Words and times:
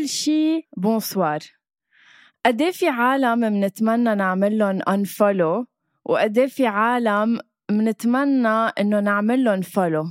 أول 0.00 0.08
شي 0.08 0.68
bonsoir 0.76 1.38
قد 2.46 2.70
في 2.70 2.88
عالم 2.88 3.38
منتمنى 3.38 4.14
نعمل 4.14 4.58
لهم 4.58 4.80
unfollow 4.80 5.66
وقد 6.04 6.46
في 6.46 6.66
عالم 6.66 7.40
منتمنى 7.70 8.48
إنه 8.48 9.00
نعمل 9.00 9.44
لهم 9.44 9.62
follow 9.62 10.06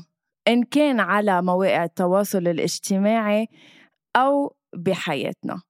إن 0.48 0.64
كان 0.64 1.00
على 1.00 1.42
مواقع 1.42 1.84
التواصل 1.84 2.48
الاجتماعي 2.48 3.48
أو 4.16 4.56
بحياتنا. 4.74 5.62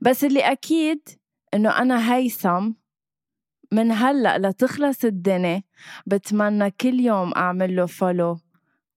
بس 0.00 0.24
اللي 0.24 0.40
أكيد 0.40 1.08
إنه 1.54 1.78
أنا 1.78 2.14
هيثم 2.14 2.72
من 3.72 3.92
هلأ 3.92 4.38
لتخلص 4.38 5.04
الدنيا 5.04 5.62
بتمنى 6.06 6.70
كل 6.70 7.00
يوم 7.00 7.32
أعمل 7.36 7.76
له 7.76 7.86
follow 7.86 8.36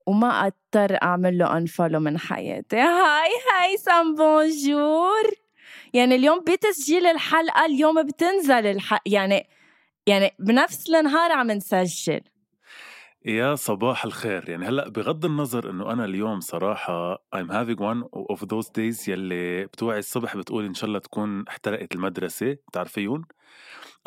وما 0.08 0.48
أضطر 0.48 0.98
أعمل 1.04 1.38
له 1.38 1.58
أنفولو 1.58 2.00
من 2.00 2.20
حياتي. 2.20 2.78
هاي 2.78 3.30
هيثم 3.62 4.16
بونجور 4.16 5.32
يعني 5.94 6.16
اليوم 6.16 6.44
بتسجيل 6.44 7.06
الحلقة 7.06 7.66
اليوم 7.66 8.04
بتنزل 8.04 8.66
الحلقة 8.66 9.02
يعني 9.06 9.48
يعني 10.08 10.32
بنفس 10.40 10.90
النهار 10.90 11.32
عم 11.32 11.52
نسجل. 11.52 12.22
يا 13.26 13.56
صباح 13.56 14.06
الخير. 14.06 14.50
يعني 14.50 14.66
هلأ 14.66 14.90
بغض 14.90 15.26
النظر 15.26 15.70
إنه 15.70 15.94
أنا 15.94 16.06
اليوم 16.06 16.40
صراحة 16.40 17.16
I'm 17.16 17.50
having 17.50 17.80
one 17.80 18.04
of 18.34 18.40
those 18.40 18.68
days 18.68 19.08
يلي 19.08 19.66
بتوعي 19.66 20.00
الصبح 20.00 20.38
بتقول 20.38 20.66
إن 20.66 20.74
شاء 20.74 20.88
الله 20.88 21.00
تكون 21.00 21.48
احترقت 21.48 21.96
المدرسة. 21.96 22.58
بتعرفيون 22.68 23.26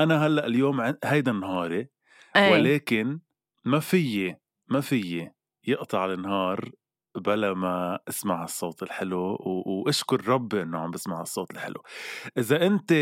أنا 0.00 0.26
هلأ 0.26 0.46
اليوم 0.46 0.94
هيدا 1.04 1.32
نهاري 1.32 1.88
أي. 2.36 2.52
ولكن 2.52 3.20
ما 3.64 3.80
فيي 3.80 4.36
ما 4.68 4.80
فيي. 4.80 5.39
يقطع 5.66 6.04
النهار 6.04 6.70
بلا 7.16 7.54
ما 7.54 7.98
أسمع 8.08 8.44
الصوت 8.44 8.82
الحلو 8.82 9.36
وأشكر 9.66 10.28
ربي 10.28 10.62
إنه 10.62 10.78
عم 10.78 10.90
بسمع 10.90 11.20
الصوت 11.20 11.50
الحلو. 11.50 11.82
إذا 12.38 12.66
أنت 12.66 12.92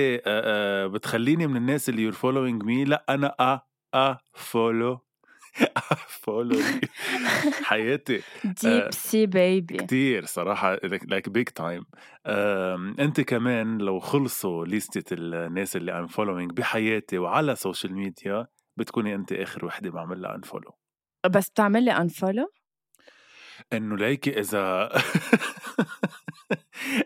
بتخليني 0.95 1.47
من 1.47 1.57
الناس 1.57 1.89
اللي 1.89 2.03
you're 2.03 2.13
following 2.13 2.63
me 2.63 2.85
لأ 2.85 3.05
أنا 3.09 3.35
أ 3.41 3.61
أ 3.95 4.17
follow 4.35 5.01
follow 6.09 6.61
حياتي 7.69 8.23
deep 8.63 8.91
sea 8.91 9.27
baby 9.27 9.77
كتير 9.77 10.25
صراحة 10.25 10.75
like 10.85 11.29
big 11.29 11.49
time 11.49 11.85
أنت 12.99 13.21
كمان 13.21 13.79
لو 13.79 13.99
خلصوا 13.99 14.67
ليستة 14.67 15.15
الناس 15.15 15.77
اللي 15.77 15.93
I'm 15.93 16.07
following 16.07 16.53
بحياتي 16.53 17.19
وعلى 17.19 17.57
social 17.57 17.95
media 17.95 18.47
بتكوني 18.77 19.15
أنت 19.15 19.33
آخر 19.33 19.65
وحدة 19.65 19.91
بعمل 19.91 20.23
لها 20.23 20.35
unfollow 20.35 20.75
بس 21.27 21.51
بتعمل 21.51 21.85
لي 21.85 21.91
unfollow؟ 21.91 22.53
إنه 23.73 23.97
ليكي 23.97 24.41
إذا 24.41 24.89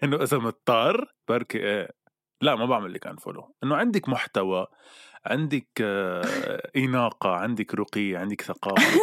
إنه 0.03 0.23
إذا 0.23 0.39
مضطر 0.39 1.15
بركي 1.29 1.59
إيه. 1.59 1.91
لا 2.41 2.55
ما 2.55 2.67
بعمل 2.67 2.93
لك 2.93 3.07
unfollow 3.07 3.55
إنه 3.65 3.77
عندك 3.77 4.09
محتوى 4.09 4.67
عندك 5.27 5.69
آه، 5.81 6.71
إناقة 6.77 7.31
عندك 7.31 7.75
رقي 7.75 8.17
عندك 8.17 8.43
ثقافة. 8.43 9.01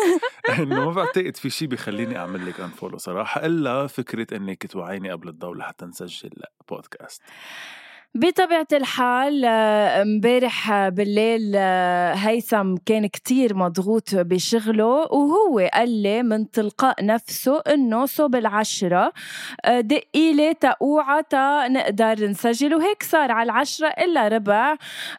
إنه 0.60 0.86
ما 0.86 0.92
بعتقد 0.92 1.38
في 1.38 1.50
شيء 1.50 1.68
بيخليني 1.68 2.18
أعمل 2.18 2.46
لك 2.46 2.60
unfollow 2.60 2.98
صراحة 2.98 3.46
إلا 3.46 3.88
فكرة 3.88 4.38
إنك 4.38 4.68
توعيني 4.68 5.12
قبل 5.12 5.30
الضوء 5.30 5.56
لحتى 5.56 5.86
نسجل 5.86 6.32
بودكاست 6.70 7.22
بطبيعة 8.16 8.68
الحال 8.74 9.46
آه، 9.46 10.02
امبارح 10.02 10.88
بالليل 10.90 11.54
آه، 11.56 12.14
هيثم 12.14 12.76
كان 12.86 13.08
كتير 13.08 13.56
مضغوط 13.56 14.16
بشغله 14.16 14.86
وهو 14.86 15.70
قال 15.74 15.90
لي 16.04 16.24
من 16.24 16.52
تلقاء 16.52 17.06
نفسه 17.06 17.62
إنه 17.74 18.06
صوب 18.06 18.36
العشرة 18.36 19.14
آه، 19.66 19.80
دقي 19.82 20.34
لي 20.34 20.54
تقوعة 20.54 21.22
تا 21.30 21.68
نقدر 21.68 22.28
نسجل 22.28 22.76
وهيك 22.76 23.04
صار 23.04 23.32
على 23.32 23.52
العشرة 23.52 23.88
إلا 23.88 24.28
ربع 24.28 24.76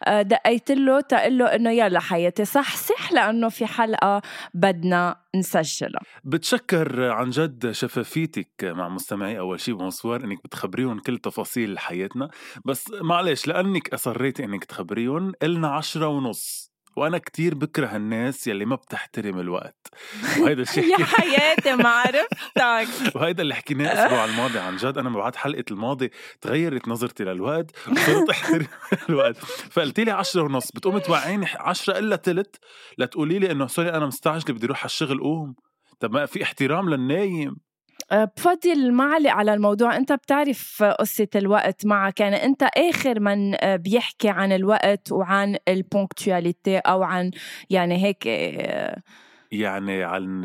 دقيت 0.08 0.70
له 0.70 1.00
تقول 1.00 1.38
له 1.38 1.46
إنه 1.46 1.70
يلا 1.70 2.00
حياتي 2.00 2.44
صح 2.44 2.76
صح 2.76 3.12
لأنه 3.12 3.48
في 3.48 3.66
حلقة 3.66 4.22
بدنا 4.54 5.16
نسجلها 5.36 6.00
بتشكر 6.24 7.10
عن 7.10 7.30
جد 7.30 7.70
شفافيتك 7.70 8.50
مع 8.64 8.88
مستمعي 8.88 9.38
أول 9.38 9.60
شيء 9.60 9.74
بونسوار 9.74 10.24
إنك 10.24 10.42
بتخبريهم 10.44 10.98
كل 11.00 11.18
تفاصيل 11.18 11.78
حياتنا. 11.78 12.30
بس 12.64 12.90
معلش 13.02 13.46
لأنك 13.46 13.94
أصريتي 13.94 14.44
إنك 14.44 14.64
تخبريهم 14.64 15.32
النا 15.42 15.68
عشرة 15.68 16.08
ونص. 16.08 16.69
وأنا 16.96 17.18
كتير 17.18 17.54
بكره 17.54 17.96
الناس 17.96 18.46
يلي 18.46 18.64
ما 18.64 18.76
بتحترم 18.76 19.40
الوقت. 19.40 19.88
وهيدا 20.40 20.62
الشيء 20.62 20.84
يا 21.00 21.04
حياتي 21.04 21.74
ما 21.76 21.88
عرفتك. 21.88 22.88
وهيدا 23.16 23.42
اللي 23.42 23.54
حكيناه 23.54 23.92
الأسبوع 23.92 24.24
الماضي 24.24 24.58
عن 24.58 24.76
جد 24.76 24.98
أنا 24.98 25.10
بعد 25.10 25.36
حلقة 25.36 25.64
الماضي 25.70 26.10
تغيرت 26.40 26.88
نظرتي 26.88 27.24
للوقت 27.24 27.70
وصرت 27.88 28.30
أحترم 28.30 28.66
الوقت. 29.08 29.36
فقلتي 29.70 30.04
لي 30.04 30.10
10 30.10 30.42
ونص 30.42 30.72
بتقوم 30.72 30.98
توعيني 30.98 31.46
10 31.56 31.98
إلا 31.98 32.16
ثلث 32.16 32.46
لتقولي 32.98 33.38
لي 33.38 33.50
إنه 33.50 33.66
سوري 33.66 33.90
أنا 33.90 34.06
مستعجله 34.06 34.54
بدي 34.56 34.66
أروح 34.66 34.78
على 34.78 34.86
الشغل 34.86 35.20
قوم. 35.20 35.54
طب 36.00 36.12
ما 36.12 36.26
في 36.26 36.42
احترام 36.42 36.90
للنايم. 36.90 37.56
بفضل 38.12 38.92
ما 38.92 39.04
علق 39.04 39.30
على 39.30 39.54
الموضوع. 39.54 39.96
أنت 39.96 40.12
بتعرف 40.12 40.82
قصة 40.82 41.28
الوقت 41.36 41.86
معك. 41.86 42.20
يعني 42.20 42.44
أنت 42.44 42.62
آخر 42.62 43.20
من 43.20 43.64
أه، 43.64 43.76
بيحكي 43.76 44.28
عن 44.28 44.52
الوقت 44.52 45.12
وعن 45.12 45.56
البونكتواليتي 45.68 46.78
أو 46.78 47.02
عن 47.02 47.30
يعني 47.70 48.04
هيك 48.04 48.26
أه، 48.26 49.02
يعني 49.52 50.04
عن 50.04 50.44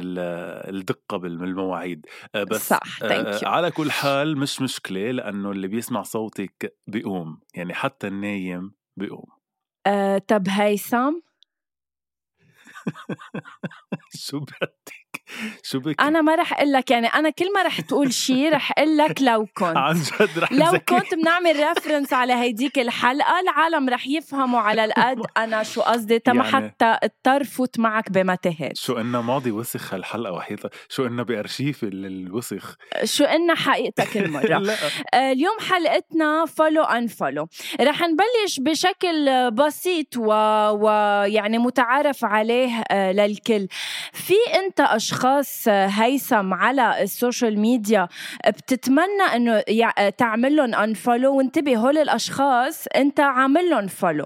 الدقة 0.70 1.18
بالمواعيد. 1.18 2.06
بس 2.36 2.70
صح. 2.70 3.04
على 3.44 3.72
كل 3.72 3.92
حال 3.92 4.38
مش 4.38 4.62
مشكلة 4.62 5.12
لأنه 5.12 5.52
اللي 5.52 5.68
بيسمع 5.68 6.04
صوتك 6.04 6.78
بيقوم. 6.88 7.40
يعني 7.56 7.74
حتى 7.74 8.08
النايم 8.08 8.72
بيقوم. 8.98 9.30
أه 9.88 10.18
طب 10.18 10.44
هيثم 10.50 11.14
شو 14.26 14.40
بدك؟ 14.40 15.05
شو 15.70 15.80
بك 15.80 16.02
أنا 16.02 16.22
ما 16.22 16.36
رح 16.36 16.54
أقول 16.54 16.72
لك 16.72 16.92
يعني 16.92 17.08
أنا 17.08 17.30
كل 17.30 17.54
ما 17.54 17.64
رح 17.64 17.82
تقول 17.82 18.14
شيء 18.14 18.54
رح 18.54 18.72
أقول 18.78 18.98
لك 18.98 19.22
لو 19.22 19.46
كنت. 19.46 19.78
عن 19.78 19.96
جد 19.96 20.40
رح 20.40 20.52
لو 20.52 20.72
كنت 20.72 21.14
بنعمل 21.14 21.56
reference 21.56 22.14
على 22.14 22.34
هيديك 22.34 22.80
الحلقة 22.80 23.40
العالم 23.40 23.90
رح 23.90 24.08
يفهموا 24.08 24.60
على 24.60 24.86
القد 24.86 25.22
أنا 25.38 25.64
شو 25.64 25.82
قصدي 25.82 26.20
تما 26.20 26.46
يعني 26.46 26.70
حتى 26.70 26.98
اضطر 27.04 27.44
فوت 27.44 27.80
معك 27.80 28.12
بمتاهات 28.12 28.78
شو 28.78 28.98
إنه 28.98 29.22
ماضي 29.22 29.52
وسخ 29.52 29.94
هالحلقة 29.94 30.34
وحيطة 30.34 30.70
شو 30.90 31.06
إنه 31.06 31.24
بأرشيف 31.24 31.84
الوسخ. 31.84 32.76
شو 33.04 33.24
إنه 33.24 33.56
حقيقتك 33.56 34.18
المرة. 34.18 34.58
لا. 34.66 34.76
آه، 35.14 35.32
اليوم 35.32 35.58
حلقتنا 35.60 36.46
follow 36.46 36.84
unfollow 36.84 37.48
رح 37.82 38.02
نبلش 38.02 38.60
بشكل 38.60 39.52
بسيط 39.52 40.18
ويعني 40.18 41.58
و... 41.58 41.62
متعارف 41.62 42.26
عليه 42.26 42.84
آه، 42.92 43.12
للكل. 43.12 43.68
في 44.14 44.34
أنت 44.56 44.82
أشخاص 45.06 45.68
هيثم 45.68 46.54
على 46.54 47.04
السوشيال 47.04 47.60
ميديا 47.60 48.08
بتتمنى 48.48 49.24
إنه 49.36 49.62
تعمل 50.10 50.56
لهم 50.56 50.76
unfollow 50.76 51.38
وانتبه 51.38 51.78
هول 51.78 51.98
الأشخاص 51.98 52.86
أنت 52.96 53.20
عامل 53.20 53.70
لهم 53.70 53.88
follow 53.88 54.26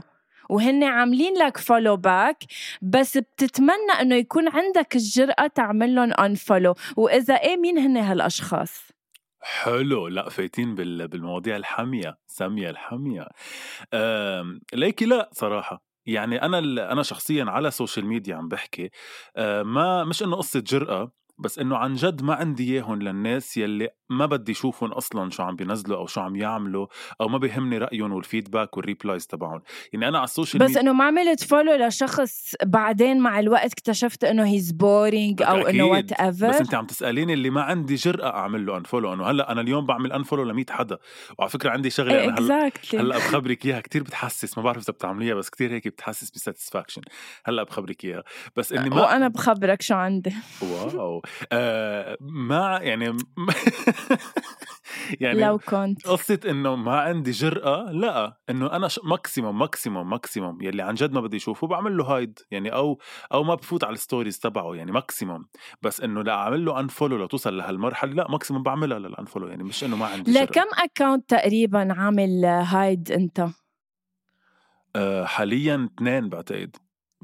وهن 0.50 0.84
عاملين 0.84 1.34
لك 1.34 1.58
follow 1.57 1.98
back 1.98 2.44
بس 2.81 3.18
بتتمنى 3.18 3.92
إنه 4.02 4.16
يكون 4.16 4.48
عندك 4.48 4.96
الجرأة 4.96 5.48
تعمل 5.48 5.96
لهم 5.96 6.14
unfollow 6.13 6.75
وإذا 6.98 7.34
إيه 7.34 7.58
مين 7.58 7.78
هن 7.78 7.98
هالأشخاص؟ 7.98 8.88
حلو. 9.42 10.08
لا 10.08 10.30
فايتين 10.30 10.76
بالمواضيع 10.76 11.56
الحامية 11.56 12.18
الحامية 12.27 12.69
الحامية. 12.70 13.28
ليكي 14.74 15.06
لا 15.06 15.30
صراحة. 15.34 15.88
يعني 16.13 16.41
أنا 16.41 16.59
أنا 16.91 17.03
شخصيا 17.03 17.45
على 17.45 17.67
السوشيال 17.67 18.06
ميديا 18.06 18.35
عم 18.35 18.47
بحكي 18.47 18.89
آه، 19.38 19.63
ما 19.63 20.03
مش 20.03 20.23
إنه 20.23 20.35
قصة 20.35 20.59
جرأة 20.59 21.11
بس 21.39 21.59
إنه 21.59 21.77
عن 21.77 21.94
جد 21.94 22.24
ما 22.24 22.33
عندي 22.33 22.74
إياهم 22.74 23.01
للناس 23.01 23.57
يلي 23.57 23.89
ما 24.09 24.25
بدي 24.25 24.51
اشوفهم 24.51 24.91
أصلا 24.91 25.30
شو 25.30 25.44
عم 25.44 25.56
بينزلوا 25.56 25.97
أو 25.97 26.07
شو 26.07 26.21
عم 26.21 26.36
يعملوا 26.36 26.88
أو 27.21 27.27
ما 27.27 27.38
بيهمني 27.38 27.77
رأيهم 27.77 28.12
وال 28.12 28.25
feedback 28.25 28.77
وال 28.77 28.89
replies 28.89 29.27
تبعهم. 29.27 29.62
يعني 29.94 30.07
أنا 30.07 30.18
على 30.18 30.25
السوشيال 30.25 30.63
بس 30.63 30.77
إنه 30.77 30.94
ما 30.94 31.03
عملت 31.03 31.44
follow 31.44 31.88
لشخص 31.88 32.56
بعدين 32.65 33.19
مع 33.19 33.39
الوقت 33.39 33.71
اكتشفت 33.71 34.24
إنه 34.24 34.45
he's 34.45 34.71
boring 34.71 35.42
أو 35.41 35.57
إنه 35.57 35.83
whatever 35.83 36.50
بس 36.50 36.56
أنت 36.62 36.75
عم 36.75 36.86
تسأليني 36.86 37.33
اللي 37.33 37.50
ما 37.50 37.62
عندي 37.62 37.95
جرأة 37.95 38.30
أعمل 38.30 38.65
له 38.65 38.77
unfollow 38.77 39.13
إنه 39.13 39.25
هلأ 39.25 39.51
أنا 39.51 39.62
اليوم 39.62 39.85
بعمل 39.85 40.12
unfollow 40.12 40.44
ل 40.44 40.53
100 40.53 40.65
حدا. 40.69 40.97
وعلى 41.38 41.51
فكرة 41.51 41.69
عندي 41.69 41.89
شغلة 41.89 42.15
إيه 42.15 42.30
أنا 42.30 42.39
هلا 42.39 42.71
هلأ 42.94 43.18
بخبرك 43.18 43.65
إياها. 43.65 43.80
كثير 43.80 44.03
بتحسس 44.03 44.57
ما 44.57 44.63
بعرف 44.63 44.83
إذا 44.83 44.94
بتعمليها 44.94 45.35
بس 45.35 45.50
كثير 45.50 45.71
هيك 45.71 45.88
بتحسس 45.88 46.31
ب 46.31 46.37
satisfaction 46.37 47.01
هلأ 47.45 47.63
بخبرك 47.63 48.06
إياها. 48.06 48.24
بس 48.56 48.74
إني 48.74 48.89
ما 48.89 49.01
وأنا 49.01 49.27
بخبرك 49.27 49.81
شو 49.81 49.95
عندي. 49.95 50.33
wow. 50.62 51.21
آه 51.52 52.18
ما 52.22 52.80
يعني 52.81 53.18
يعني 55.22 55.40
لو 55.42 55.58
كنت. 55.58 56.08
قصة 56.08 56.40
إنه 56.50 56.76
ما 56.76 57.00
عندي 57.00 57.31
جرأة 57.31 57.92
لا. 57.92 58.38
إنه 58.50 58.72
أنا 58.76 58.90
maximum 59.04 59.60
maximum 59.60 60.10
maximum 60.10 60.62
يلي 60.62 60.81
عن 60.81 60.94
جد 60.94 61.12
ما 61.14 61.22
بدي 61.22 61.38
اشوفه 61.38 61.68
بعمل 61.68 61.98
له 61.98 62.04
hide 62.04 62.39
يعني 62.52 62.74
أو 62.74 63.00
أو 63.34 63.44
ما 63.44 63.56
بفوت 63.56 63.84
على 63.84 63.94
ال 63.94 63.99
stories 63.99 64.39
تبعه 64.40 64.76
يعني 64.76 64.92
maximum 64.92 65.45
بس 65.81 66.02
إنه 66.02 66.22
لا 66.24 66.34
أعمل 66.34 66.66
له 66.66 66.80
unfollow 66.80 67.25
لتوصل 67.26 67.58
لهالمرحلة 67.58 68.14
لا 68.14 68.31
maximum 68.31 68.63
بعملها 68.64 69.00
لل 69.00 69.09
unfollow 69.09 69.48
يعني 69.48 69.64
مش 69.64 69.84
إنه 69.84 69.96
ما 69.96 70.06
عندي 70.06 70.31
جرأة. 70.34 70.44
لكم 70.44 70.66
account 70.83 71.30
تقريبا 71.30 71.94
عامل 71.94 72.46
hide 72.45 73.12
أنت؟ 73.12 73.48
أه 74.96 75.26
حاليا 75.26 75.90
اثنين 75.98 76.30
بعتقد. 76.30 76.76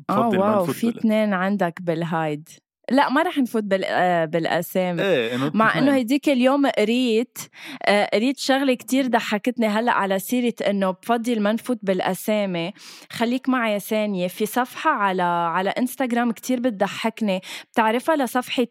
آه 0.10 0.28
واو 0.30 0.66
في 0.66 0.90
اثنين 0.90 1.34
عندك 1.34 1.81
بالهايد 1.81 2.50
لا 2.91 3.09
ما 3.09 3.21
رح 3.23 3.37
نفوت 3.37 3.63
بال... 3.63 3.85
آه، 3.85 4.25
بالأسامي. 4.25 5.01
إيه 5.01 5.51
مع 5.53 5.79
إنه 5.79 5.97
هديك 5.97 6.29
اليوم 6.29 6.67
قريت 6.67 7.37
آه، 7.85 8.09
قريت 8.13 8.37
شغلة 8.37 8.73
كتير 8.73 9.07
ضحكتني 9.07 9.67
هلأ 9.67 9.91
على 9.91 10.19
سيرة 10.19 10.53
إنه 10.69 10.91
بفضل 10.91 11.41
ما 11.41 11.51
نفوت 11.51 11.79
بالأسامي. 11.83 12.73
خليك 13.11 13.49
معي 13.49 13.79
ثانية 13.79 14.27
في 14.27 14.45
صفحة 14.45 14.91
على 14.91 15.23
على 15.23 15.69
إنستغرام 15.69 16.31
كتير 16.31 16.59
بتضحكني. 16.59 17.41
بتعرفها 17.71 18.15
لصفحة 18.15 18.67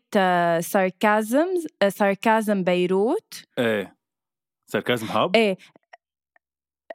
ساركازم 0.60 1.46
آه، 1.82 1.88
ساركازم 1.88 2.64
بيروت؟ 2.64 3.42
إيه. 3.58 3.96
ساركازم 4.66 5.06
هاب 5.06 5.36
إيه. 5.36 5.56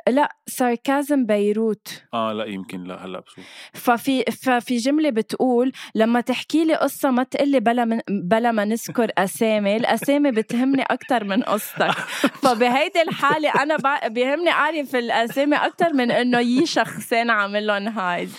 لا 0.08 0.36
ساركازم 0.48 1.26
بيروت. 1.26 2.04
آه 2.14 2.34
لا 2.34 2.46
يمكن 2.46 2.84
لا 2.84 3.06
هلأ 3.06 3.20
بشوف 3.20 3.46
ففي 3.74 4.24
ففي 4.24 4.78
جملة 4.78 5.10
بتقول 5.10 5.72
لما 5.96 6.22
تحكي 6.22 6.66
لي 6.66 6.76
قصة 6.76 7.12
ما 7.12 7.24
تقلي 7.24 7.60
بلا 7.60 7.86
من 7.86 8.00
بلا 8.10 8.52
ما 8.52 8.66
نذكر 8.66 9.12
أسامي 9.18 9.76
الأسامي 9.76 10.32
بتهمني 10.32 10.84
أكثر 10.84 11.24
من 11.24 11.44
قصتك. 11.44 11.92
فبهيدي 12.44 13.02
الحالة 13.02 13.50
أنا 13.64 13.78
بيهمني 14.08 14.50
أعرف 14.50 14.96
الأسامي 14.96 15.56
أكثر 15.56 15.94
من 15.94 16.12
إنه 16.12 16.40
يي 16.40 16.66
شخصين 16.66 17.30
عامل 17.30 17.68
لهم 17.68 17.88
هايد 17.88 18.30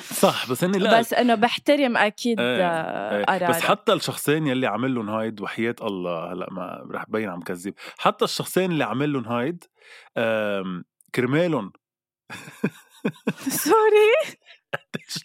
صح 0.00 0.50
بس 0.50 0.64
إني 0.64 0.78
لا 0.78 0.98
بس 0.98 1.14
إنه 1.14 1.34
بحترم 1.34 1.96
أكيد 1.96 2.40
إيه 2.40 2.66
إيه. 3.30 3.48
بس 3.48 3.60
حتى 3.60 3.92
الشخصين 3.92 4.46
يلي 4.46 4.66
عامل 4.66 4.94
لهم 4.94 5.10
هايد 5.10 5.40
وحياة 5.40 5.74
الله 5.82 6.32
هلأ 6.32 6.46
ما 6.50 6.88
رح 6.90 7.04
بين 7.08 7.28
عم 7.28 7.40
كذب. 7.40 7.74
حتى 7.98 8.24
الشخصين 8.24 8.72
اللي 8.72 8.84
عامل 8.84 9.12
لهم 9.12 9.24
هايد 9.24 9.64
كرمالهم. 11.14 11.72
sorry 13.48 14.38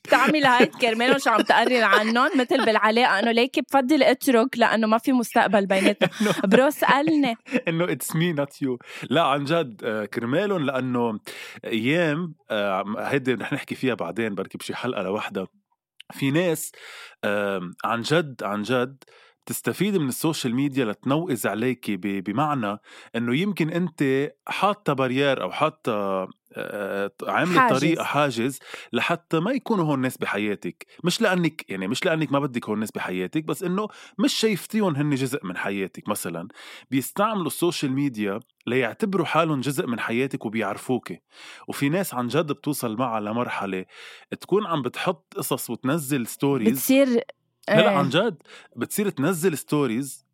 بتعمل 0.03 0.45
هاي 0.47 0.65
كرمالهم 0.65 1.17
شو 1.17 1.29
عم 1.29 1.41
تقرر 1.41 1.83
عنهم؟ 1.83 2.29
مثل 2.39 2.65
بالعلاقة 2.65 3.19
أنه 3.19 3.31
ليكي 3.31 3.61
بفضل 3.61 4.03
اترك 4.03 4.57
لأنه 4.57 4.87
ما 4.87 4.97
في 4.97 5.11
مستقبل 5.11 5.65
بيناتنا 5.65 6.09
bro 6.51 6.69
سألني. 6.69 7.37
إنه 7.67 7.91
it's 7.91 8.15
me 8.15 8.33
not 8.33 8.61
you 8.61 8.79
لا 9.09 9.23
عن 9.23 9.43
جد 9.43 9.81
آه، 9.83 10.05
كرمالهم 10.05 10.65
لأنه 10.65 11.19
أيام 11.65 12.35
آه، 12.51 12.95
هيدي 12.97 13.33
رح 13.33 13.53
نحكي 13.53 13.75
فيها 13.75 13.93
بعدين 13.93 14.35
بركي 14.35 14.57
بشي 14.57 14.75
حلقة 14.75 15.01
لوحدها. 15.03 15.47
في 16.13 16.31
ناس 16.31 16.71
عن 17.85 18.01
جد 18.01 18.43
عن 18.43 18.61
جد 18.61 19.03
تستفيد 19.47 19.97
من 19.97 20.07
السوشيال 20.07 20.55
ميديا 20.55 20.85
لتنوئز 20.85 21.47
عليك 21.47 21.91
بمعنى 21.91 22.77
إنه 23.15 23.35
يمكن 23.35 23.69
أنت 23.69 24.31
حاطة 24.47 24.93
barrier 24.93 25.41
أو 25.41 25.51
حاطة 25.51 26.27
عاملة 27.27 27.69
طريقة 27.69 28.03
حاجز 28.03 28.59
لحتى 28.93 29.39
ما 29.39 29.51
يكونوا 29.51 29.85
هون 29.85 29.93
الناس 29.93 30.17
بحياتك. 30.17 30.85
مش 31.03 31.21
لأنك 31.21 31.69
يعني 31.69 31.87
مش 31.87 32.05
لأنك 32.05 32.31
ما 32.31 32.39
بدك 32.39 32.65
هون 32.65 32.73
الناس 32.75 32.91
بحياتك 32.91 33.43
بس 33.43 33.63
إنه 33.63 33.87
مش 34.19 34.33
شايفتيهم 34.33 34.95
هن 34.95 35.15
جزء 35.15 35.45
من 35.45 35.57
حياتك 35.57 36.09
مثلا. 36.09 36.47
بيستعملوا 36.91 37.47
السوشيال 37.47 37.91
ميديا 37.91 38.39
ليعتبروا 38.67 39.25
حالهم 39.25 39.61
جزء 39.61 39.87
من 39.87 39.99
حياتك 39.99 40.45
وبيعرفوك. 40.45 41.13
وفي 41.67 41.89
ناس 41.89 42.13
عن 42.13 42.27
جد 42.27 42.51
بتوصل 42.51 42.97
معها 42.97 43.19
لمرحلة 43.19 43.85
تكون 44.41 44.65
عم 44.65 44.81
بتحط 44.81 45.33
قصص 45.37 45.69
وتنزل 45.69 46.27
stories 46.27 46.69
بتصير 46.69 47.23
لا 47.69 47.81
لا 47.81 47.89
عن 47.89 48.09
إيه. 48.15 48.29
جد 48.29 48.37
بتصير 48.75 49.09
تنزل 49.09 49.57
stories 49.57 50.26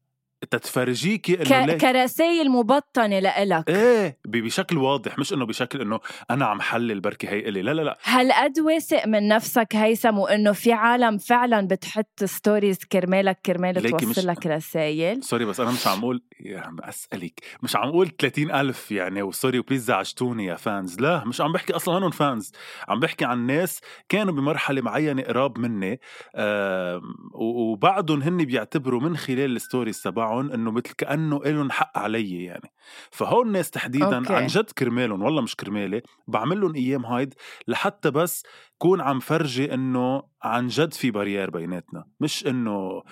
تتفرجيكي 0.51 1.42
إنه 1.42 1.74
ك... 1.74 1.78
كرسائل 1.78 2.50
مبطنة 2.50 3.19
لإلك. 3.19 3.69
إيه 3.69 4.18
بشكل 4.25 4.78
واضح 4.78 5.19
مش 5.19 5.34
إنه 5.34 5.45
بشكل 5.45 5.81
إنه 5.81 6.00
أنا 6.31 6.45
عم 6.45 6.62
حلل 6.62 7.00
بركي 7.00 7.28
هي 7.28 7.40
إلي. 7.50 7.62
لا 7.62 7.74
لا 7.74 7.81
لا. 7.81 7.98
هالقد 8.04 8.60
واثق 8.60 9.07
من 9.07 9.28
نفسك 9.28 9.75
هيثم 9.75 10.18
وإنه 10.18 10.51
في 10.51 10.74
عالم 10.74 11.18
فعلا 11.18 11.68
بتحط 11.68 12.24
stories 12.24 12.78
كرمالك 12.78 13.40
كرمال 13.45 13.81
توصل 13.81 14.07
مش... 14.10 14.19
لك 14.19 14.48
رسائل؟ 14.48 15.24
sorry 15.24 15.46
بس 15.45 15.60
أنا 15.60 15.72
مش 15.72 15.88
عم 15.88 16.00
أقول 16.00 16.22
يا 16.40 16.60
عم 16.60 16.78
أسألك. 16.81 17.39
مش 17.63 17.75
عم 17.75 17.88
أقول 17.88 18.12
30 18.19 18.51
ألف 18.51 18.92
يعني 18.92 19.22
و 19.22 19.28
sorry 19.28 19.60
و 19.60 19.63
please 19.63 19.84
زعجتوني 19.84 20.46
يا 20.46 20.56
fans 20.56 21.00
لا 21.00 21.24
مش 21.25 21.42
عم 21.42 21.51
بحكي 21.51 21.74
أصلا 21.74 21.98
هنن 21.98 22.12
fans 22.12 22.52
عم 22.88 23.00
بحكي 23.00 23.25
عن 23.25 23.46
ناس 23.48 23.81
كانوا 24.10 24.34
بمرحلة 24.34 24.81
معينة 24.81 25.22
قراب 25.24 25.60
مني 25.60 26.00
آه 26.36 27.01
وبعدهم 27.34 28.22
هن 28.22 28.38
بيعتبروا 28.38 29.01
من 29.01 29.18
خلال 29.18 29.56
ال 29.56 29.61
stories 29.61 30.02
تبعهم 30.01 30.33
تبعهم 30.34 30.52
إنه 30.52 30.72
مثل 30.72 30.94
كأنه 30.98 31.42
لهم 31.46 31.72
حق 31.72 31.98
علي 31.98 32.44
يعني 32.44 32.72
فهون 33.12 33.48
الناس 33.48 33.72
تحديدا 33.72 34.18
okay. 34.18 34.34
عن 34.34 34.48
جد 34.48 34.72
كرمالهم 34.72 35.22
والله 35.22 35.42
مش 35.42 35.56
كرمالي 35.56 36.02
بعمل 36.28 36.62
لهم 36.62 36.75
أيام 36.75 37.06
hide 37.06 37.34
لحتى 37.68 38.12
بس 38.12 38.44
كون 38.78 39.02
عم 39.02 39.20
فرجي 39.20 39.74
إنه 39.74 40.24
عن 40.44 40.68
جد 40.68 40.94
في 40.94 41.12
barrier 41.12 41.50
بيناتنا 41.50 42.06
مش 42.20 42.48
إنه 42.48 43.04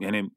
يعني 0.00 0.30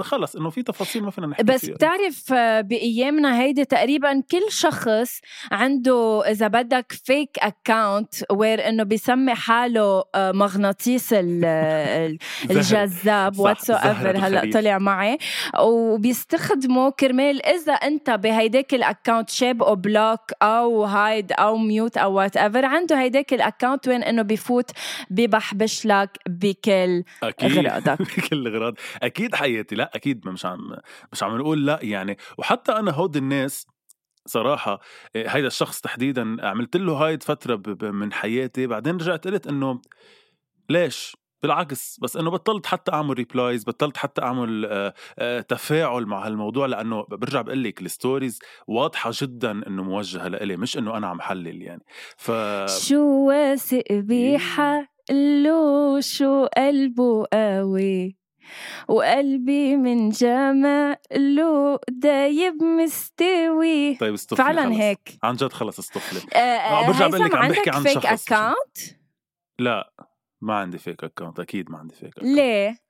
خلص 0.00 0.36
إنه 0.36 0.50
في 0.50 0.62
تفاصيل 0.62 1.02
ما 1.02 1.10
فينا 1.10 1.26
نحكي 1.26 1.42
بس 1.42 1.60
فيها. 1.60 1.74
بتعرف 1.74 2.32
آه، 2.32 2.60
بايامنا 2.60 3.40
هيدي 3.40 3.64
تقريبا 3.64 4.22
كل 4.30 4.42
شخص 4.52 5.20
عنده 5.52 6.22
إذا 6.30 6.48
بدك 6.48 6.92
fake 7.04 7.38
account 7.38 8.14
where 8.32 8.68
إنه 8.68 8.82
بيسمي 8.82 9.34
حاله 9.34 10.04
آه، 10.14 10.32
مغناطيس 10.32 11.12
الجذاب 12.50 13.38
whatever 13.38 14.18
هلأ 14.18 14.50
طلع 14.52 14.78
معي. 14.78 15.18
وبيستخدمه 15.60 16.90
كرمال 16.90 17.46
إذا 17.46 17.72
أنت 17.72 18.10
بهيداك 18.10 18.74
ال 18.74 18.81
account 18.81 19.30
شاب 19.30 19.82
block 19.82 20.20
أو 20.42 20.84
hide 20.84 21.32
أو 21.32 21.56
mute 21.56 21.96
أو 21.96 22.12
whatever 22.12 22.64
عنده 22.64 23.00
هيداك 23.00 23.32
ال 23.34 23.41
account 23.41 23.88
وين 23.88 24.02
إنه 24.02 24.22
بفوت 24.22 24.70
ببحبش 25.10 25.86
لك 25.86 26.18
بكل 26.28 27.04
اغراضك 27.22 28.02
بكل 28.18 28.46
اغراض 28.46 28.74
أكيد 29.02 29.34
حقيقي 29.34 29.53
حياتي. 29.54 29.74
لا 29.74 29.90
أكيد 29.94 30.28
مش 30.28 30.46
عم 30.46 30.76
مش 31.12 31.22
عم 31.22 31.36
نقول 31.36 31.66
لا 31.66 31.78
يعني. 31.82 32.16
وحتى 32.38 32.72
أنا 32.72 32.90
هود 32.90 33.16
الناس 33.16 33.66
صراحة 34.26 34.80
آه، 35.16 35.28
هيدا 35.28 35.46
الشخص 35.46 35.80
تحديدا 35.80 36.46
عملت 36.46 36.76
له 36.76 36.92
hide 36.92 37.22
فترة 37.22 37.62
من 37.90 38.12
حياتي. 38.12 38.66
بعدين 38.66 38.96
رجعت 38.96 39.28
قلت 39.28 39.46
إنه 39.46 39.80
ليش؟ 40.70 41.16
بالعكس 41.42 41.98
بس 42.02 42.16
إنه 42.16 42.30
بطلت 42.30 42.66
حتى 42.66 42.92
أعمل 42.92 43.14
replies 43.14 43.64
بطلت 43.64 43.96
حتى 43.96 44.22
أعمل 44.22 44.66
آه، 44.66 44.94
آه، 45.18 45.40
تفاعل 45.40 46.06
مع 46.06 46.26
هالموضوع 46.26 46.66
لأنه 46.66 47.02
برجع 47.08 47.42
بقول 47.42 47.64
لك 47.64 47.82
ال 47.82 47.89
stories 47.89 48.38
واضحة 48.68 49.10
جدا 49.14 49.50
إنه 49.50 49.82
موجهة 49.82 50.28
لإلي 50.28 50.56
مش 50.56 50.78
إنه 50.78 50.96
أنا 50.96 51.06
عم 51.06 51.20
حلل 51.20 51.62
يعني. 51.62 51.82
ف 52.16 52.32
شو 52.88 53.28
واثق 53.28 53.84
بحاله 53.90 54.80
شو 56.00 56.46
قلبه 56.56 57.26
قوي. 57.32 58.23
وقلبي 58.88 59.76
من 59.76 60.10
جماله 60.10 61.78
دايب 61.88 62.62
مستوي. 62.62 63.94
طيب 63.96 64.14
استفلي 64.14 64.44
فعلا 64.44 64.64
خلص. 64.64 64.76
هيك. 64.78 65.18
عن 65.22 65.34
جد 65.36 65.52
خلص 65.52 65.78
استفلي 65.78 66.20
آه، 66.34 66.38
آه، 66.38 66.86
برجع 66.86 67.06
بقول 67.06 67.20
لك 67.20 67.34
عم 67.34 67.48
بحكي 67.48 67.70
عن 67.70 67.84
شخص. 67.84 68.32
account 68.32 68.78
لا 69.58 69.92
ما 70.40 70.54
عندي 70.54 70.78
fake 70.78 71.04
account 71.04 71.40
أكيد 71.40 71.70
ما 71.70 71.78
عندي 71.78 71.94
fake 71.94 72.18
account 72.18 72.36
ليه؟ 72.36 72.83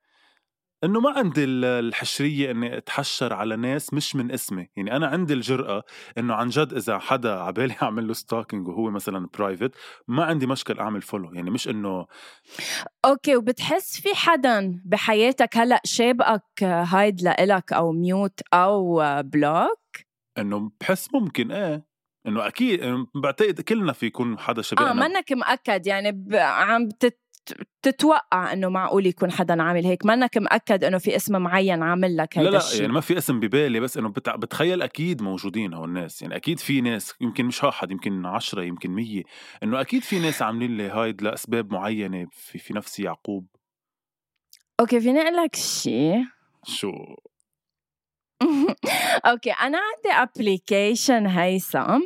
إنه 0.85 1.00
ما 1.00 1.11
عندي 1.11 1.45
ال- 1.45 1.64
الحشرية 1.64 2.50
إني 2.50 2.76
أتحشر 2.79 3.33
على 3.33 3.57
ناس 3.57 3.95
مش 3.95 4.17
من 4.17 4.33
اسمي. 4.33 4.69
يعني 4.76 4.97
أنا 4.97 5.07
عندي 5.07 5.35
الجرأة 5.35 5.85
إنه 6.19 6.35
عن 6.35 6.49
جد 6.49 6.73
إذا 6.73 6.99
حدا 6.99 7.33
عبالي 7.33 7.75
أعمل 7.83 8.07
له 8.07 8.12
stalking 8.12 8.69
وهو 8.69 8.91
مثلا 8.91 9.29
private 9.38 9.71
ما 10.09 10.25
عندي 10.25 10.47
مشكل 10.47 10.79
أعمل 10.79 11.03
follow 11.03 11.33
يعني 11.33 11.50
مش 11.50 11.69
إنه 11.69 12.07
okay 13.05 13.37
وبتحس 13.37 14.00
في 14.00 14.14
حدا 14.14 14.83
بحياتك 14.85 15.57
هلأ 15.57 15.81
شابقك 15.85 16.62
hide 16.62 17.23
لإلك 17.23 17.73
أو 17.73 17.93
mute 17.93 18.41
أو 18.55 19.03
block 19.23 19.81
إنه 20.38 20.71
بحس 20.81 21.14
ممكن 21.14 21.53
إيه. 21.53 21.95
إنه 22.26 22.47
أكيد 22.47 22.81
بعتقد 23.14 23.61
كلنا 23.61 23.93
في 23.93 24.07
يكون 24.07 24.38
حدا 24.38 24.62
شبهنا. 24.62 24.91
آه 24.91 24.93
منك 25.09 25.33
مأكد 25.33 25.87
يعني 25.87 26.12
ب... 26.12 26.35
عم 26.35 26.88
تت... 26.88 27.24
تتوقع 27.83 28.53
إنه 28.53 28.69
معقول 28.69 29.07
يكون 29.07 29.33
حدا 29.33 29.63
عامل 29.63 29.85
هيك؟ 29.87 30.07
منك 30.07 30.39
مأكد 30.39 30.85
إنه 30.85 30.99
في 30.99 31.17
اسم 31.17 31.43
معين 31.43 31.83
عامل 31.83 32.17
لك 32.17 32.37
لا 32.37 32.43
هيدا 32.43 32.51
لا 32.51 32.59
الشيء. 32.59 32.81
يعني 32.81 32.93
ما 32.93 33.01
في 33.01 33.19
اسم 33.19 33.41
ببالي 33.41 33.81
بس 33.81 33.97
إنه 33.97 34.09
بتع... 34.09 34.37
بتخيل 34.37 34.83
أكيد 34.83 35.23
موجودين 35.23 35.75
هول 35.75 35.89
الناس 35.89 36.23
يعني 36.23 36.37
أكيد 36.37 36.59
في 36.59 36.81
ناس 36.81 37.15
يمكن 37.21 37.45
مش 37.45 37.65
واحد 37.65 37.91
يمكن 37.91 38.27
عشرة 38.27 38.63
يمكن 38.63 38.91
مية. 38.91 39.23
إنه 39.63 39.81
أكيد 39.81 40.03
في 40.03 40.19
ناس 40.19 40.43
عاملين 40.43 40.77
لي 40.77 40.89
hide 40.88 41.23
لأسباب 41.23 41.73
معينة 41.73 42.27
في, 42.31 42.59
في 42.59 42.75
نفس 42.75 43.01
يعقوب. 43.01 43.47
okay 44.81 45.00
فيني 45.01 45.21
أقول 45.21 45.37
لك 45.37 45.57
شيء 45.57 46.25
شو؟ 46.65 46.93
okay 49.26 49.50
أنا 49.50 49.79
عندي 49.79 50.12
application 50.23 51.26
هيثم. 51.26 52.00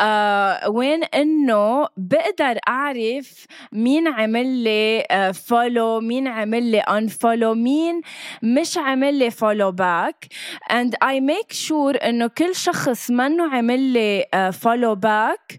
آه 0.00 0.68
وين 0.70 1.04
إنه 1.04 1.88
بقدر 1.96 2.58
أعرف 2.68 3.46
مين 3.72 4.08
عمل 4.08 4.46
لي 4.46 5.04
follow 5.34 6.00
مين 6.00 6.28
عمل 6.28 6.62
لي 6.62 6.80
unfollow 6.80 7.54
مين 7.54 8.00
مش 8.42 8.78
عمل 8.78 9.14
لي 9.18 9.30
follow 9.30 9.72
back 9.72 10.26
and 10.72 10.94
I 11.02 11.20
make 11.20 11.52
sure 11.52 11.96
إنه 12.04 12.26
كل 12.26 12.54
شخص 12.56 13.10
منه 13.10 13.56
عمل 13.56 13.80
لي 13.80 14.26
follow 14.52 14.94
back 14.94 15.58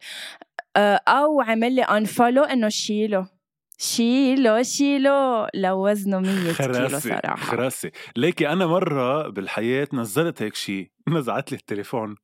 أو 1.08 1.42
عمل 1.42 1.74
لي 1.76 1.84
unfollow 1.84 2.44
إنه 2.44 2.70
شيله. 2.70 3.35
شيله 3.78 4.62
شيله 4.64 5.48
لو 5.54 5.90
وزنه 5.90 6.20
100 6.20 6.54
كيلو 6.54 7.00
صراحة. 7.00 7.36
خراسي. 7.36 7.92
ليكي 8.16 8.50
أنا 8.50 8.66
مرة 8.66 9.30
بالحياة 9.30 9.88
نزلت 9.94 10.42
هيك 10.42 10.56
شيء 10.56 10.92
نزعت 11.10 11.52
لي 11.52 11.58
التليفون 11.58 12.16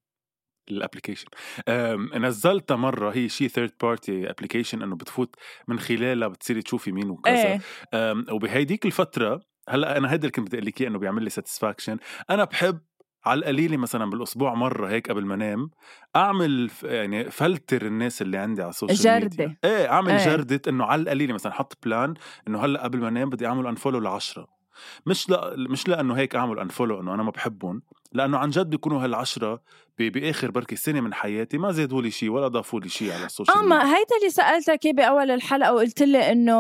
ال 0.72 0.76
application 0.76 1.28
نزلتها 2.16 2.76
مرة. 2.76 3.12
هي 3.12 3.30
شيء 3.30 3.48
third 3.48 3.72
party 3.82 4.30
application 4.30 4.82
إنه 4.82 4.96
بتفوت 4.96 5.36
من 5.68 5.80
خلالها 5.80 6.28
بتصيري 6.28 6.62
تشوفي 6.62 6.92
مين 6.92 7.10
وكذا. 7.10 7.34
إيه. 7.34 7.60
وبهيديك 8.32 8.86
الفترة 8.86 9.42
هلأ 9.70 9.98
أنا 9.98 10.12
هيدا 10.12 10.22
اللي 10.22 10.32
كنت 10.32 10.48
بدي 10.48 10.58
أقول 10.58 10.68
لك 10.68 10.82
إنه 10.82 11.00
بيعمل 11.00 11.24
لي 11.24 11.30
satisfaction 11.30 11.98
أنا 12.30 12.44
بحب 12.44 12.80
على 13.26 13.40
القليله 13.40 13.78
مثلا 13.78 14.10
بالأسبوع 14.10 14.54
مرة 14.54 14.90
هيك 14.90 15.10
قبل 15.10 15.26
ما 15.26 15.36
أنام 15.36 15.70
أعمل 16.16 16.72
يعني 16.84 17.32
فلتر 17.32 17.86
الناس 17.86 18.22
اللي 18.22 18.38
عندي 18.38 18.62
على 18.62 18.70
السوشيال 18.70 19.14
ميديا 19.14 19.30
جردة. 19.30 19.58
إيه 19.64 19.92
أعمل 19.92 20.12
إيه. 20.12 20.26
جردة 20.26 20.62
إنه 20.68 20.86
على 20.86 21.02
القليله 21.02 21.34
مثلا 21.34 21.52
حط 21.52 21.78
plan 21.84 22.14
إنه 22.48 22.66
هلأ 22.66 22.84
قبل 22.84 23.00
ما 23.00 23.08
أنام 23.08 23.30
بدي 23.30 23.48
أعمل 23.48 23.68
unfollow 23.68 24.00
لعشرة 24.00 24.48
مش 25.06 25.30
لا 25.30 25.56
مش 25.58 25.88
لأنه 25.88 26.14
هيك 26.14 26.36
أعمل 26.36 26.60
unfollow 26.60 27.02
إنه 27.02 27.14
أنا 27.14 27.24
ما 27.24 27.32
بحبهم 27.32 27.82
لأنه 28.14 28.38
عن 28.38 28.50
جد 28.50 28.70
بيكونوا 28.70 29.04
هالعشرة 29.04 29.62
ب- 30.00 30.12
بآخر 30.12 30.52
بركي 30.52 30.76
سنة 30.76 31.02
من 31.02 31.14
حياتي 31.14 31.58
ما 31.58 31.72
زادوا 31.72 32.02
لي 32.02 32.12
شيء 32.12 32.30
ولا 32.30 32.48
ضافوا 32.48 32.80
لي 32.80 32.90
شيء 32.90 33.12
على 33.14 33.26
ال 33.26 33.30
social 33.30 33.58
آه 33.58 33.62
ميديا. 33.62 33.76
ما 33.78 33.86
هيدا 33.86 34.18
اللي 34.20 34.30
سألتك 34.30 34.86
إياه 34.86 34.94
بأول 34.94 35.32
الحلقة 35.32 35.74
وقلت 35.74 36.04
لي 36.04 36.32
إنه 36.32 36.54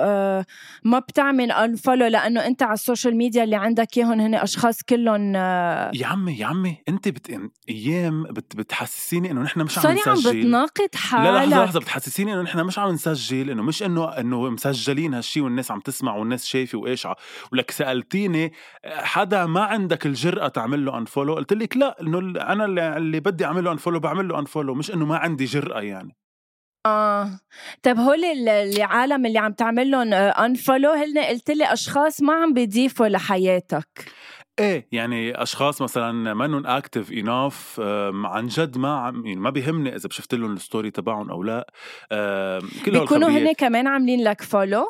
آه 0.00 0.46
ما 0.84 0.98
بتعمل 0.98 1.52
unfollow 1.52 2.06
لأنه 2.06 2.46
أنت 2.46 2.62
على 2.62 2.72
ال 2.74 2.80
social 2.80 3.16
media 3.16 3.44
اللي 3.44 3.56
عندك 3.56 3.98
إياهم 3.98 4.20
هن 4.20 4.34
أشخاص 4.34 4.82
كلهم 4.82 5.32
آه. 5.36 5.90
يا 5.94 6.06
عمي 6.06 6.38
يا 6.38 6.46
عمي 6.46 6.76
أنت 6.88 7.08
بت... 7.08 7.40
أيام 7.68 8.22
بت... 8.22 8.56
بتحسسيني 8.56 9.30
إنه 9.30 9.40
نحن 9.42 9.60
مش 9.60 9.78
عم 9.78 9.82
صاري 9.84 10.00
عم 10.06 10.12
نسجل. 10.12 10.40
بتناقض 10.40 10.80
لا 10.80 10.86
لحظة 10.94 11.38
حالك. 11.38 11.52
لحظة 11.52 11.80
بتحسسيني 11.80 12.32
إنه 12.34 12.42
نحن 12.42 12.60
مش 12.60 12.78
عم 12.78 12.90
نسجل 12.92 13.50
إنه 13.50 13.62
مش 13.62 13.82
انه 13.82 14.08
إنه 14.08 14.50
مسجلين 14.50 15.14
هالشي 15.14 15.40
والناس 15.40 15.70
عم 15.70 15.80
تسمع 15.80 16.16
والناس 16.16 16.46
شايفة 16.46 16.78
وإيش 16.78 17.06
ع- 17.06 17.14
ولك 17.52 17.70
سألتيني 17.70 18.52
حدا 18.86 19.46
ما 19.46 19.60
عندك 19.64 20.06
الجرأة 20.06 20.48
تعمل 20.48 20.79
له 20.84 20.98
unfollow 20.98 21.34
قلت 21.34 21.52
لك 21.52 21.76
لا 21.76 22.00
إنه 22.00 22.18
أنا 22.40 22.64
اللي, 22.64 22.96
اللي 22.96 23.20
بدي 23.20 23.44
أعمل 23.44 23.64
له 23.64 23.72
unfollow 23.72 24.00
بعمل 24.00 24.28
له 24.28 24.38
unfollow 24.38 24.74
مش 24.74 24.90
إنه 24.94 25.06
ما 25.06 25.16
عندي 25.16 25.44
جرأة 25.44 25.80
يعني. 25.80 26.16
آه. 26.86 27.40
طيب 27.82 27.98
هول 27.98 28.24
ال- 28.24 28.48
العالم 28.48 29.26
اللي 29.26 29.38
عم 29.38 29.52
تعمل 29.52 29.90
لهم 29.90 30.14
unfollow 30.14 30.90
هن 30.90 31.18
قلت 31.18 31.50
لي 31.50 31.72
أشخاص 31.72 32.22
ما 32.22 32.32
عم 32.34 32.54
بيضيفوا 32.54 33.06
لحياتك. 33.08 34.12
إيه 34.58 34.88
يعني 34.92 35.42
أشخاص 35.42 35.82
مثلا 35.82 36.34
منن 36.34 36.66
active 36.66 37.12
enough 37.12 37.80
عن 38.24 38.46
جد 38.46 38.78
ما 38.78 38.98
عم 39.00 39.26
يعني 39.26 39.40
ما 39.40 39.50
بيهمني 39.50 39.96
إذا 39.96 40.08
بشفت 40.08 40.34
لهم 40.34 40.52
ال 40.52 40.58
story 40.58 40.90
تبعهم 40.90 41.30
أو 41.30 41.42
لا. 41.42 41.66
كل 42.84 42.90
بيكونوا 42.90 43.28
هن 43.28 43.52
كمان 43.52 43.86
عاملين 43.86 44.24
لك 44.24 44.42
follow 44.42 44.86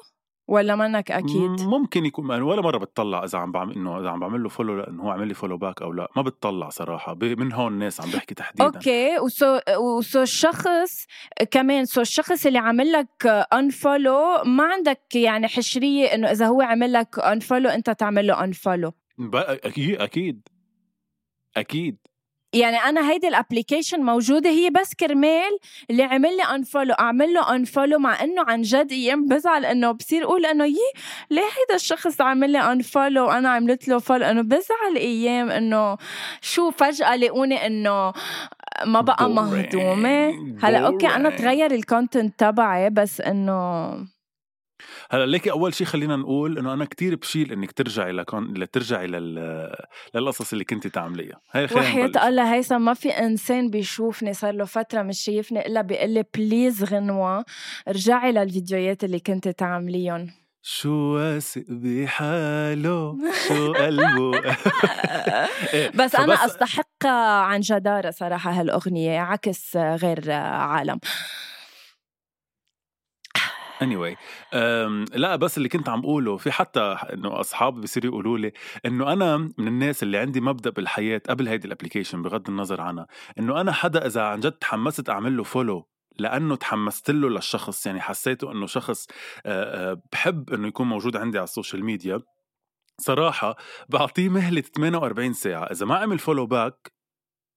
ولا 0.50 0.76
منك 0.76 1.10
أكيد؟ 1.10 1.60
م- 1.60 1.70
ممكن 1.70 2.04
يكون 2.06 2.30
أنا 2.30 2.44
ولا 2.44 2.62
مرة 2.62 2.78
بتطلع 2.78 3.24
إذا 3.24 3.38
عم 3.38 3.52
بعمل 3.52 3.74
إنه 3.74 4.00
إذا 4.00 4.08
عم 4.10 4.20
بعمل 4.20 4.42
له 4.42 4.48
follow 4.48 4.76
لأنه 4.76 5.02
هو 5.02 5.10
عمل 5.10 5.28
لي 5.28 5.34
follow 5.34 5.56
back 5.56 5.82
أو 5.82 5.92
لا 5.92 6.08
ما 6.16 6.22
بتطلع 6.22 6.68
صراحة. 6.68 7.14
من 7.14 7.52
هون 7.52 7.72
الناس 7.72 8.00
عم 8.00 8.10
بحكي 8.10 8.34
تحديدا. 8.34 8.64
Okay. 8.64 9.18
وسو 9.18 9.58
وسو 9.78 10.22
الشخص 10.22 11.06
كمان 11.50 11.84
سو 11.84 12.00
الشخص 12.00 12.46
اللي 12.46 12.58
عامل 12.58 12.92
لك 12.92 13.26
unfollow 13.52 14.44
ما 14.44 14.64
عندك 14.64 15.14
يعني 15.16 15.48
حشرية 15.48 16.06
إنه 16.14 16.30
إذا 16.30 16.46
هو 16.46 16.62
عمل 16.62 16.92
لك 16.92 17.18
unfollow 17.18 17.68
أنت 17.68 17.90
تعمل 17.90 18.26
له 18.26 18.44
انفولو 18.44 18.92
أكيد 19.34 20.00
أكيد. 20.00 20.48
أكيد. 21.56 21.96
يعني 22.52 22.76
أنا 22.76 23.10
هيدي 23.10 23.28
ال 23.28 23.34
application 23.34 24.00
موجودة 24.00 24.50
هي 24.50 24.70
بس 24.70 24.94
كرمال 24.94 25.58
اللي 25.90 26.02
عمل 26.02 26.36
لي 26.36 26.42
unfollow 26.42 26.94
أعمل 26.94 27.34
له 27.34 27.54
unfollow 27.54 27.98
مع 27.98 28.24
إنه 28.24 28.42
عن 28.48 28.62
جد 28.62 28.92
أيام 28.92 29.28
بزعل 29.28 29.64
إنه 29.64 29.90
بصير 29.92 30.24
أقول 30.24 30.46
إنه 30.46 30.64
يي 30.64 30.76
ليه 31.30 31.42
هيدا 31.42 31.74
الشخص 31.74 32.20
عمل 32.20 32.50
لي 32.50 32.58
unfollow 32.72 33.26
وأنا 33.26 33.48
عملت 33.50 33.88
له 33.88 33.98
follow 33.98 34.24
إنه 34.24 34.42
بزعل 34.42 34.96
أيام 34.96 35.50
إنه 35.50 35.96
شو 36.40 36.70
فجأة 36.70 37.16
لاقوني 37.16 37.66
إنه 37.66 38.12
ما 38.86 39.00
بقى. 39.00 39.30
مهضومة 39.30 40.28
هلأ 40.62 40.78
okay 40.86 41.06
أنا. 41.08 41.30
تغير 41.30 41.70
ال 41.74 41.82
content 41.82 42.38
تبعي 42.40 42.90
بس 42.90 43.20
إنه 43.20 43.90
هلا 45.10 45.26
ليكي 45.26 45.50
أول 45.50 45.74
شيء 45.74 45.86
خلينا 45.86 46.16
نقول 46.16 46.58
إنه 46.58 46.72
أنا 46.72 46.84
كتير 46.84 47.16
بشيل 47.16 47.52
إنك 47.52 47.72
ترجعي 47.72 48.12
لكون 48.12 48.54
لترجعي 48.54 49.06
لل 49.06 49.74
للقصص 50.14 50.52
اللي 50.52 50.64
كنت 50.64 50.86
تعمليها. 50.86 51.40
هي 51.52 51.68
خلينا 51.68 51.86
وحياة. 51.86 52.28
الله 52.28 52.54
هيثم 52.54 52.82
ما 52.82 52.94
في 52.94 53.08
إنسان 53.08 53.70
بيشوفني 53.70 54.34
صار 54.34 54.54
له 54.54 54.64
فترة 54.64 55.02
مش 55.02 55.20
شايفني 55.20 55.66
إلا 55.66 55.82
بيقول 55.82 56.10
لي 56.10 56.24
please 56.34 56.84
غنوة 56.84 57.44
ارجعي 57.88 58.32
للفيديوهات 58.32 59.04
اللي 59.04 59.20
كنت 59.20 59.48
تعمليهم. 59.48 60.30
شو 60.62 60.90
واثق 60.90 61.64
بحاله؟ 61.68 63.16
شو 63.48 63.72
قلبه؟ 63.72 64.38
إيه، 65.74 65.90
بس 65.94 66.14
أنا 66.14 66.46
استحق 66.46 67.06
عن 67.06 67.60
جدارة 67.60 68.10
صراحة 68.10 68.50
هالأغنية 68.50 69.20
عكس 69.20 69.76
غير 69.76 70.32
عالم. 70.32 71.00
Anyway 73.84 74.16
أم 74.54 75.04
لا 75.14 75.36
بس 75.36 75.58
اللي 75.58 75.68
كنت 75.68 75.88
عم 75.88 76.02
قوله 76.02 76.36
في 76.36 76.50
حتى 76.50 76.80
إنه 76.80 77.40
اصحابي 77.40 77.80
بصيروا 77.80 78.10
يقولوا 78.10 78.38
لي 78.38 78.52
إنه 78.86 79.12
أنا 79.12 79.36
من 79.36 79.68
الناس 79.68 80.02
اللي 80.02 80.18
عندي 80.18 80.40
مبدأ 80.40 80.70
بالحياة 80.70 81.22
قبل 81.28 81.48
هيدي 81.48 81.66
ال 81.66 81.71
application 81.71 82.22
بغض 82.22 82.48
النظر 82.48 82.80
عنها 82.80 83.06
إنه 83.38 83.60
أنا 83.60 83.72
حدا 83.72 84.06
إذا 84.06 84.22
عن 84.22 84.40
جد 84.40 84.52
تحمست 84.52 85.10
أعمل 85.10 85.36
له 85.36 85.42
follow 85.42 85.88
لأنه 86.18 86.56
تحمست 86.56 87.10
له 87.10 87.28
للشخص 87.28 87.86
يعني 87.86 88.00
حسيته 88.00 88.52
إنه 88.52 88.66
شخص 88.66 89.06
بحب 90.12 90.50
إنه 90.50 90.68
يكون 90.68 90.88
موجود 90.88 91.16
عندي 91.16 91.38
على 91.38 91.44
ال 91.44 91.50
social 91.50 91.84
media 91.84 92.20
صراحة 93.00 93.56
بعطيه 93.88 94.28
مهلة 94.28 94.60
48 94.60 95.32
ساعة 95.32 95.64
إذا 95.64 95.86
ما 95.86 95.96
عمل 95.96 96.18
follow 96.18 96.46
back 96.46 96.92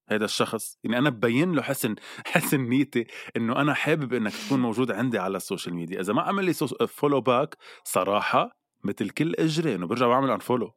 هذا 0.08 0.26
الشخص 0.26 0.78
يعني 0.84 0.98
أنا 0.98 1.10
ببين 1.10 1.54
له 1.54 1.62
حسن 1.62 1.96
حسن 2.34 2.62
نيتي 2.62 3.08
إنه 3.38 3.62
أنا 3.62 3.74
حابب 3.74 4.14
إنك 4.14 4.34
تكون 4.46 4.60
موجود 4.68 4.92
عندي 4.92 5.20
على 5.20 5.38
ال 5.38 5.43
social 5.43 5.76
media. 5.76 6.02
إذا 6.02 6.14
ما 6.14 6.22
عمل 6.22 6.46
لي 6.46 6.54
follow 6.88 7.22
back 7.22 7.58
صراحة 7.84 8.64
مثل 8.84 9.10
كل 9.10 9.34
إجري 9.40 9.76
انه 9.76 9.88
برجع 9.88 10.08
بعمل 10.08 10.32
unfollow 10.32 10.74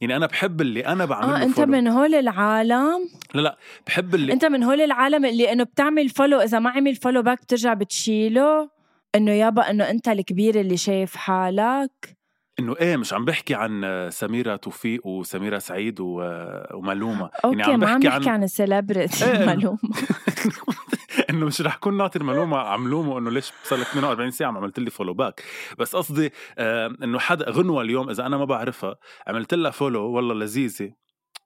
يعني 0.00 0.16
أنا 0.16 0.26
بحب 0.26 0.60
اللي 0.60 0.86
أنا 0.86 1.04
بعمل 1.04 1.34
آه 1.34 1.42
أنت 1.42 1.56
فولو 1.56 1.72
من 1.72 1.88
هول 1.88 2.14
العالم؟ 2.14 3.08
لا 3.34 3.40
لا 3.40 3.58
بحب 3.86 4.14
اللي 4.14 4.32
أنت 4.32 4.44
من 4.44 4.62
هول 4.62 4.80
العالم 4.80 5.24
اللي 5.24 5.52
إنه 5.52 5.64
بتعمل 5.64 6.08
follow 6.08 6.40
إذا 6.40 6.58
ما 6.58 6.70
عمل 6.70 6.94
follow 6.94 7.22
back 7.22 7.42
بترجع 7.42 7.74
بتشيله؟ 7.74 8.70
إنه 9.14 9.32
يابا 9.32 9.70
إنه 9.70 9.90
أنت 9.90 10.08
الكبير 10.08 10.60
اللي 10.60 10.76
شايف 10.76 11.16
حالك؟ 11.16 12.16
إنه 12.60 12.76
إيه 12.80 12.96
مش 12.96 13.12
عم 13.12 13.24
بحكي 13.24 13.54
عن 13.54 14.08
سميرة 14.12 14.56
توفيق 14.56 15.06
وسميرة 15.06 15.58
سعيد. 15.58 15.96
وملومة. 16.00 17.30
Okay 17.44 17.58
يعني 17.58 17.72
عم 17.72 17.80
بحكي 17.80 18.08
عن, 18.08 18.28
عن 18.28 18.42
ال 18.42 18.50
celebrity 18.50 19.24
إيه 19.24 19.46
ملومة. 19.54 19.78
إنه 21.30 21.46
مش 21.46 21.60
رح 21.60 21.76
كون 21.76 21.96
ناطر 21.96 22.22
ملومة 22.22 22.56
عم 22.58 22.88
لومه 22.88 23.18
إنه 23.18 23.30
ليش 23.30 23.52
صار 23.64 23.78
لك 23.78 23.86
48 23.86 24.30
ساعة 24.30 24.50
ما 24.50 24.58
عملت 24.58 24.78
لي 24.78 24.90
follow 24.90 25.14
back 25.14 25.42
بس 25.78 25.96
قصدي 25.96 26.32
آه 26.58 26.94
إنه 27.02 27.18
حدا 27.18 27.50
غنوة 27.50 27.82
اليوم 27.82 28.10
إذا 28.10 28.26
أنا 28.26 28.36
ما 28.36 28.44
بعرفها 28.44 28.94
عملت 29.26 29.54
لها 29.54 29.70
follow 29.70 30.02
والله 30.10 30.34
لذيذة. 30.34 31.03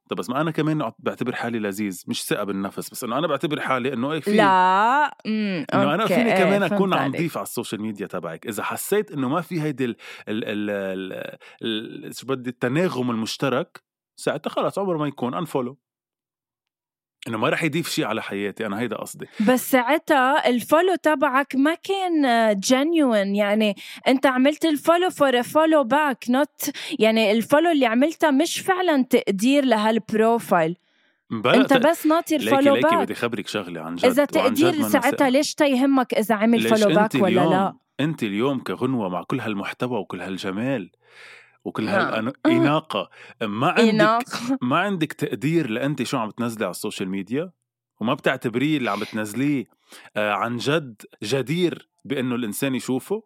طب 0.08 0.16
بس 0.16 0.30
ما 0.30 0.40
أنا 0.40 0.50
كمان 0.50 0.90
بعتبر 0.98 1.34
حالي 1.34 1.58
لذيذ 1.58 2.04
مش 2.06 2.24
ثقة 2.24 2.44
بالنفس 2.44 2.90
بس 2.90 3.04
إنه 3.04 3.18
أنا 3.18 3.26
بعتبر 3.26 3.60
حالي 3.60 3.92
إنه 3.92 4.12
إيه 4.12 4.20
في 4.20 4.36
لا 4.36 5.16
إنه 5.26 5.94
أنا 5.94 6.06
فيني 6.06 6.32
كمان 6.32 6.62
أكون 6.62 6.94
عم 6.94 7.12
ضيف 7.12 7.36
على 7.36 7.44
ال 7.44 7.50
social 7.50 7.82
media 7.82 8.06
تبعك. 8.06 8.46
إذا 8.46 8.62
حسيت 8.62 9.10
إنه 9.10 9.28
ما 9.28 9.40
في 9.40 9.62
هيدي 9.62 9.84
ال 9.84 9.96
ال 10.28 10.70
ال 11.62 12.14
شو 12.16 12.26
بدي 12.26 12.50
التناغم 12.50 13.10
المشترك 13.10 13.82
ساعتها 14.20 14.50
خلص 14.50 14.78
عمره 14.78 14.98
ما 14.98 15.06
يكون 15.06 15.34
unfollow 15.34 15.78
إنه 17.28 17.38
ما 17.38 17.48
رح 17.48 17.62
يضيف 17.62 17.88
شيء 17.88 18.04
على 18.04 18.22
حياتي 18.22 18.66
أنا 18.66 18.80
هيدا 18.80 18.96
قصدي. 18.96 19.26
بس 19.48 19.70
ساعتها 19.70 20.48
ال 20.48 20.55
follow 20.55 20.94
تبعك 21.02 21.56
ما 21.56 21.74
كان 21.74 22.54
genuine 22.60 23.36
يعني 23.36 23.76
أنت 24.08 24.26
عملت 24.26 24.64
ال 24.64 24.71
follow 24.71 25.10
for 25.10 25.42
follow 25.42 25.84
back 25.84 26.24
not 26.28 26.70
يعني 26.98 27.32
ال 27.32 27.38
follow 27.38 27.70
اللي 27.70 27.86
عملتها 27.86 28.30
مش 28.30 28.60
فعلا 28.60 29.04
تقدير 29.04 29.64
لهال 29.64 29.98
profile 29.98 30.76
أنت 31.32 31.72
بس 31.72 32.06
ناطر 32.06 32.38
follow 32.38 32.74
back 32.74 32.94
بدي 32.94 33.14
خبرك 33.14 33.48
شغلة 33.48 33.80
عن 33.80 33.96
جد 33.96 34.04
اذا 34.04 34.24
تقدير 34.24 34.82
ساعتها 34.82 35.30
ليش 35.30 35.54
تيهمك 35.54 36.14
إذا 36.14 36.34
عمل 36.34 36.60
follow 36.60 36.94
back 36.94 37.14
ولا 37.14 37.40
لا؟ 37.40 37.74
أنت 38.00 38.22
اليوم 38.22 38.60
كغنوة 38.60 39.08
مع 39.08 39.22
كل 39.22 39.40
هالمحتوى 39.40 39.98
وكل 39.98 40.20
هالجمال 40.20 40.90
وكل 41.64 41.88
هالإناقة 41.88 43.10
ما 43.42 43.68
عندك 43.68 43.88
إناقة. 43.88 44.58
ما 44.62 44.78
عندك 44.78 45.12
تقدير 45.12 45.70
لأنت 45.70 46.02
شو 46.02 46.16
عم 46.18 46.28
بتنزلي 46.28 46.64
على 46.64 46.70
ال 46.70 46.76
social 46.76 47.08
media؟ 47.08 47.52
وما 48.00 48.14
بتعتبريه 48.14 48.78
اللي 48.78 48.90
عم 48.90 49.00
بتنزليه 49.00 49.64
آه 50.16 50.32
عن 50.32 50.56
جد 50.56 51.02
جدير 51.22 51.88
بأنه 52.04 52.34
الإنسان 52.34 52.74
يشوفه؟ 52.74 53.22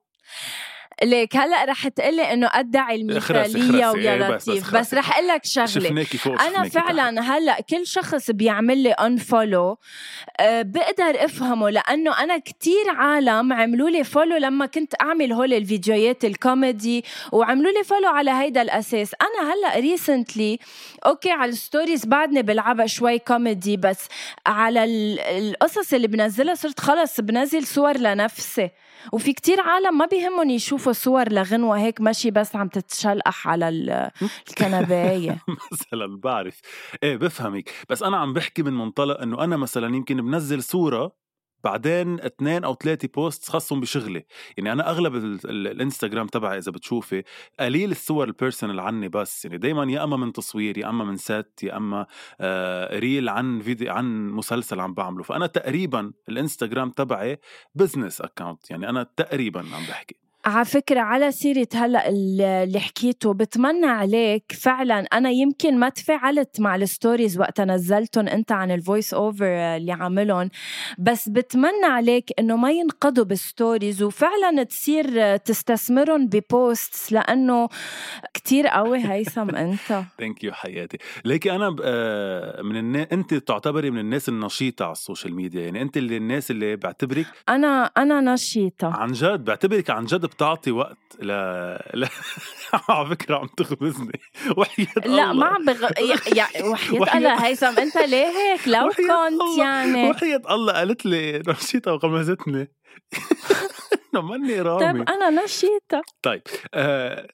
ليك. 1.03 1.37
هلا 1.37 1.65
رح 1.65 1.89
تقلي 1.89 2.33
إنه 2.33 2.51
ادعي 2.53 2.97
المثاليه 2.97 3.91
ويا 3.91 4.17
لطيف 4.17 4.75
بس, 4.75 4.75
بس 4.75 4.95
رح 4.95 5.17
أقول 5.17 5.29
لك 5.29 5.45
شغله 5.45 6.07
أنا 6.27 6.69
فعلا 6.69 7.21
تحت. 7.21 7.31
هلا 7.31 7.61
كل 7.61 7.87
شخص 7.87 8.31
بيعمل 8.31 8.79
لي 8.79 8.91
unfollow 8.91 9.79
أه 10.41 10.63
بقدر 10.63 11.25
أفهمه 11.25 11.71
لأنه 11.71 12.23
أنا 12.23 12.39
كتير 12.39 12.91
عالم 12.97 13.53
عملوا 13.53 13.91
لي 13.91 14.05
follow 14.05 14.37
لما 14.37 14.67
كنت 14.67 14.95
أعمل 15.03 15.33
هول 15.33 15.55
الفيديوهات 15.55 16.25
الكوميدي 16.25 17.05
وعملوا 17.33 17.73
لي 17.73 17.85
follow 17.85 18.09
على 18.09 18.31
هيدا 18.31 18.63
الأساس. 18.63 19.15
أنا 19.23 19.53
هلا 19.53 19.81
recently 19.81 20.59
okay 21.07 21.31
على 21.31 21.51
ال 21.51 21.58
stories 21.58 22.07
بعدني 22.07 22.43
بلعبها 22.43 22.87
شوي 22.87 23.19
كوميدي 23.19 23.77
بس 23.77 24.09
على 24.47 24.85
القصص 25.39 25.95
اللي 25.95 26.07
بنزلها 26.07 26.55
صرت 26.55 26.81
خلص 26.81 27.21
بنزل 27.21 27.67
صور 27.67 27.97
لنفسي. 27.97 28.71
وفي 29.13 29.33
كتير 29.33 29.61
عالم 29.61 29.99
ما 29.99 30.07
بيهمهم 30.07 30.51
يشوفوا 30.51 30.93
صور 30.93 31.33
لغنوة 31.33 31.79
هيك 31.79 32.01
ماشي 32.01 32.31
بس 32.31 32.57
عم 32.57 32.69
تتشلقح 32.69 33.49
على 33.49 33.69
الكنباية. 34.49 35.39
مثلا 35.73 36.21
بعرف. 36.25 36.61
إيه 37.03 37.17
بفهمك. 37.17 37.71
بس 37.91 38.03
أنا 38.03 38.17
عم 38.17 38.33
بحكي 38.33 38.63
من 38.63 38.73
منطلق 38.73 39.21
إنه 39.21 39.45
أنا 39.45 39.57
مثلا 39.57 39.97
يمكن 39.97 40.17
بنزل 40.17 40.63
صورة 40.63 41.22
بعدين 41.65 42.21
اثنين 42.21 42.65
أو 42.65 42.75
ثلاثة 42.75 43.09
post 43.15 43.49
خاصهم 43.49 43.81
بشغلي. 43.81 44.27
يعني 44.57 44.73
أنا 44.73 44.91
أغلب 44.91 45.15
الإنستغرام 45.45 46.27
تبعي 46.27 46.59
إذا 46.59 46.73
بتشوفي 46.73 47.23
قليل 47.61 47.91
الصور 47.91 48.29
ال 48.29 48.34
personal 48.34 48.81
عني 48.81 49.09
بس. 49.09 49.45
يعني 49.45 49.59
دائما 49.59 49.93
يا 49.93 50.05
أما 50.05 50.17
من 50.17 50.33
تصوير 50.33 50.79
يا 50.79 50.89
أما 50.89 51.05
من 51.05 51.17
set 51.17 51.61
يا 51.63 51.77
أما 51.77 52.07
آه 52.41 52.99
reel 52.99 53.29
عن 53.29 53.61
فيديو 53.61 53.93
عن 53.93 54.31
مسلسل 54.31 54.81
عم 54.81 54.95
بعمله. 54.95 55.23
فأنا 55.23 55.47
تقريبا 55.47 56.13
الإنستغرام 56.29 56.91
تبعي 56.91 57.41
business 57.75 58.21
account 58.21 58.71
يعني 58.71 58.89
أنا 58.89 59.03
تقريبا 59.17 59.61
عم 59.61 59.83
بحكي. 59.89 60.22
على 60.45 60.65
فكرة 60.65 61.01
على 61.01 61.33
سيرة 61.33 61.69
هلأ 61.75 62.09
اللي 62.09 62.81
حكيته 62.81 63.35
بتمنى 63.35 63.87
عليك 63.87 64.53
فعلا 64.61 64.99
أنا 65.13 65.31
يمكن 65.31 65.79
ما 65.79 65.89
تفاعلت 65.89 66.61
مع 66.61 66.77
ال 66.77 66.84
stories 66.84 67.39
وقت 67.39 67.61
نزلتهم 67.61 68.29
أنت 68.29 68.53
عن 68.53 68.71
ال 68.71 68.78
voice 68.78 69.15
over 69.15 69.47
اللي 69.47 69.93
عاملهم 69.93 70.51
بس 70.99 71.29
بتمنى 71.29 71.85
عليك 71.85 72.31
إنه 72.39 72.57
ما 72.57 72.71
ينقضوا 72.71 73.25
بال 73.25 73.42
stories 73.42 74.03
وفعلا 74.03 74.63
تصير 74.63 75.37
تستثمرهم 75.37 76.27
ب 76.27 76.41
posts 76.41 77.13
لأنه 77.13 77.69
كتير 78.35 78.67
قوي 78.67 78.99
هيثم 79.13 79.51
أنت. 79.63 80.03
thank 80.19 80.45
you 80.45 80.53
حياتي. 80.53 80.99
ليكي 81.25 81.53
أنا 81.53 81.77
آه، 81.85 82.63
من 82.63 82.77
الناس 82.77 83.07
أنت 83.13 83.35
تعتبري 83.35 83.91
من 83.91 83.99
الناس 83.99 84.29
النشيطة 84.29 84.85
على 84.85 84.93
ال 84.93 84.99
social 84.99 85.35
media 85.35 85.61
يعني 85.65 85.83
أنت 85.83 85.97
اللي 85.97 86.17
الناس 86.17 86.51
اللي 86.51 86.77
بعتبرك 86.77 87.27
أنا 87.49 87.85
أنا 87.97 88.21
نشيطة. 88.35 88.87
عن 88.97 89.13
جد 89.13 89.45
بعتبرك 89.45 89.91
عن 89.91 90.05
جد 90.05 90.32
بتعطي 90.33 90.71
وقت 90.71 90.99
ل. 91.21 91.31
على 92.89 93.09
فكرة 93.11 93.37
عم 93.37 93.47
تخبزني 93.47 94.21
وحياة 94.59 95.07
لا 95.07 95.33
ما 95.33 95.47
عم 95.47 95.65
بغ... 95.65 95.83
يا... 96.37 96.47
وحياة 96.71 97.17
الله. 97.17 97.47
هيثم 97.47 97.79
أنت 97.79 97.97
ليه 97.97 98.27
هيك؟ 98.27 98.69
لو 98.69 98.89
كنت 98.89 99.59
يعني. 99.59 100.11
وحياة 100.11 100.43
الله 100.51 100.73
قالت 100.73 101.07
لي 101.07 101.43
نشيطة 101.49 101.93
وغمزتني. 101.93 102.73
إنه 104.15 104.23
ماني 104.23 104.61
رامي 104.61 105.05
طيب 105.05 105.09
أنا 105.09 105.45
نشيطة. 105.45 106.03
طيب 106.23 106.43
آه... 106.75 107.29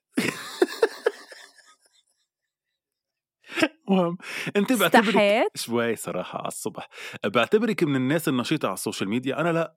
المهم 3.89 4.19
أنت 4.57 4.73
بعتبرك 4.73 5.47
شوي 5.55 5.97
صراحة 5.97 6.39
على 6.39 6.49
الصبح. 6.49 6.89
بعتبرك 7.25 7.83
من 7.83 7.97
الناس 7.97 8.29
النشيطة 8.29 8.67
على 8.67 8.75
ال 8.75 8.79
social 8.79 9.09
media؟ 9.09 9.41
أنا 9.41 9.53
لا. 9.53 9.75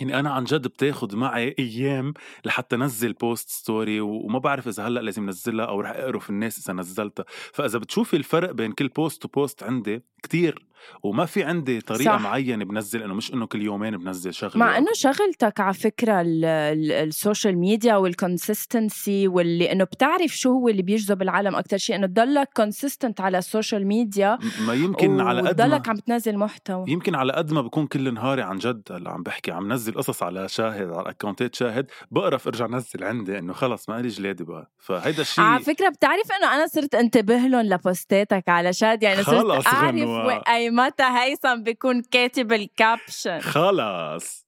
يعني 0.00 0.20
أنا 0.20 0.30
عن 0.30 0.44
جد 0.44 0.68
بتاخد 0.68 1.14
معي 1.14 1.54
أيام 1.58 2.14
لحتى 2.44 2.76
نزل 2.76 3.12
post 3.12 3.50
story 3.50 4.00
وما 4.00 4.38
بعرف 4.38 4.68
إذا 4.68 4.86
هلأ 4.86 5.00
لازم 5.00 5.26
نزلها 5.28 5.66
أو 5.66 5.80
رح 5.80 5.90
أقرف 5.90 6.30
الناس 6.30 6.58
إذا 6.58 6.72
نزلتها. 6.74 7.24
فإذا 7.52 7.78
بتشوفي 7.78 8.16
الفرق 8.16 8.50
بين 8.50 8.72
كل 8.72 8.88
post 8.88 9.24
و 9.24 9.32
post 9.32 9.62
عندي 9.62 10.02
كتير. 10.22 10.66
وما 11.02 11.24
في 11.26 11.42
عندي 11.42 11.80
طريقة 11.80 12.16
صح. 12.16 12.20
معينة 12.20 12.64
بنزل 12.64 13.02
إنه 13.02 13.14
مش 13.14 13.32
إنه 13.34 13.46
كل 13.46 13.62
يومين 13.62 13.96
بنزل 13.96 14.34
شغله 14.34 14.56
مع 14.56 14.78
إنه 14.78 14.88
شغلتك 14.94 15.60
على 15.60 15.74
فكرة 15.74 16.22
ال 16.24 16.43
social 16.43 17.58
media 17.58 17.96
وال 17.96 18.16
consistency 18.16 19.28
واللي 19.28 19.72
إنه 19.72 19.84
بتعرف 19.84 20.30
شو 20.36 20.50
هو 20.52 20.68
اللي 20.68 20.82
بيجذب 20.82 21.22
العالم 21.22 21.56
أكثر 21.56 21.76
شيء 21.76 21.96
إنه 21.96 22.06
تضلك 22.06 22.48
consistent 22.56 23.20
على 23.20 23.38
ال 23.38 23.45
social 23.45 23.86
media 23.86 24.38
ما 24.66 24.74
يمكن 24.74 25.20
على 25.20 25.38
قد 25.40 25.44
ما 25.46 25.52
تضلك 25.52 25.88
عم 25.88 25.96
تنزل 25.96 26.38
محتوى. 26.38 26.84
يمكن 26.88 27.14
على 27.14 27.32
قد 27.32 27.52
ما 27.52 27.60
بكون 27.62 27.86
كل 27.86 28.14
نهاري 28.14 28.42
عن 28.42 28.58
جد 28.58 28.82
هلا 28.92 29.10
عم 29.10 29.22
بحكي 29.22 29.50
عم 29.52 29.72
نزل 29.72 29.94
قصص 29.94 30.22
على 30.22 30.48
شاهد 30.48 30.88
على 30.92 31.10
account 31.10 31.49
ات 31.49 31.54
شاهد 31.54 31.86
بقرف 32.10 32.46
ارجع 32.46 32.66
نزل 32.66 33.04
عندي 33.04 33.38
إنه 33.38 33.52
خلص 33.52 33.88
ما 33.88 34.00
لي 34.02 34.08
جلادة 34.08 34.44
بقى. 34.44 34.70
فهيدا 34.78 35.22
الشيء 35.22 35.44
على 35.44 35.64
فكرة 35.64 35.88
بتعرف 35.88 36.26
إنه 36.40 36.54
أنا 36.54 36.66
صرت 36.66 36.94
انتبه 36.94 37.36
لهم 37.36 37.60
ل 37.60 37.73
post 37.73 38.23
اتك 38.23 38.48
على 38.48 38.72
شاهد 38.72 39.02
يعني 39.02 39.22
صرت 39.22 39.66
أعرف 39.66 40.44
اي 40.48 40.70
متى 40.74 41.02
هيثم 41.02 41.62
بيكون 41.62 42.02
كاتب 42.02 42.52
ال 42.52 42.62
caption؟ 42.62 43.40
خلص 43.40 44.46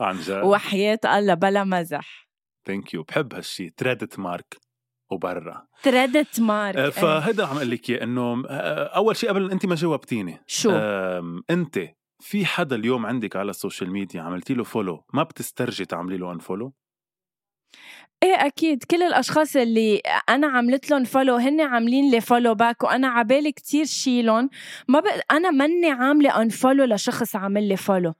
عن 0.00 0.16
جد. 0.20 0.42
وحياة 0.44 1.00
الله 1.04 1.34
بلا 1.34 1.64
مزح. 1.64 2.28
thank 2.66 2.94
you 2.94 3.02
بحب 3.02 3.34
هالشي. 3.34 3.70
trademark 3.70 4.56
وبرا. 5.10 5.66
trademark 5.82 6.76
آه، 6.76 6.90
فهذا 6.90 7.46
عم 7.46 7.56
أقول 7.56 7.70
لك 7.70 7.90
إنه 7.90 8.42
آه، 8.48 8.84
أول 8.84 9.16
شيء 9.16 9.28
قبل 9.28 9.50
أنت 9.50 9.66
ما 9.66 9.74
جاوبتيني. 9.74 10.40
شو؟ 10.46 10.70
أنت 11.50 11.78
في 12.20 12.46
حدا 12.46 12.76
اليوم 12.76 13.06
عندك 13.06 13.36
على 13.36 13.50
ال 13.50 13.56
social 13.56 13.90
media 13.90 14.22
عملتي 14.22 14.54
له 14.54 14.64
follow 14.64 15.04
ما 15.14 15.22
بتسترجي 15.22 15.84
تعملي 15.84 16.16
له 16.16 16.32
unfollow 16.32 16.74
إيه 18.22 18.46
أكيد. 18.46 18.84
كل 18.84 19.02
الأشخاص 19.02 19.56
اللي 19.56 20.02
أنا 20.28 20.46
عملت 20.46 20.90
لهم 20.90 21.04
follow 21.04 21.36
هن 21.36 21.60
عاملين 21.60 22.10
لي 22.10 22.20
follow 22.20 22.54
back 22.54 22.82
وأنا 22.82 23.08
عبالي 23.08 23.52
كتير 23.52 23.84
شيلهم. 23.84 24.50
ما 24.88 25.00
بق... 25.00 25.32
أنا 25.32 25.50
مني 25.50 25.90
عاملة 25.90 26.42
unfollow 26.42 26.84
لشخص 26.84 27.36
عامل 27.36 27.68
لي 27.68 27.76
فولو 27.76 28.14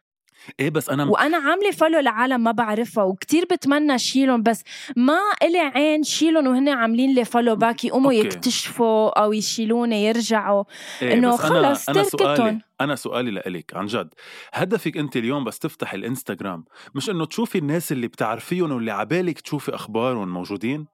إيه 0.61 0.71
بس 0.71 0.91
أنا 0.91 1.05
وأنا 1.05 1.37
عاملة 1.37 1.71
follow 1.71 1.99
لعالم 1.99 2.41
ما 2.41 2.51
بعرفها 2.51 3.05
وكتير 3.05 3.45
بتمنى 3.51 3.99
شيلهم 3.99 4.43
بس 4.43 4.63
ما 4.97 5.19
إلي 5.43 5.59
عين 5.59 6.03
شيلهم 6.03 6.47
وهن 6.47 6.69
عاملين 6.69 7.15
لي 7.15 7.25
follow 7.25 7.57
back 7.57 7.85
يقوموا. 7.85 8.13
يكتشفوا 8.13 9.23
أو 9.23 9.33
يشيلوني 9.33 10.05
يرجعوا 10.05 10.65
إيه 11.03 11.13
إنه 11.13 11.37
خلص 11.37 11.89
أنا, 11.89 12.61
أنا 12.81 12.95
سؤالي 12.95 13.31
لإلك 13.31 13.77
عن 13.77 13.87
جد 13.87 14.09
هدفك 14.53 14.97
أنت 14.97 15.17
اليوم 15.17 15.45
بس 15.45 15.59
تفتح 15.59 15.93
الإنستغرام 15.95 16.65
مش 16.95 17.11
إنه 17.11 17.25
تشوفي 17.25 17.59
الناس 17.59 17.93
اللي 17.93 18.09
بتعرفيهم 18.09 18.73
واللي 18.73 18.91
عبالك 18.91 19.41
تشوفي 19.41 19.75
أخبارهم 19.75 20.29
موجودين 20.29 20.87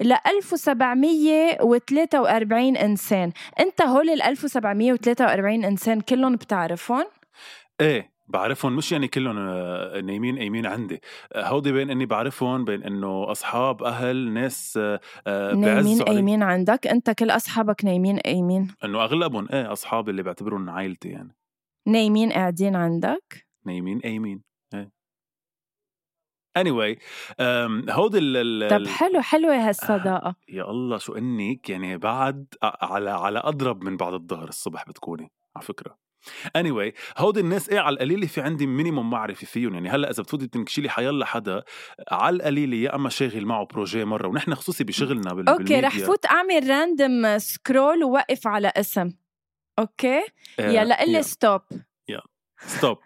ل 0.00 0.12
1743 0.12 2.76
إنسان. 2.76 3.32
انت 3.60 3.82
هول 3.82 4.10
ال 4.10 4.22
1743 4.22 5.64
إنسان 5.64 6.00
كلهم 6.00 6.36
بتعرفهم؟ 6.36 7.04
إيه. 7.80 8.15
بعرفهم 8.28 8.76
مش 8.76 8.92
يعني 8.92 9.08
كلهم 9.08 9.38
آه، 9.38 10.00
نايمين 10.00 10.38
قايمين 10.38 10.66
عندي. 10.66 11.00
آه، 11.32 11.48
هودي 11.48 11.72
بين 11.72 11.90
إني 11.90 12.06
بعرفهم 12.06 12.64
بين 12.64 12.82
إنه 12.82 13.30
أصحاب 13.30 13.82
أهل 13.82 14.32
ناس 14.32 14.76
آه، 14.76 15.00
آه، 15.26 15.54
نايمين 15.54 16.02
قايمين 16.02 16.42
عندك؟ 16.42 16.86
أنت 16.86 17.10
كل 17.10 17.30
أصحابك 17.30 17.84
نايمين 17.84 18.18
قايمين؟ 18.18 18.74
إنه 18.84 19.04
أغلبهم 19.04 19.48
إيه 19.52 19.72
أصحابي 19.72 20.10
اللي 20.10 20.22
بعتبرهم 20.22 20.70
عائلتي 20.70 21.08
يعني. 21.08 21.36
نايمين 21.88 22.32
قاعدين 22.32 22.76
عندك؟ 22.76 23.46
نايمين 23.66 24.00
قايمين 24.00 24.42
إيه. 24.74 24.90
Anyway 26.58 26.98
هودي 27.90 28.18
ال 28.18 28.68
طب 28.70 28.86
حلو 28.86 29.20
حلوة 29.20 29.54
هالصداقة. 29.54 30.34
يا 30.48 30.70
الله 30.70 30.98
شو 30.98 31.12
إنك 31.12 31.70
يعني 31.70 31.96
بعد 31.96 32.46
على 32.62 33.10
على 33.10 33.38
أضرب 33.38 33.84
من 33.84 33.96
بعد 33.96 34.12
الظهر 34.12 34.48
الصبح 34.48 34.88
بتكوني 34.88 35.32
على 35.56 35.64
فكرة. 35.64 36.05
Anyway 36.58 36.92
هودي 37.18 37.40
الناس 37.40 37.68
إيه 37.68 37.80
على 37.80 37.94
القليله 37.94 38.26
في 38.26 38.40
عندي 38.40 38.66
minimum 38.66 39.10
معرفة 39.10 39.46
فيهم. 39.46 39.74
يعني 39.74 39.88
هلأ 39.88 40.10
إذا 40.10 40.22
بتفوتي 40.22 40.46
تنكشي 40.46 40.80
لي 40.80 40.88
حيلا 40.88 41.26
حدا 41.26 41.62
على 42.10 42.36
القليله 42.36 42.76
يا 42.76 42.94
أما 42.94 43.08
شاغل 43.08 43.46
معه 43.46 43.66
projet 43.66 44.04
مرة 44.04 44.28
ونحن 44.28 44.54
خصوصي 44.54 44.84
بشغلنا 44.84 45.34
بال 45.34 45.48
okay 45.48 45.80
رح. 45.80 45.98
فوت 45.98 46.26
أعمل 46.26 46.70
random 46.70 47.38
scroll 47.38 48.04
ووقف 48.04 48.46
على 48.46 48.72
اسم. 48.76 49.12
okay؟ 49.78 50.20
آه، 50.60 50.70
يلا 50.70 51.00
قلي. 51.00 51.22
stop 51.22 51.60
stop 52.58 52.98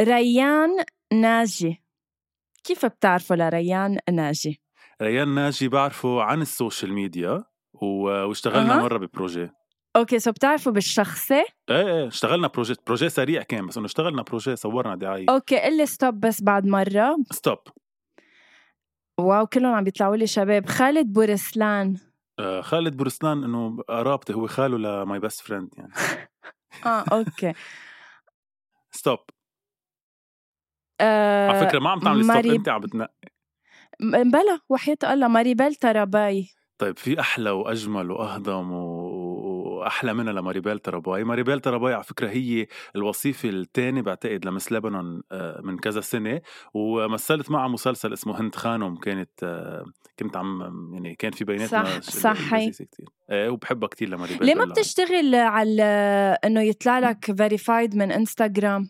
ريان 0.00 0.68
ناجي. 1.12 1.82
كيف 2.64 2.86
بتعرفوا 2.86 3.36
لريان 3.36 3.98
ناجي؟ 4.10 4.62
ريان 5.02 5.28
ناجي 5.34 5.68
بعرفه 5.68 6.22
عن 6.22 6.42
ال 6.42 6.49
social 6.49 6.92
media 6.92 7.44
واشتغلنا 7.72 8.74
أها. 8.78 8.82
مرة 8.82 8.98
ب 8.98 9.05
projet 9.05 9.50
okay 9.96 10.18
so 10.18 10.30
بتعرفوا 10.32 10.72
بالشخصي 10.72 11.34
إيه 11.34 11.46
إيه 11.70 12.06
اشتغلنا 12.08 12.48
projet 12.48 12.74
projet 12.86 13.08
سريع 13.08 13.42
كان 13.42 13.66
بس 13.66 13.76
إنه 13.76 13.86
اشتغلنا 13.86 14.22
projet 14.22 14.56
صورنا 14.56 14.94
دعاية. 14.96 15.26
okay 15.28 15.58
قلي 15.60 15.86
stop 15.86 16.20
بس 16.20 16.42
بعد 16.42 16.66
مرة. 16.66 17.16
stop 17.30 17.58
wow 19.18 19.46
كلهم 19.46 19.74
عم 19.74 19.84
بيطلعوا 19.84 20.16
لي 20.16 20.26
شباب. 20.26 20.66
خالد 20.66 21.12
بورسلان. 21.12 21.96
آه 22.38 22.60
خالد 22.60 22.96
بورسلان 22.96 23.44
إنه 23.44 23.82
قرابتي 23.88 24.34
هو 24.34 24.46
خاله 24.46 24.78
لماي 24.78 25.18
best 25.18 25.40
friend 25.40 25.68
يعني. 25.76 25.92
آه 26.86 27.04
okay. 27.12 27.52
stop 28.90 29.18
آه 31.00 31.48
على 31.48 31.66
فكرة 31.68 31.78
ما 31.78 31.90
عم 31.90 32.00
تعملي 32.00 32.22
stop 32.22 32.34
ماري- 32.36 32.56
انت 32.56 32.68
عم 32.68 32.80
بتنقي. 32.80 33.12
بلا 34.00 34.58
وحياة 34.68 34.96
الله 35.04 35.28
ماريبيل 35.28 35.74
تراباي. 35.74 36.48
طيب 36.78 36.98
في 36.98 37.20
أحلى 37.20 37.50
وأجمل 37.50 38.10
وأهضم 38.10 38.72
و- 38.72 39.01
وأحلى 39.82 40.14
منها 40.14 40.32
لماريبيل 40.32 40.78
تراباي. 40.78 41.24
ماريبيل 41.24 41.60
تراباي 41.60 41.94
على 41.94 42.02
فكرة 42.04 42.28
هي 42.28 42.66
الوصيفه 42.96 43.48
الثانية 43.48 44.00
بعتقد 44.02 44.44
ل 44.46 44.51
Miss 44.51 44.72
لبنان 44.72 45.22
آه، 45.32 45.60
من 45.64 45.78
كذا 45.78 46.00
سنة 46.00 46.40
ومثلت 46.74 47.50
معها 47.50 47.68
مسلسل 47.68 48.12
اسمه 48.12 48.40
هند 48.40 48.54
خانم 48.54 48.96
كانت 48.96 49.30
آه، 49.42 49.84
كنت 50.18 50.36
عم 50.36 50.90
يعني 50.94 51.14
كان 51.14 51.32
في 51.32 51.44
بيناتنا 51.44 52.00
صح- 52.00 52.00
صح 52.00 52.56
كتير. 52.58 53.08
إيه 53.30 53.48
وبحبها 53.48 53.88
كثير 53.88 54.08
لماريبيل 54.08 54.46
ليه 54.46 54.54
ما. 54.54 54.64
بتشتغل 54.64 55.34
على 55.34 55.82
إنه 56.44 56.60
يطلع 56.62 56.98
لك 56.98 57.36
verified 57.36 57.96
من 57.96 58.12
انستغرام 58.12 58.88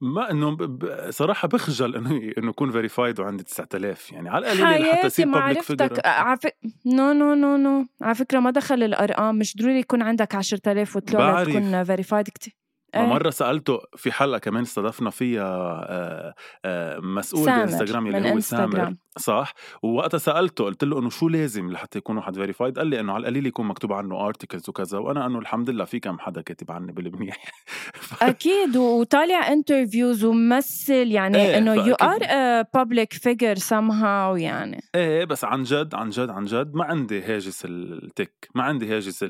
ما 0.00 0.30
إنه 0.30 0.78
صراحة 1.10 1.48
بخجل 1.48 1.96
إنه 1.96 2.32
إنه 2.38 2.50
يكون 2.50 2.70
verified 2.70 3.20
وعندي 3.20 3.44
9000 3.44 4.12
يعني 4.12 4.28
على 4.28 4.46
لحتى 4.46 4.64
حياتي 4.64 5.06
يصير 5.06 5.32
public 5.32 5.62
figure 5.62 5.88
فك... 6.36 6.56
no 6.86 7.12
no 7.12 7.34
no 7.34 7.56
no 7.56 7.86
على 8.02 8.14
فكرة 8.14 8.40
ما 8.40 8.50
دخل 8.50 8.82
الأرقام. 8.82 9.38
مش 9.38 9.56
ضروري 9.56 9.78
يكون 9.78 10.02
عندك 10.02 10.34
10000 10.34 10.96
وطلع 10.96 11.18
بعرف. 11.18 11.48
تكون 11.48 11.84
verified 11.84 12.28
كتير. 12.28 12.65
ما 12.96 13.02
إيه. 13.04 13.08
مرة 13.08 13.30
سألته 13.30 13.78
في 13.96 14.12
حلقة 14.12 14.38
كمان 14.38 14.62
استضفنا 14.62 15.10
فيها 15.10 15.44
آه، 15.88 16.34
آه، 16.64 16.98
مسؤول 16.98 17.44
سامر 17.44 17.58
بانستغرام 17.58 18.06
اللي 18.06 18.18
هو 18.32 18.40
سامر. 18.40 18.64
انستغرام 18.64 18.96
صح؟ 19.18 19.54
ووقتها 19.82 20.18
سألته 20.18 20.64
قلت 20.64 20.84
له 20.84 20.98
إنه 20.98 21.10
شو 21.10 21.28
لازم 21.28 21.70
لحتى 21.70 21.98
يكون 21.98 22.16
واحد 22.16 22.34
verified 22.34 22.78
قال 22.78 22.86
لي 22.86 23.00
إنه 23.00 23.12
على 23.12 23.20
القليل 23.20 23.46
يكون 23.46 23.66
مكتوب 23.66 23.92
عنه 23.92 24.26
articles 24.26 24.68
وكذا 24.68 24.98
وأنا 24.98 25.26
إنه 25.26 25.38
الحمد 25.38 25.70
لله 25.70 25.84
في 25.84 26.00
كم 26.00 26.18
حدا 26.18 26.40
كاتب 26.40 26.70
عني 26.72 26.92
بالمنيح. 26.92 27.36
ف- 27.94 28.22
أكيد 28.22 28.76
وطالع 28.76 29.52
interviews 29.52 30.24
وممثل 30.24 30.92
يعني 31.12 31.38
إيه، 31.38 31.58
إنه 31.58 31.74
you 31.74 31.94
are. 31.94 32.18
public 32.74 33.12
figure 33.12 33.56
somehow 33.56 34.38
يعني. 34.40 34.80
إيه 34.94 35.24
بس 35.24 35.44
عن 35.44 35.62
جد 35.62 35.94
عن 35.94 36.10
جد 36.10 36.30
عن 36.30 36.44
جد 36.44 36.74
ما 36.74 36.84
عندي 36.84 37.22
هاجس 37.22 37.64
ال 37.64 37.81
tick 37.81 38.48
ما 38.54 38.62
عندي 38.62 38.96
هاجس 38.96 39.24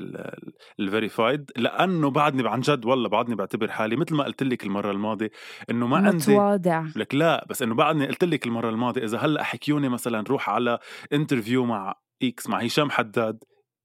ال 0.79 0.87
verified 0.87 1.51
لأنه 1.57 2.09
بعدني 2.09 2.49
عن 2.49 2.59
جد 2.59 2.85
والله 2.85 3.09
بعدني 3.09 3.35
بعتبر 3.35 3.56
حالي 3.65 3.95
مثل 3.95 4.15
ما 4.15 4.23
قلت 4.23 4.43
لك 4.43 4.63
المرة 4.63 4.91
الماضية 4.91 5.31
إنه 5.69 5.87
ما 5.87 5.97
عندي 5.97 6.33
متواضع. 6.33 6.83
لك 6.95 7.15
لا 7.15 7.45
بس 7.49 7.61
إنه 7.61 7.75
بعدني 7.75 8.07
قلت 8.07 8.23
لك 8.23 8.45
المرة 8.45 8.69
الماضية 8.69 9.03
إذا 9.03 9.17
هلأ 9.17 9.43
حكيوني 9.43 9.89
مثلا 9.89 10.23
روح 10.29 10.49
على 10.49 10.79
interview 11.13 11.65
مع 11.65 11.95
X 12.23 12.49
مع 12.49 12.59
هشام 12.59 12.89
حداد 12.89 13.43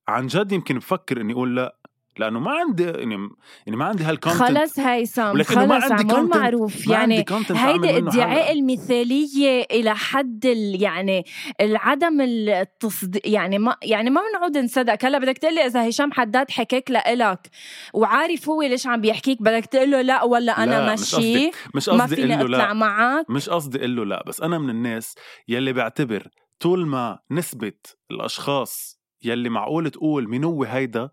عن 0.08 0.26
جد 0.26 0.52
يمكن 0.52 0.78
بفكر 0.78 1.20
إني 1.20 1.32
أقول 1.32 1.56
لا. 1.56 1.76
لأنه 2.18 2.40
ما 2.40 2.50
عندي 2.50 2.82
يعني 2.84 3.28
يعني 3.66 3.76
ما 3.78 3.84
عندي 3.84 4.04
هالكونتنت 4.04 4.42
خلص 4.42 4.78
هيثم 4.78 5.22
ولكنه 5.30 5.66
ما 5.66 5.80
خلص 5.80 5.92
عندي 5.92 6.14
content- 6.14 6.36
معروف 6.36 6.88
ما 6.88 6.94
يعني 6.94 7.24
هيدي 7.50 7.96
إدعاء 7.96 8.28
حلقة. 8.28 8.52
المثالية 8.52 9.66
إلى 9.70 9.94
حد 9.94 10.46
ال 10.46 10.82
يعني 10.82 11.24
العدم 11.60 12.20
التصديق 12.20 13.22
يعني 13.28 13.58
ما 13.58 13.76
يعني 13.82 14.10
ما 14.10 14.20
بنعود 14.32 14.58
نصدق. 14.58 15.04
هلأ 15.04 15.18
بدك 15.18 15.38
تقول 15.38 15.54
لي 15.54 15.66
إذا 15.66 15.88
هشام 15.88 16.12
حداد 16.12 16.50
حكاك 16.50 16.90
لإلك 16.90 17.50
وعارف 17.94 18.48
هو 18.48 18.62
ليش 18.62 18.86
عم 18.86 19.00
بيحكيك 19.00 19.42
بدك 19.42 19.66
تقول 19.66 19.90
له 19.90 20.00
لا 20.02 20.22
ولا 20.24 20.52
أنا 20.64 20.70
لا، 20.70 20.92
مش 20.92 21.14
ماشي 21.14 21.50
مش 21.74 21.88
ما 21.88 22.04
قصدي 22.04 22.16
فيني 22.16 22.34
أقول 22.36 22.52
له 22.52 22.58
أطلع 22.58 22.68
لا 22.68 22.74
معك. 22.74 23.30
مش 23.30 23.48
قصدي 23.48 23.78
أقول 23.78 23.96
له 23.96 24.04
لا 24.04 24.24
بس 24.26 24.40
أنا 24.40 24.58
من 24.58 24.70
الناس 24.70 25.14
يلي 25.48 25.72
بعتبر 25.72 26.26
طول 26.60 26.86
ما 26.86 27.18
نسبة 27.30 27.72
الأشخاص 28.10 29.00
يلي 29.24 29.48
معقول 29.48 29.90
تقول 29.90 30.28
مين 30.28 30.44
هو 30.44 30.64
هيدا 30.64 31.10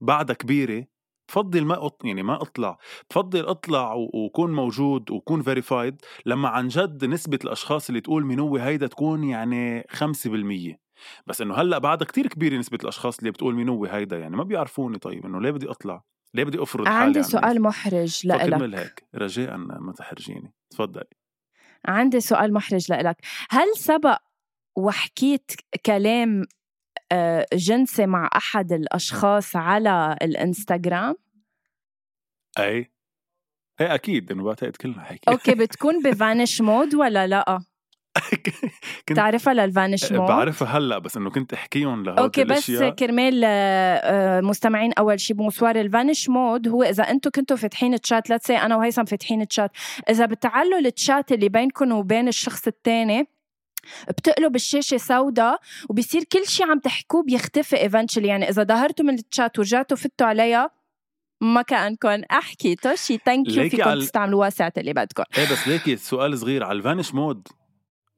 بعدها 0.00 0.36
كبيرة 0.36 0.86
بفضل 1.28 1.64
ما 1.64 1.86
أط... 1.86 2.04
يعني 2.04 2.22
ما 2.22 2.42
أطلع 2.42 2.78
بفضل 3.10 3.46
اطلع 3.46 3.94
و... 3.94 4.10
وكون 4.14 4.52
موجود 4.52 5.10
وكون 5.10 5.42
فيريفايد 5.42 6.02
لما 6.26 6.48
عن 6.48 6.68
جد 6.68 7.04
نسبة 7.04 7.38
الأشخاص 7.44 7.88
اللي 7.88 8.00
تقول 8.00 8.26
مين 8.26 8.38
هو 8.40 8.56
هيدا 8.56 8.86
تكون 8.86 9.24
يعني 9.24 9.82
5% 9.82 10.76
بس 11.26 11.40
إنه 11.40 11.54
هلا 11.54 11.78
بعدها 11.78 12.06
كتير 12.06 12.26
كبيرة 12.26 12.56
نسبة 12.56 12.78
الأشخاص 12.82 13.18
اللي 13.18 13.30
بتقول 13.30 13.54
مين 13.54 13.68
هو 13.68 13.84
هيدا 13.84 14.18
يعني 14.18 14.36
ما 14.36 14.44
بيعرفوني 14.44 14.98
طيب 14.98 15.26
إنه 15.26 15.40
ليه 15.40 15.50
بدي 15.50 15.70
أطلع؟ 15.70 16.02
ليه 16.34 16.44
بدي 16.44 16.62
أفرض 16.62 16.86
حالي 16.86 16.98
عندي 16.98 17.22
سؤال 17.22 17.62
محرج 17.62 18.26
لإلك. 18.26 18.78
هيك 18.78 19.08
رجاء 19.14 19.56
ما 19.56 19.92
تحرجيني 19.92 20.54
تفضلي. 20.70 21.04
عندي 21.86 22.20
سؤال 22.20 22.52
محرج 22.52 22.92
لإلك. 22.92 23.16
هل 23.50 23.76
سبق 23.76 24.18
وحكيت 24.76 25.52
كلام 25.86 26.44
جنسي 27.54 28.06
مع 28.06 28.30
أحد 28.36 28.72
الأشخاص 28.72 29.56
على 29.56 30.16
الإنستغرام؟ 30.22 31.14
أي 32.58 32.90
إيه 33.80 33.94
أكيد 33.94 34.32
إنه 34.32 34.44
بعتقد 34.44 34.76
كلنا 34.76 35.04
حكي 35.04 35.30
okay 35.30 35.54
بتكون 35.54 36.02
ب 36.04 36.12
vanish 36.12 36.60
mode 36.60 36.94
ولا 36.94 37.26
لأ؟ 37.26 37.60
كنت 39.08 39.16
تعرفها 39.16 39.54
لل 39.54 39.69
vanish 39.69 40.12
mode؟ 40.12 40.28
بعرفها 40.28 40.68
هلأ 40.68 40.98
بس 40.98 41.16
إنه 41.16 41.30
كنت 41.30 41.52
أحكيهم 41.52 42.04
لهول 42.04 42.18
okay 42.18 42.44
بس 42.44 42.70
كرمال 42.98 43.42
آه، 43.44 43.48
آه، 43.48 44.40
مستمعين 44.40 44.92
أول 44.92 45.20
شيء 45.20 45.36
bonsoir 45.36 45.80
ال 45.80 45.87
vanish 45.87 46.28
mode 46.28 46.68
هو 46.68 46.82
إذا 46.82 47.04
أنتم 47.04 47.30
كنتوا 47.30 47.56
فاتحين 47.56 48.00
chat 48.00 48.30
let's 48.30 48.50
أنا 48.50 48.76
وهيثم 48.76 49.04
فاتحين 49.04 49.48
تشات 49.48 49.70
إذا 50.10 50.26
بتعلوا 50.26 50.78
التشات 50.78 51.32
اللي 51.32 51.48
بينكم 51.48 51.92
وبين 51.92 52.28
الشخص 52.28 52.66
الثاني 52.66 53.28
بتقلب 54.08 54.56
الشاشة 54.56 54.96
سوداء 54.96 55.60
وبصير 55.88 56.24
كل 56.24 56.46
شيء 56.46 56.66
عم 56.66 56.78
تحكوه 56.78 57.22
بيختفي 57.22 57.76
eventually 57.76 58.28
يعني 58.28 58.48
إذا 58.48 58.64
ظهرتوا 58.64 59.04
من 59.04 59.14
التشات 59.14 59.58
ورجعتوا 59.58 59.96
فتوا 59.96 60.26
عليها 60.26 60.70
ما 61.40 61.62
كانكم 61.62 62.22
حكيتوا 62.32 62.74
شي. 62.74 63.18
thank 63.18 63.48
you 63.48 63.68
فيكم 63.68 63.88
على... 63.88 64.00
تستعملوها 64.00 64.50
ساعه 64.50 64.72
اللي 64.78 64.92
بدكم 64.92 65.24
إيه 65.38 65.52
بس 65.52 65.68
ليكي 65.68 65.96
سؤال 65.96 66.38
صغير 66.38 66.64
على 66.64 66.78
ال 66.78 66.83
vanish 66.83 67.14
mode. 67.14 67.48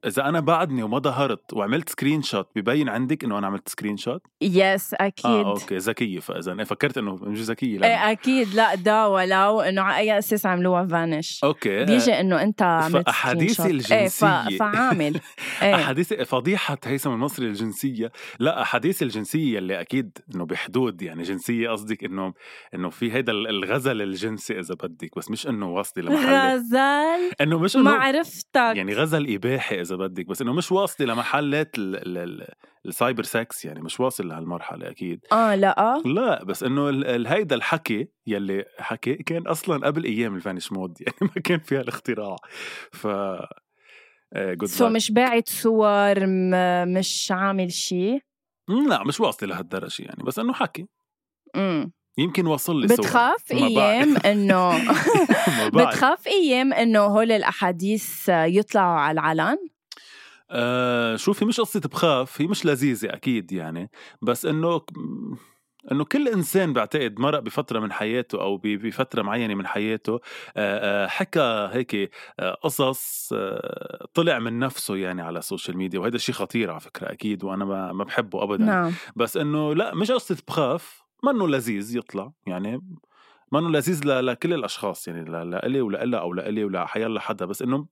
إذا 0.07 0.29
أنا 0.29 0.41
بعدني 0.41 0.83
وما 0.83 0.99
ظهرت 0.99 1.53
وعملت 1.53 1.89
screenshot 1.89 2.49
ببين 2.57 2.89
عندك 2.89 3.25
إنه 3.25 3.39
أنا 3.39 3.47
عملت 3.47 3.69
screenshot 3.69 4.23
yes 4.41 4.95
أكيد. 4.95 5.27
آه 5.27 5.51
okay 5.51 5.77
ذكية 5.77 6.21
فإذا. 6.21 6.53
أنا 6.53 6.65
فكرت 6.65 6.99
إنه 6.99 7.15
مش 7.15 7.39
ذكية 7.39 7.79
لا. 7.79 7.87
إيه 7.87 8.13
أكيد. 8.13 8.55
لا 8.55 8.75
دا 8.75 9.05
ولو 9.07 9.61
إنه 9.61 9.83
على 9.83 9.97
أي 9.97 10.19
أساس 10.19 10.47
عملوها 10.47 10.87
vanish 10.87 11.41
okay 11.45 11.85
بيجي 11.85 12.21
إنه 12.21 12.43
أنت 12.43 12.63
عملت 12.63 13.09
احاديثي 13.09 13.71
الجنسيه 13.71 14.49
إيه 14.49 14.59
فعامل. 14.59 15.21
إيه. 15.63 15.75
أحاديث 15.75 16.13
فضيحة 16.13 16.79
هيثم 16.85 17.11
المصري 17.11 17.47
الجنسية. 17.47 18.13
لا 18.39 18.63
أحاديث 18.63 19.03
الجنسية 19.03 19.59
اللي 19.59 19.81
أكيد 19.81 20.19
إنه 20.35 20.45
بحدود 20.47 21.03
يعني 21.03 21.23
جنسية 21.23 21.71
قصدك 21.71 22.05
إنه 22.05 22.35
إنه 22.75 22.91
في 22.91 23.13
هيدا 23.13 23.33
الغزل 23.33 24.03
الجنسي 24.03 24.59
إذا 24.59 24.75
بدك 24.75 25.17
بس 25.17 25.31
مش 25.31 25.47
إنه 25.47 25.71
واصلة 25.71 26.05
لمحل. 26.05 26.57
غزل؟ 26.57 27.33
إنه 27.41 27.59
مش 27.59 27.77
إنه 27.77 27.85
ما 27.85 27.91
عرفتك. 27.91 28.73
يعني 28.75 28.95
غزل 28.95 29.35
إباحي 29.35 29.81
إذا 29.81 29.92
بدك 29.97 30.27
بس 30.27 30.43
إنه 30.43 30.53
مش 30.53 30.73
واصلة 30.73 31.07
لمحلات 31.07 31.77
ال 32.87 32.93
cyber 32.93 33.23
sex 33.23 33.65
يعني 33.65 33.83
مش 33.83 34.01
واصل 34.01 34.29
لهالمرحلة 34.29 34.91
أكيد. 34.91 35.21
آه 35.33 35.55
لا. 35.55 36.03
لا 36.05 36.45
بس 36.45 36.63
إنه 36.63 36.89
هيدا 37.29 37.57
الحكي 37.57 38.09
يلي 38.27 38.65
حكي 38.79 39.15
كان 39.15 39.47
أصلا 39.47 39.87
قبل 39.87 40.05
أيام 40.05 40.35
ال 40.35 40.40
vanish 40.40 40.73
mode 40.73 40.99
يعني 41.01 41.17
ما 41.21 41.43
كان 41.43 41.59
فيها 41.59 41.81
الاختراع. 41.81 42.37
ف 42.93 43.07
so 44.65 44.89
so 44.89 44.93
مش 44.93 45.11
باعت 45.11 45.49
صور 45.49 46.27
مش 46.87 47.33
عامل 47.33 47.73
شيء 47.73 48.21
لا 48.89 49.05
مش 49.05 49.21
واصلة 49.21 49.49
لهالدرجة 49.49 50.03
يعني 50.03 50.23
بس 50.25 50.39
إنه 50.39 50.53
حكي. 50.53 50.87
امم 51.57 51.93
يمكن 52.19 52.47
وصل 52.47 52.81
لي 52.81 52.87
بتخاف 52.87 53.53
أيام 53.53 54.17
إنه 54.17 54.73
بتخاف 55.77 56.27
أيام 56.27 56.73
إنه 56.73 57.01
هول 57.01 57.33
الأحاديث 57.33 58.29
يطلعوا 58.29 59.01
على 59.01 59.21
العلن؟ 59.21 59.59
آه 60.53 61.17
شوفي 61.17 61.45
مش 61.45 61.61
قصة 61.61 61.81
بخاف 61.81 62.41
هي 62.41 62.47
مش 62.47 62.67
لذيذة 62.67 63.15
أكيد 63.15 63.53
يعني 63.53 63.91
بس 64.23 64.47
إنه 64.47 64.83
إنه 65.93 66.05
كل 66.05 66.29
إنسان 66.29 66.73
بعتقد 66.73 67.19
مرق 67.19 67.39
بفترة 67.39 67.81
من 67.81 67.93
حياته 67.93 68.41
أو 68.41 68.57
بفترة 68.65 69.23
معينة 69.23 69.55
من 69.55 69.67
حياته 69.67 70.21
حكى 71.07 71.69
هيك 71.73 72.11
قصص 72.63 73.35
طلع 74.15 74.39
من 74.39 74.59
نفسه 74.59 74.97
يعني 74.97 75.23
على 75.23 75.39
ال 75.39 75.44
social 75.44 75.77
media 75.77 76.01
وهذا 76.01 76.17
الشيء 76.17 76.35
خطير 76.35 76.71
على 76.71 76.81
فكرة 76.81 77.13
أكيد 77.13 77.45
وأنا 77.45 77.65
ما 77.65 77.93
ما 77.93 78.05
بحبه 78.05 78.43
ابدا 78.43 78.65
نعم. 78.65 78.93
بس 79.17 79.37
إنه 79.37 79.75
لا 79.75 79.95
مش 79.95 80.11
قصة 80.11 80.37
بخاف 80.49 81.03
منه 81.25 81.49
لذيذ 81.49 81.97
يطلع 81.97 82.33
يعني 82.47 82.81
منه 83.53 83.71
لذيذ 83.71 84.05
لكل 84.05 84.55
الأشخاص 84.55 85.09
يعني 85.09 85.45
لإلي 85.45 85.81
ولإلها 85.81 86.21
أو 86.21 86.33
لإلي 86.33 86.65
ولا 86.65 86.87
حيلا 86.87 87.21
حدا 87.21 87.47
بس 87.47 87.63
إنه 87.63 87.87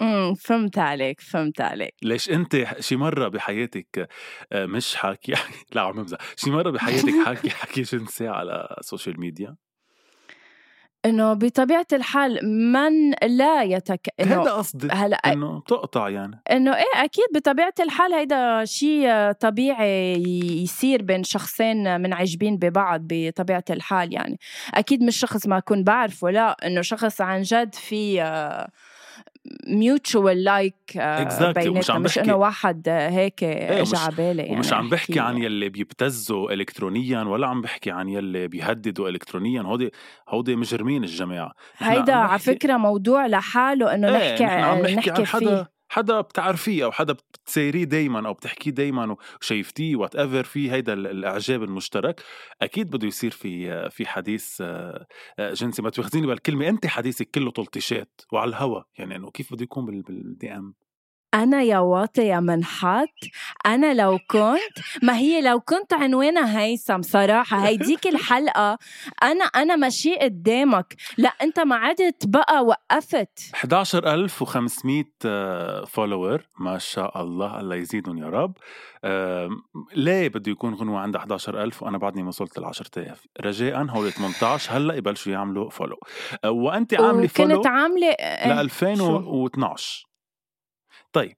امم 0.00 0.34
فهمت 0.34 0.78
عليك 0.78 1.20
فهمت 1.20 1.60
عليك. 1.60 1.94
ليش 2.02 2.30
أنت 2.30 2.66
شي 2.80 2.96
مرة 2.96 3.28
بحياتك 3.28 4.08
آه، 4.52 4.66
مش 4.66 4.94
حاكي 4.94 5.32
لا 5.74 5.80
عم 5.80 5.92
بمزح 5.92 6.18
شي 6.36 6.50
مرة 6.50 6.70
بحياتك 6.70 7.14
حاكي 7.26 7.50
حكي 7.50 7.82
جنسي 7.82 8.28
على 8.28 8.76
ال 8.78 8.84
social 8.84 9.20
media 9.20 9.56
إنه 11.04 11.32
بطبيعة 11.34 11.86
الحال 11.92 12.38
من 12.72 13.10
لا 13.36 13.62
يتك 13.62 14.08
إنه 14.20 14.42
هذا 14.42 14.50
قصدي 14.50 14.88
هلأ 14.92 15.16
إنه 15.16 15.60
تقطع 15.60 16.08
يعني. 16.08 16.42
إنه 16.50 16.76
إيه 16.76 17.04
أكيد 17.04 17.24
بطبيعة 17.34 17.74
الحال 17.80 18.12
هيدا 18.12 18.64
شيء 18.64 19.32
طبيعي 19.32 20.14
يصير 20.62 21.02
بين 21.02 21.24
شخصين 21.24 22.00
منعجبين 22.00 22.56
ببعض 22.56 23.00
بطبيعة 23.04 23.64
الحال 23.70 24.14
يعني. 24.14 24.38
أكيد 24.74 25.02
مش 25.02 25.16
شخص 25.16 25.46
ما 25.46 25.58
أكون 25.58 25.84
بعرفه 25.84 26.30
لا 26.30 26.56
إنه 26.66 26.80
شخص 26.82 27.20
عن 27.20 27.42
جد 27.42 27.74
في 27.74 28.22
آه 28.22 28.68
mutual 29.66 30.44
like 30.44 30.74
بيناتنا 30.94 31.98
مش 31.98 32.18
إنه 32.18 32.34
واحد 32.34 32.88
هيك 32.88 33.42
إيه، 33.42 33.82
اجى 33.82 33.96
على 33.96 34.14
بالي 34.16 34.42
يعني 34.42 34.56
ومش 34.56 34.72
عم 34.72 34.88
بحكي 34.88 35.20
عن 35.20 35.38
يلي 35.38 35.68
بيبتزوا 35.68 36.52
الكترونيا 36.52 37.22
ولا 37.22 37.46
عم 37.46 37.60
بحكي 37.60 37.90
عن 37.90 38.08
يلي 38.08 38.48
بيهددوا 38.48 39.08
الكترونيا. 39.08 39.62
هودي 39.62 39.90
هودي 40.28 40.56
مجرمين 40.56 41.04
الجماعة. 41.04 41.52
هيدا 41.78 42.14
على 42.14 42.38
فكرة 42.38 42.76
موضوع 42.76 43.26
لحاله 43.26 43.94
إنه 43.94 44.08
إيه 44.08 44.32
نحكي 44.32 44.44
عم 44.44 44.78
نحكي, 44.78 44.94
نحكي 44.94 45.10
عن 45.10 45.26
حدا 45.26 45.64
فيه. 45.64 45.72
حدا 45.92 46.20
بتعرفيه 46.20 46.84
أو 46.84 46.92
حدا 46.92 47.12
بتسيريه 47.12 47.84
دايما 47.84 48.28
أو 48.28 48.32
بتحكيه 48.32 48.70
دايما 48.70 49.16
وشايفتيه 49.40 49.96
whatever 49.96 50.44
في 50.44 50.72
هيدا 50.72 50.92
الإعجاب 50.92 51.62
المشترك 51.62 52.22
أكيد 52.62 52.90
بده 52.90 53.06
يصير 53.06 53.30
في 53.30 53.90
في 53.90 54.06
حديث 54.06 54.58
آه، 54.60 55.06
جنسي. 55.38 55.82
ما 55.82 55.90
تأخذيني 55.90 56.26
بالكلمة 56.26 56.68
أنت 56.68 56.86
حديثك 56.86 57.30
كله 57.30 57.50
تلطيشات 57.50 58.20
وعلى 58.32 58.48
الهوا. 58.48 58.82
يعني 58.98 59.16
إنه 59.16 59.30
كيف 59.30 59.52
بده 59.54 59.62
يكون 59.62 59.84
بال 60.02 60.52
DM 60.52 60.74
أنا 61.34 61.62
يا 61.62 61.78
واطي 61.78 62.26
يا 62.26 62.40
منحط 62.40 63.08
أنا 63.66 63.94
لو 63.94 64.18
كنت 64.30 64.78
ما 65.02 65.16
هي 65.16 65.40
لو 65.40 65.60
كنت 65.60 65.92
عنوانها 65.92 66.60
هيثم 66.60 67.02
صراحة 67.02 67.66
هيديك 67.66 68.06
الحلقة. 68.06 68.78
أنا 69.22 69.44
أنا 69.44 69.76
ماشي 69.76 70.16
قدامك. 70.16 70.94
لا 71.18 71.28
أنت 71.28 71.60
ما 71.60 71.76
عدت 71.76 72.26
بقى 72.26 72.64
وقفت. 72.64 73.38
11500 73.54 75.84
follower 75.84 76.42
ما 76.58 76.78
شاء 76.78 77.22
الله 77.22 77.60
الله 77.60 77.76
يزيدهم 77.76 78.18
يا 78.18 78.26
رب. 78.26 78.56
ليه 79.96 80.28
بده 80.28 80.52
يكون 80.52 80.74
غنوة 80.74 81.00
عندها 81.00 81.20
11000 81.20 81.82
وأنا 81.82 81.98
بعدني 81.98 82.22
ما 82.22 82.28
وصلت 82.28 82.58
ل 82.58 82.64
10000 82.64 83.26
رجاء 83.40 83.82
هول 83.84 84.12
18 84.12 84.76
هلأ 84.76 84.94
يبلشوا 84.94 85.32
يعملوا 85.32 85.70
follow 85.70 85.96
أه، 86.44 86.50
وأنت 86.50 86.94
عاملة 86.94 87.26
follow 87.26 87.56
كنت 87.56 87.66
عاملة 87.66 88.10
ل 88.46 88.52
2012 88.60 90.11
طيب 91.12 91.36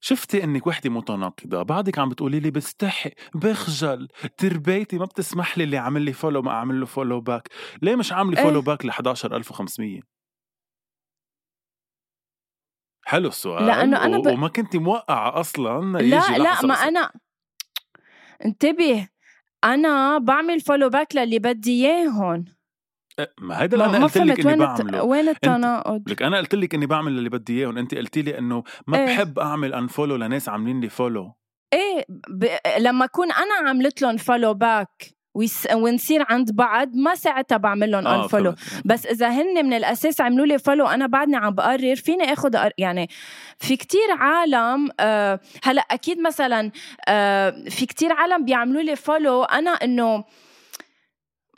شفتي 0.00 0.44
إنك 0.44 0.66
وحدة 0.66 0.90
متناقضة؟ 0.90 1.62
بعدك 1.62 1.98
عم 1.98 2.08
بتقولي 2.08 2.40
لي 2.40 2.50
بستحي 2.50 3.10
بخجل 3.34 4.08
تربيتي 4.36 4.98
ما 4.98 5.04
بتسمح 5.04 5.58
لي 5.58 5.64
اللي 5.64 5.78
عامل 5.78 6.02
لي 6.02 6.12
follow 6.12 6.42
ما 6.42 6.50
أعمل 6.50 6.80
له 6.80 6.86
follow 6.86 7.20
back 7.20 7.48
ليه 7.82 7.96
مش 7.96 8.12
عاملة 8.12 8.42
follow 8.42 8.60
back 8.60 8.84
ل 8.84 8.90
11500 8.90 10.00
حلو 13.04 13.28
السؤال 13.28 13.66
لأنه 13.66 14.04
أنا 14.04 14.18
ب... 14.18 14.26
وما 14.26 14.48
كنت 14.48 14.76
موقعة 14.76 15.40
أصلا 15.40 15.98
لا 15.98 16.38
لا 16.38 16.66
ما 16.66 16.74
أنا 16.74 17.12
انتبه 18.44 19.08
أنا 19.64 20.18
بعمل 20.18 20.60
follow 20.60 20.88
back 20.88 21.16
للي 21.16 21.38
بدي 21.38 21.86
اياهم 21.86 22.44
ما 23.40 23.62
هيدا 23.62 23.76
اللي 23.76 23.96
أنا 23.96 24.04
قلت 24.04 24.18
لك 24.18 24.46
إني 24.46 24.56
بعمله 24.56 25.02
وين 25.02 25.28
التناقض؟ 25.28 26.10
لك 26.10 26.22
أنا 26.22 26.38
قلت 26.38 26.54
لك 26.54 26.74
إني 26.74 26.86
بعمل 26.86 27.18
اللي 27.18 27.28
بدي 27.28 27.58
إياه 27.58 27.66
وأنت 27.66 27.94
قلتي 27.94 28.22
لي 28.22 28.38
إنه 28.38 28.62
ما 28.86 28.98
إيه؟ 28.98 29.06
بحب 29.06 29.38
أعمل 29.38 29.74
unfollow 29.74 30.16
لناس 30.16 30.48
عاملين 30.48 30.80
لي 30.80 30.88
فولو 30.88 31.32
إيه 31.72 32.04
ب... 32.28 32.46
لما 32.78 33.04
أكون 33.04 33.32
أنا 33.32 33.68
عملت 33.68 34.02
لهم 34.02 34.16
follow 34.16 34.54
back 34.54 35.16
ويس... 35.34 35.68
ونصير 35.74 36.24
عند 36.28 36.52
بعض 36.52 36.94
ما 36.94 37.14
ساعتها 37.14 37.56
بعمل 37.56 37.90
لهم 37.90 38.06
آه 38.06 38.22
unfollow 38.22 38.54
بس 38.84 39.06
إذا 39.06 39.28
هن 39.28 39.66
من 39.66 39.72
الأساس 39.72 40.20
عملوا 40.20 40.46
لي 40.46 40.58
follow 40.58 40.86
أنا 40.86 41.06
بعدني 41.06 41.36
عم 41.36 41.54
بقرر 41.54 41.94
فيني 41.94 42.32
اخذ 42.32 42.56
أر... 42.56 42.72
يعني 42.78 43.08
في 43.58 43.76
كتير 43.76 44.10
عالم 44.10 44.88
آه 45.00 45.40
هلأ 45.64 45.82
أكيد 45.82 46.20
مثلا 46.20 46.70
آه 47.08 47.50
في 47.50 47.86
كتير 47.86 48.12
عالم 48.12 48.44
بيعملوا 48.44 48.82
لي 48.82 48.96
follow 48.96 49.42
أنا 49.44 49.70
إنه 49.70 50.24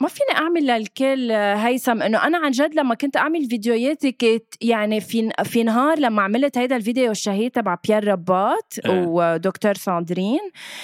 ما 0.01 0.07
فيني 0.07 0.39
أعمل 0.39 0.67
للكل 0.67 1.31
هيثم 1.31 2.01
إنه 2.01 2.23
أنا 2.27 2.37
عن 2.37 2.51
جد 2.51 2.75
لما 2.75 2.95
كنت 2.95 3.17
أعمل 3.17 3.45
فيديوهاتي 3.49 4.11
كنت 4.11 4.43
يعني 4.61 5.01
في 5.01 5.29
في 5.43 5.63
نهار 5.63 5.99
لما 5.99 6.21
عملت 6.21 6.57
هيدا 6.57 6.75
الفيديو 6.75 7.11
الشهير 7.11 7.49
تبع 7.49 7.77
بيير 7.87 8.07
رباط 8.07 8.73
إيه. 8.85 9.03
ودكتور 9.07 9.73
ساندرين 9.73 10.39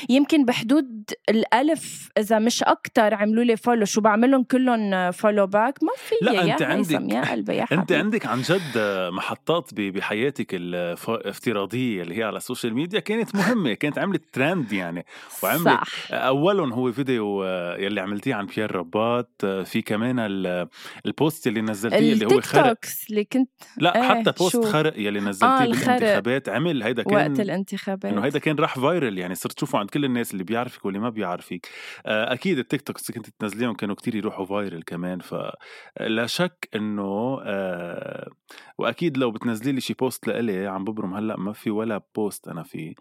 يمكن 0.09 0.45
بحدود 0.45 1.03
الألف 1.29 2.09
إذا 2.17 2.39
مش 2.39 2.63
أكتر 2.63 3.13
عملوا 3.13 3.43
لي 3.43 3.57
follow 3.57 3.85
شو 3.85 4.01
بعمل 4.01 4.31
لهم 4.31 4.43
كلهم 4.43 5.11
follow 5.11 5.47
back 5.47 5.83
ما 5.83 5.91
في 5.97 6.15
لا، 6.21 6.31
يا 6.31 6.41
أنت 6.53 6.61
هيثم 6.61 6.95
عندك- 6.97 7.13
يا 7.13 7.31
قلبي 7.31 7.55
يا 7.55 7.61
أنت 7.71 7.73
حبيبي. 7.73 7.95
عندك 7.95 8.25
عن 8.25 8.41
جد 8.41 8.77
محطات 9.13 9.69
بحياتك 9.73 10.47
الافتراضيه 10.53 12.01
اللي 12.01 12.17
هي 12.19 12.23
على 12.23 12.37
ال 12.37 12.42
social 12.42 12.73
media 12.75 12.99
كانت 12.99 13.35
مهمة 13.35 13.73
كانت 13.73 13.97
عملت 13.99 14.23
ترند 14.33 14.71
يعني. 14.71 15.05
وعملت 15.43 15.65
صح. 15.65 15.83
أولهم 16.11 16.73
هو 16.73 16.91
فيديو 16.91 17.43
يلي 17.79 18.01
عملتيه 18.01 18.35
عن 18.35 18.45
بيير 18.45 18.75
رباط. 18.75 19.04
آه، 19.43 19.63
في 19.63 19.81
كمان 19.81 20.19
ال- 20.19 20.67
ال 21.05 21.14
post 21.14 21.47
اللي 21.47 21.61
نزلتيه 21.61 22.13
اللي 22.13 22.25
هو 22.25 22.41
خرق 22.41 22.77
اللي 23.09 23.23
كنت 23.25 23.49
لا 23.77 23.95
إيه، 23.95 24.03
حتى 24.03 24.31
post 24.31 24.51
شو؟ 24.51 24.61
خرق 24.63 24.93
يلي 24.97 25.19
نزلتيه 25.19 25.55
آه،. 25.55 25.65
بالانتخابات 25.65 26.49
عمل 26.49 26.83
هيدا 26.83 27.03
وقت 27.05 27.15
كان 27.15 27.41
الانتخابات. 27.41 28.05
إنه 28.13 28.25
هيدا 28.25 28.39
كان 28.39 28.55
راح 28.55 28.79
viral 28.79 29.17
يعني 29.17 29.35
صرت 29.35 29.53
تشوفه 29.53 29.79
عند 29.79 29.89
كل 29.89 30.05
الناس 30.05 30.33
اللي 30.33 30.43
بيعرفك 30.43 30.85
واللي 30.85 30.99
ما 30.99 31.09
بيعرفك. 31.09 31.67
آه، 32.05 32.33
أكيد 32.33 32.59
ال 32.59 32.81
TikToks 32.81 33.09
اللي 33.09 33.21
كنت 33.21 33.33
تنزليهم 33.39 33.73
كانوا 33.73 33.95
كتير 33.95 34.15
يروحوا 34.15 34.45
viral 34.45 34.83
كمان 34.83 35.19
فلا 35.19 36.25
شك 36.25 36.69
إنه 36.75 37.39
آه، 37.43 38.29
وأكيد 38.77 39.17
لو 39.17 39.31
بتنزلي 39.31 39.71
لي 39.71 39.81
شي 39.81 39.93
post 39.93 40.27
لإلي 40.27 40.67
عم 40.67 40.83
ببرم 40.83 41.13
هلأ 41.13 41.37
ما 41.37 41.53
في 41.53 41.71
ولا 41.71 42.01
post 42.15 42.47
أنا 42.47 42.63
فيه 42.63 42.93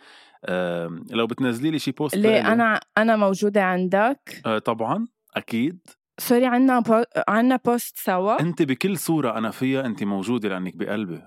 آه، 0.45 1.03
لو 1.11 1.27
بتنزلي 1.27 1.71
لي 1.71 1.79
شي 1.79 1.90
post 1.90 2.16
ليه؟ 2.17 2.23
لإلي 2.31 2.53
أنا 2.53 2.81
أنا 2.99 3.17
موجودة 3.17 3.62
عندك. 3.62 4.43
آه، 4.47 4.59
طبعا. 4.59 5.07
أكيد. 5.37 5.79
sorry 6.18 6.46
عنا 6.46 6.81
بو... 6.81 7.03
عنا 7.29 7.59
post 7.64 7.96
سوا. 7.98 8.40
أنت 8.40 8.62
بكل 8.62 8.98
صورة 8.98 9.38
أنا 9.38 9.50
فيها 9.50 9.87
أنت 9.87 10.03
موجودة 10.05 10.48
لأنك 10.48 10.77
بقلبي. 10.77 11.20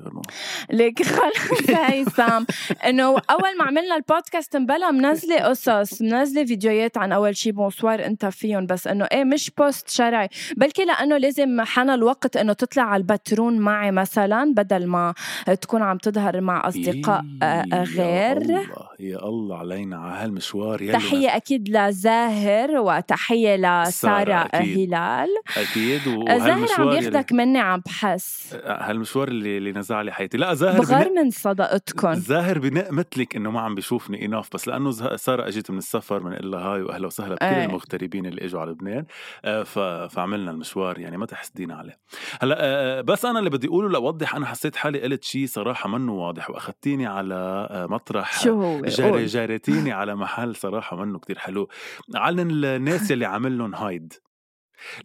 ليك 0.72 1.04
خلص 1.04 1.70
هيثم 1.70 2.44
إنه 2.86 3.04
أول 3.06 3.58
ما 3.60 3.66
عملنا 3.68 3.96
البودكاست 3.96 4.58
مبلا 4.58 4.92
منزلة 4.92 5.36
قصص 5.40 6.02
منزلة 6.02 6.46
فيديوهات 6.46 6.98
عن 6.98 7.12
أول 7.12 7.38
شي 7.38 7.52
bonsoir 7.52 8.06
أنت 8.06 8.26
فيهم 8.26 8.66
بس 8.66 8.88
إنه 8.88 9.06
إيه 9.12 9.24
مش 9.24 9.52
post 9.58 9.90
شرعي. 9.90 10.30
بلكي 10.58 10.86
لأنه 10.86 11.18
لازم 11.18 11.62
حان 11.62 11.90
الوقت 11.90 12.38
إنه 12.38 12.54
تطلع 12.54 12.84
على 12.84 13.02
البترون 13.02 13.60
معي 13.60 13.92
مثلا 13.92 14.54
بدل 14.54 14.88
ما 14.88 15.14
تكون 15.62 15.82
عم 15.82 15.98
تظهر 15.98 16.42
مع 16.42 16.68
أصدقاء 16.68 17.26
آه، 17.44 17.66
يا 17.72 17.84
غير. 17.84 18.38
الله 18.38 18.66
يا 19.00 19.18
الله 19.18 19.58
علينا 19.58 19.98
على 19.98 20.24
هالمشوار 20.24 20.82
يلي 20.82 20.94
تحية 20.94 21.36
أكيد 21.36 21.70
لزاهر 21.70 22.72
وتحية 22.72 23.58
سارة 23.58 23.88
لسارة 23.90 24.34
أكيد. 24.54 24.77
هلال 24.86 25.28
أكيد 25.58 26.02
زاهر 26.28 26.68
عم 26.80 26.92
ياخدك 26.92 27.34
مني 27.34 27.60
عم 27.60 27.82
بحس. 27.86 28.56
هالمشوار 28.66 29.28
اللي 29.28 29.58
اللي 29.58 29.72
نزع 29.72 30.02
لي 30.02 30.12
حياتي؟ 30.12 30.38
لا 30.38 30.54
زاهر 30.54 30.82
بغار 30.82 31.08
بنق... 31.10 31.22
من 31.24 31.30
صداقتكم 31.30 32.14
زاهر 32.14 32.60
بنق 32.60 32.92
مثلك 32.92 33.36
إنه 33.36 33.52
ما 33.52 33.62
عم 33.62 33.76
بيشوفني 33.76 34.26
اناف 34.26 34.50
بس 34.54 34.68
لأنه 34.68 34.92
زه- 34.92 35.16
سارة 35.16 35.48
اجت 35.48 35.72
من 35.72 35.78
السفر 35.78 36.24
من 36.24 36.32
لها 36.42 36.60
هاي 36.62 36.82
وأهلا 36.82 37.08
وسهلا 37.08 37.36
بكل 37.36 37.46
إيه. 37.46 37.66
المغتربين 37.66 38.26
اللي 38.26 38.46
إجوا 38.46 38.62
على 38.62 38.72
لبنان. 38.72 39.06
آه، 39.46 39.64
ف... 39.64 39.80
فعملنا 39.80 40.52
المشوار 40.52 41.00
يعني 41.00 41.18
ما 41.18 41.26
تحسدينا 41.26 41.76
عليه. 41.76 41.98
هلا 42.42 42.56
آه، 42.60 43.02
بس 43.02 43.26
أنا 43.26 43.40
اللي 43.40 43.50
بدي 43.50 43.68
أقوله 43.68 43.90
لاوضح 43.90 44.36
أنا 44.36 44.46
حسيت 44.46 44.76
حالي 44.76 45.02
قلت 45.02 45.24
شيء 45.24 45.48
صراحة 45.48 45.90
منه 45.90 46.14
واضح 46.14 46.50
وأخذتيني 46.50 47.06
على 47.06 47.68
آه، 47.72 47.88
مطرح. 47.90 48.40
شو 48.44 48.62
هو؟ 48.62 48.82
جاري. 48.82 49.26
جارتيني 49.26 49.92
على 49.92 50.16
محل 50.16 50.56
صراحة 50.56 50.98
منه 50.98 51.20
كتير 51.20 51.38
حلو. 51.40 51.70
علن 52.16 52.66
الناس 52.66 53.12
يلي 53.12 53.26
عامل 53.26 53.58
لهم 53.58 53.76
هايد. 53.76 54.14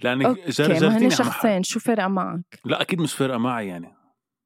لأنك 0.03 0.49
جار 0.49 0.81
ما 0.91 0.99
هن 0.99 1.11
شخصين 1.11 1.63
شو 1.63 1.81
فرقة 1.81 2.09
معك؟ 2.09 2.61
لا 2.65 2.81
أكيد 2.81 3.01
مش 3.01 3.15
فارقة 3.15 3.39
معي 3.39 3.67
يعني. 3.69 3.95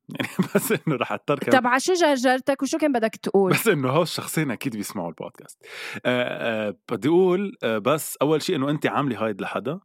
يعني 0.14 0.28
بس 0.54 0.72
إنه 0.72 0.96
رح 0.96 1.12
أضطر 1.12 1.38
كمان. 1.38 1.60
طب 1.60 1.66
عشو 1.66 1.92
جرجرتك 1.92 2.62
وشو 2.62 2.78
كان 2.78 2.92
بدك 2.92 3.16
تقول؟ 3.16 3.52
بس 3.52 3.68
إنه 3.68 3.88
هول 3.90 4.02
الشخصين 4.02 4.50
أكيد 4.50 4.76
بيسمعوا 4.76 5.08
البودكاست. 5.08 5.62
آه 6.06 6.68
آه 6.68 6.76
بدي 6.90 7.08
أقول 7.08 7.56
آه 7.62 7.78
بس 7.78 8.16
أول 8.22 8.42
شيء 8.42 8.56
إنه 8.56 8.70
أنت 8.70 8.86
عاملة 8.86 9.24
هايد 9.24 9.40
لحدا؟ 9.40 9.80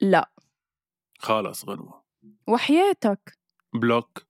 لا. 0.00 0.30
خلص 1.18 1.64
غنوة. 1.68 2.02
وحياتك. 2.46 3.38
block. 3.74 4.22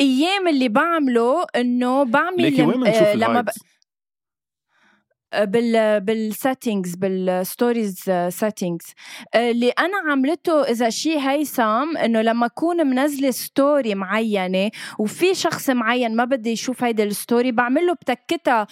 أيام 0.00 0.48
اللي 0.48 0.68
بعمله 0.68 1.46
إنه 1.56 2.02
بعمل 2.04 2.42
ليكي 2.42 2.62
وين 2.62 2.76
لم- 2.76 2.84
بنشوف 2.84 3.02
آه، 3.02 3.14
لما 3.14 3.40
ب... 3.40 3.48
ال 5.34 5.37
hides 5.37 5.52
بال 5.52 6.00
بال 6.00 6.19
settings 6.19 6.94
بال 6.94 7.20
stories 7.20 8.10
settings 8.28 8.86
اللي 9.34 9.70
أنا 9.70 9.96
عملته 10.10 10.62
إذا 10.62 10.90
شيء 10.90 11.18
هيثم 11.18 11.96
إنه 11.96 12.22
لما 12.22 12.46
أكون 12.46 12.86
منزلة 12.86 13.30
story 13.30 13.94
معينة 13.94 14.70
وفي 14.98 15.34
شخص 15.34 15.70
معين 15.70 16.16
ما 16.16 16.24
بدي 16.24 16.50
يشوف 16.50 16.84
هيدي 16.84 17.02
ال 17.02 17.10
story 17.10 17.52
بعمل 17.52 17.86
له 17.86 17.94
بتكتها 17.94 18.66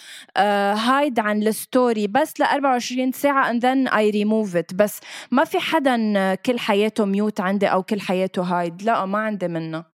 hide 0.74 1.18
عن 1.18 1.42
ال 1.42 1.53
story 1.53 2.06
بس 2.06 2.40
ل 2.40 2.42
24 2.42 3.12
ساعة 3.12 3.52
and 3.52 3.62
then 3.62 3.92
I 3.92 4.12
remove 4.12 4.54
it. 4.56 4.74
بس 4.74 5.00
ما 5.30 5.44
في 5.44 5.58
حدا 5.58 6.12
آه، 6.16 6.34
كل 6.34 6.58
حياته 6.58 7.04
mute 7.04 7.40
عندي 7.40 7.66
أو 7.66 7.82
كل 7.82 8.00
حياته 8.00 8.42
hide 8.42 8.82
لا 8.82 9.06
ما 9.06 9.18
عندي 9.18 9.48
منه. 9.48 9.84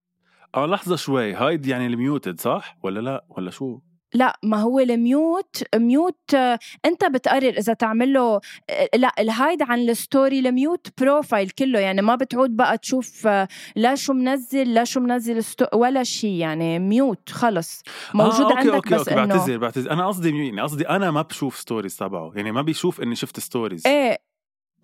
آه 0.55 0.67
لحظة 0.67 0.97
شوي. 0.97 1.35
hide 1.35 1.67
يعني 1.67 1.87
ال 1.87 1.96
muted 1.96 2.41
صح؟ 2.41 2.77
ولا 2.83 3.01
لا؟ 3.01 3.25
ولا 3.29 3.51
شو؟ 3.51 3.79
لا 4.15 4.39
ما 4.43 4.57
هو 4.57 4.79
ال 4.81 4.97
mute 4.97 5.63
mute 5.77 6.35
آه، 6.35 6.59
انت 6.85 7.05
بتقرر 7.05 7.59
إذا 7.59 7.73
تعمل 7.73 8.13
له 8.13 8.41
آه، 8.71 8.89
لا 8.95 9.13
ال 9.19 9.27
hide 9.27 9.63
عن 9.63 9.79
ال 9.79 9.89
story 9.89 10.39
ال 10.39 10.48
mute 10.48 10.87
profile 11.01 11.51
كله 11.51 11.79
يعني 11.79 12.03
ما 12.03 12.15
بتعود 12.15 12.57
بقى 12.57 12.79
تشوف 12.79 13.27
آه، 13.27 13.49
لا 13.77 13.95
شو 13.95 14.13
منزل 14.13 14.75
لا 14.75 14.85
شو 14.85 15.01
منزل 15.01 15.43
ولا 15.75 16.03
شيء 16.03 16.31
يعني 16.31 16.79
mute 16.79 17.31
خلص. 17.31 17.83
موجود 18.15 18.41
آه، 18.41 18.45
okay 18.45 18.59
عندك 18.59 18.75
okay 18.75 18.95
بس 18.95 19.09
okay 19.09 19.23
إنه 19.23 19.35
بعتذر 19.35 19.59
بعتذر. 19.59 19.91
أنا 19.91 20.07
قصدي 20.07 20.29
يعني 20.29 20.61
قصدي 20.61 20.89
أنا 20.89 21.11
ما 21.11 21.23
بشوف 21.23 21.57
stories 21.57 21.97
تبعه. 21.97 22.33
يعني 22.35 22.53
ما 22.53 22.63
بيشوف 22.63 23.01
إني 23.01 23.15
شفت 23.15 23.41
stories 23.41 23.87
إيه 23.87 24.19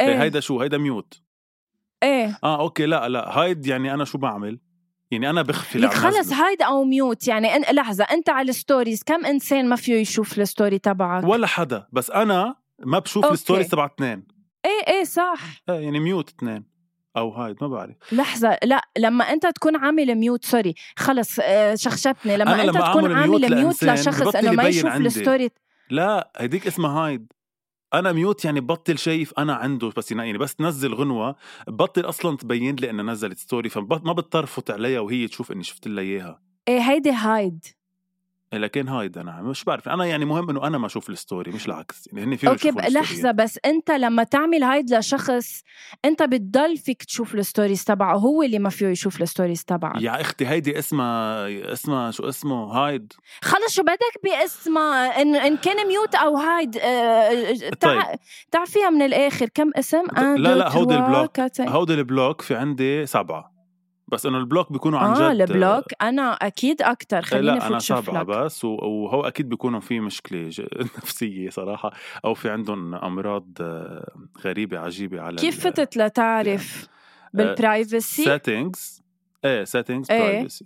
إيه. 0.00 0.22
هيدا 0.22 0.40
شو؟ 0.40 0.60
هيدا 0.60 0.78
mute. 0.78 1.22
إيه. 2.02 2.38
آه 2.44 2.60
okay 2.61 2.87
لا 2.86 3.08
لا 3.08 3.38
hide 3.38 3.66
يعني 3.66 3.94
أنا 3.94 4.04
شو 4.04 4.18
بعمل؟ 4.18 4.58
يعني 5.11 5.31
أنا 5.31 5.42
بخفي 5.42 5.79
لك 5.79 5.92
خلص. 5.92 6.33
هايد 6.33 6.62
أو 6.62 6.85
ميوت 6.85 7.29
يعني 7.29 7.57
إن 7.57 7.75
لحظة 7.75 8.05
أنت 8.05 8.29
على 8.29 8.51
ال 8.50 8.57
stories 8.57 9.02
كم 9.03 9.27
إنسان 9.27 9.68
ما 9.68 9.77
فيه 9.77 9.94
يشوف 9.94 10.38
ال 10.38 10.45
story 10.45 10.78
تبعك 10.79 11.25
ولا 11.25 11.47
حدا 11.47 11.87
بس 11.92 12.11
أنا 12.11 12.55
ما 12.79 12.99
بشوف 12.99 13.25
okay. 13.24 13.35
ال 13.35 13.39
stories 13.39 13.68
تبع 13.68 13.87
اثنين 13.87 14.27
إيه 14.64 14.94
إيه 14.94 15.05
صح 15.05 15.40
آه 15.68 15.81
يعني 15.81 16.01
mute 16.00 16.28
اثنين 16.29 16.64
أو 17.16 17.31
hide 17.31 17.57
ما 17.61 17.68
بعرف 17.68 17.97
لحظة 18.12 18.59
لا 18.62 18.83
لما 18.99 19.25
أنت 19.25 19.47
تكون 19.47 19.77
عامل 19.77 20.14
mute 20.14 20.44
sorry 20.44 20.74
خلص 20.97 21.38
آه، 21.42 21.75
شخشبني 21.75 22.37
لما 22.37 22.55
أنا 22.55 22.62
لما 22.62 22.90
تكون 22.90 23.12
أعمل 23.12 23.29
mute 23.28 23.44
عامل 23.44 23.57
mute 23.57 23.85
لشخص 23.85 24.37
إنه 24.37 24.53
ما 24.53 24.64
يشوف. 24.64 24.97
ال 24.96 25.06
story 25.06 25.50
لا 25.90 26.31
هديك 26.37 26.66
اسمها 26.66 26.90
hide 27.07 27.33
أنا 27.94 28.12
mute 28.12 28.44
يعني 28.44 28.61
بطل 28.61 28.98
شايف 28.98 29.33
أنا 29.38 29.55
عنده 29.55 29.92
بس 29.96 30.12
يعني 30.12 30.38
بس 30.38 30.55
تنزل 30.55 30.94
غنوة. 30.94 31.37
بطل 31.68 32.09
أصلا 32.09 32.37
تبين 32.37 32.77
لي 32.77 32.90
إنها 32.90 33.05
نزلت 33.05 33.38
story 33.38 33.68
فما 33.68 33.85
بضطر 34.12 34.46
فوت 34.46 34.70
عليها 34.70 35.01
وهي 35.01 35.29
تشوف 35.29 35.53
إني 35.53 35.62
شفت 35.64 35.88
لها 35.88 36.05
إياها. 36.05 36.42
إيه 36.68 36.81
هيدي 36.81 37.11
هايد. 37.11 37.64
لكن 38.52 38.88
هايد 38.88 39.18
أنا 39.18 39.42
مش 39.42 39.64
بعرف 39.64 39.88
أنا 39.88 40.04
يعني 40.04 40.24
مهم 40.24 40.50
إنه 40.50 40.66
أنا 40.66 40.78
ما 40.78 40.87
أشوف 40.87 41.11
ال 41.11 41.17
story 41.17 41.52
مش 41.52 41.66
العكس 41.66 42.08
يعني 42.12 42.24
هن 42.24 42.37
فيهم 42.37 42.52
لحظة 42.76 43.00
الستوري. 43.00 43.32
بس 43.32 43.58
أنت 43.64 43.90
لما 43.90 44.22
تعمل 44.24 44.62
hide 44.62 44.94
لشخص 44.94 45.62
أنت 46.04 46.22
بتضل 46.22 46.76
فيك 46.76 47.02
تشوف 47.02 47.34
ال 47.35 47.41
stories 47.41 47.85
تبعه 47.84 48.16
هو 48.16 48.42
اللي 48.42 48.58
ما 48.58 48.70
فيه 48.70 48.87
يشوف 48.87 49.22
ال 49.22 49.28
stories 49.28 49.64
تبعك 49.64 50.02
يا 50.02 50.20
أختي 50.20 50.46
هيدي 50.46 50.78
اسمها 50.78 51.48
اسمها 51.72 52.11
شو 52.11 52.28
اسمه 52.28 52.64
hide 52.64 53.12
خلص 53.42 53.74
شو 53.74 53.82
بدك 53.82 54.24
باسمها 54.24 55.22
إن, 55.22 55.34
إن 55.37 55.56
كان 55.56 55.87
ميوت 55.87 56.14
أو 56.14 56.37
هايد 56.37 56.76
آه، 56.76 57.54
تع... 57.80 58.14
تع 58.50 58.64
فيها 58.64 58.90
من 58.90 59.02
الآخر 59.02 59.48
كم 59.54 59.70
اسم 59.76 60.06
طيب. 60.06 60.37
لا، 60.37 60.54
لا، 60.54 60.72
هودي 60.72 60.94
البلوك. 60.94 61.32
كاتين. 61.32 61.68
هودي 61.68 61.94
البلوك 61.94 62.40
في 62.42 62.54
عندي 62.54 63.06
سبعة 63.06 63.58
بس 64.12 64.27
إنه 64.27 64.38
البلوك 64.38 64.73
بيكونوا 64.73 64.99
عن 64.99 65.11
آه 65.11 65.35
جد 65.35 65.40
البلوك. 65.40 65.85
أنا 66.03 66.33
أكيد 66.33 66.83
أكثر 66.83 67.16
إيه 67.16 67.23
خليني 67.23 67.47
لا 67.47 67.66
أنا 67.66 67.77
لك 67.79 68.27
بس 68.27 68.64
وهو 68.64 69.21
أكيد 69.23 69.49
بيكونوا 69.49 69.81
في 69.81 70.01
مشكلة 70.01 70.51
نفسية 70.99 71.51
صراحة 71.51 71.92
أو 72.25 72.35
في 72.35 72.51
عندهم 72.51 72.94
أمراض 72.94 73.49
آه، 73.61 74.12
غريبة 74.44 74.79
عجيبة 74.79 75.21
على 75.21 75.37
كيف 75.37 75.61
فتت 75.66 75.97
لتعرف 75.97 76.83
آه، 76.85 76.88
بالبرايفسي 77.37 78.25
سيتنجز 78.25 79.03
إيه 79.44 79.64
settings 79.64 80.11
إيه. 80.11 80.21
برايفسي 80.21 80.64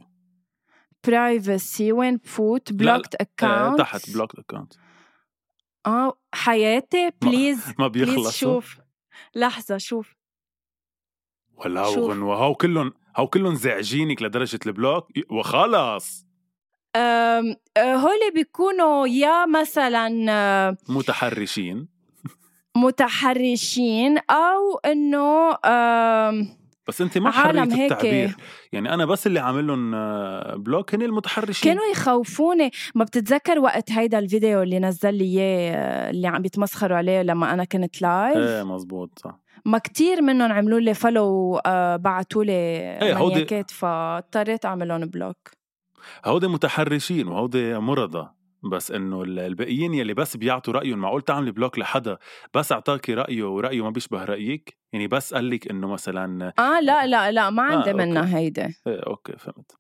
برايفسي 1.07 1.93
وين 1.93 2.17
بفوت؟ 2.17 2.73
blocked 2.73 3.15
account 3.15 3.79
تحت 3.79 4.11
blocked 4.11 4.39
account 4.39 4.75
آه 5.87 6.19
حياتي 6.35 7.11
please 7.23 7.75
ما 7.79 7.89
بيخلصوا. 7.89 8.31
شوف. 8.31 8.79
لحظة 9.35 9.79
شوف. 9.79 10.15
ولا 11.57 11.85
شوف. 11.85 12.11
غنوة 12.11 12.37
هو 12.37 12.55
كلهم 12.55 12.93
هو 13.17 13.27
كلهم 13.27 13.55
زعجينك 13.55 14.23
لدرجة 14.23 14.59
ال 14.67 14.73
block؟ 14.73 15.07
وخلص. 15.31 16.27
أم، 16.97 17.57
آه، 17.77 17.95
هول 17.95 18.33
بيكونوا 18.35 19.07
يا 19.07 19.47
مثلا 19.47 20.27
آه، 20.31 20.77
متحرشين. 20.89 21.89
متحرشين 22.77 24.19
أو 24.31 24.79
إنه 24.85 25.51
بس 26.89 27.01
أنت 27.01 27.19
ما 27.19 27.31
حريه 27.31 27.63
التعبير. 27.63 28.37
يعني 28.73 28.95
أنا 28.95 29.05
بس 29.05 29.27
اللي 29.27 29.41
عامل 29.41 29.67
لهم 29.67 29.95
آه، 29.95 30.57
block 30.57 30.95
هن 30.95 31.03
المتحرشين. 31.03 31.73
كانوا 31.73 31.91
يخوفوني. 31.93 32.71
ما 32.95 33.05
بتتذكر 33.05 33.59
وقت 33.59 33.93
هيدا 33.93 34.19
الفيديو 34.19 34.63
اللي 34.63 34.79
نزل 34.79 35.15
لي 35.15 35.25
إياه 35.25 36.11
اللي 36.11 36.29
عم 36.29 36.43
بيتمسخروا 36.43 36.97
عليه 36.97 37.23
لما 37.23 37.55
أنا 37.55 37.65
كنت 37.65 38.03
live 38.03 38.37
إيه 38.37 38.63
مزبوط 38.63 39.19
صح. 39.19 39.42
ما 39.65 39.79
كتير 39.79 40.23
منهم 40.23 40.53
عملوا 40.53 40.81
لي 40.81 40.95
follow 40.95 41.61
وبعتوا 41.67 42.45
لي 42.45 42.53
إيه 43.03 43.17
هودي 43.19 43.65
فاضطريت 43.69 44.65
أعمل 44.65 44.89
لهم 44.89 45.01
بلوك 45.01 45.51
هودي 46.25 46.49
متحرشين 46.49 47.29
وهودي 47.29 47.79
مرضى 47.79 48.29
بس 48.71 48.91
إنه 48.91 49.23
الباقيين 49.23 49.95
يلي 49.95 50.15
بس 50.15 50.37
بيعطوا 50.37 50.75
رأيهم 50.75 50.99
معقول 50.99 51.23
تعملي 51.23 51.51
block 51.53 51.79
لحدا 51.79 52.19
بس 52.55 52.73
اعطاكي 52.73 53.15
رأيه 53.15 53.45
ورأيه 53.45 53.83
ما 53.83 53.91
بيشبه 53.91 54.25
رأيك؟ 54.25 54.79
يعني 54.93 55.09
بس 55.09 55.35
قال 55.35 55.51
لك 55.51 55.71
إنه 55.71 55.89
مثلا 55.89 56.53
آه 56.59 56.81
لا 56.81 57.07
لا 57.07 57.33
لا 57.33 57.51
ما 57.51 57.63
عندي 57.63 57.91
آه 57.91 57.95
منها 57.95 58.39
هيدا 58.39 58.75
إيه 58.87 59.01
okay 59.07 59.33
فهمت. 59.39 59.73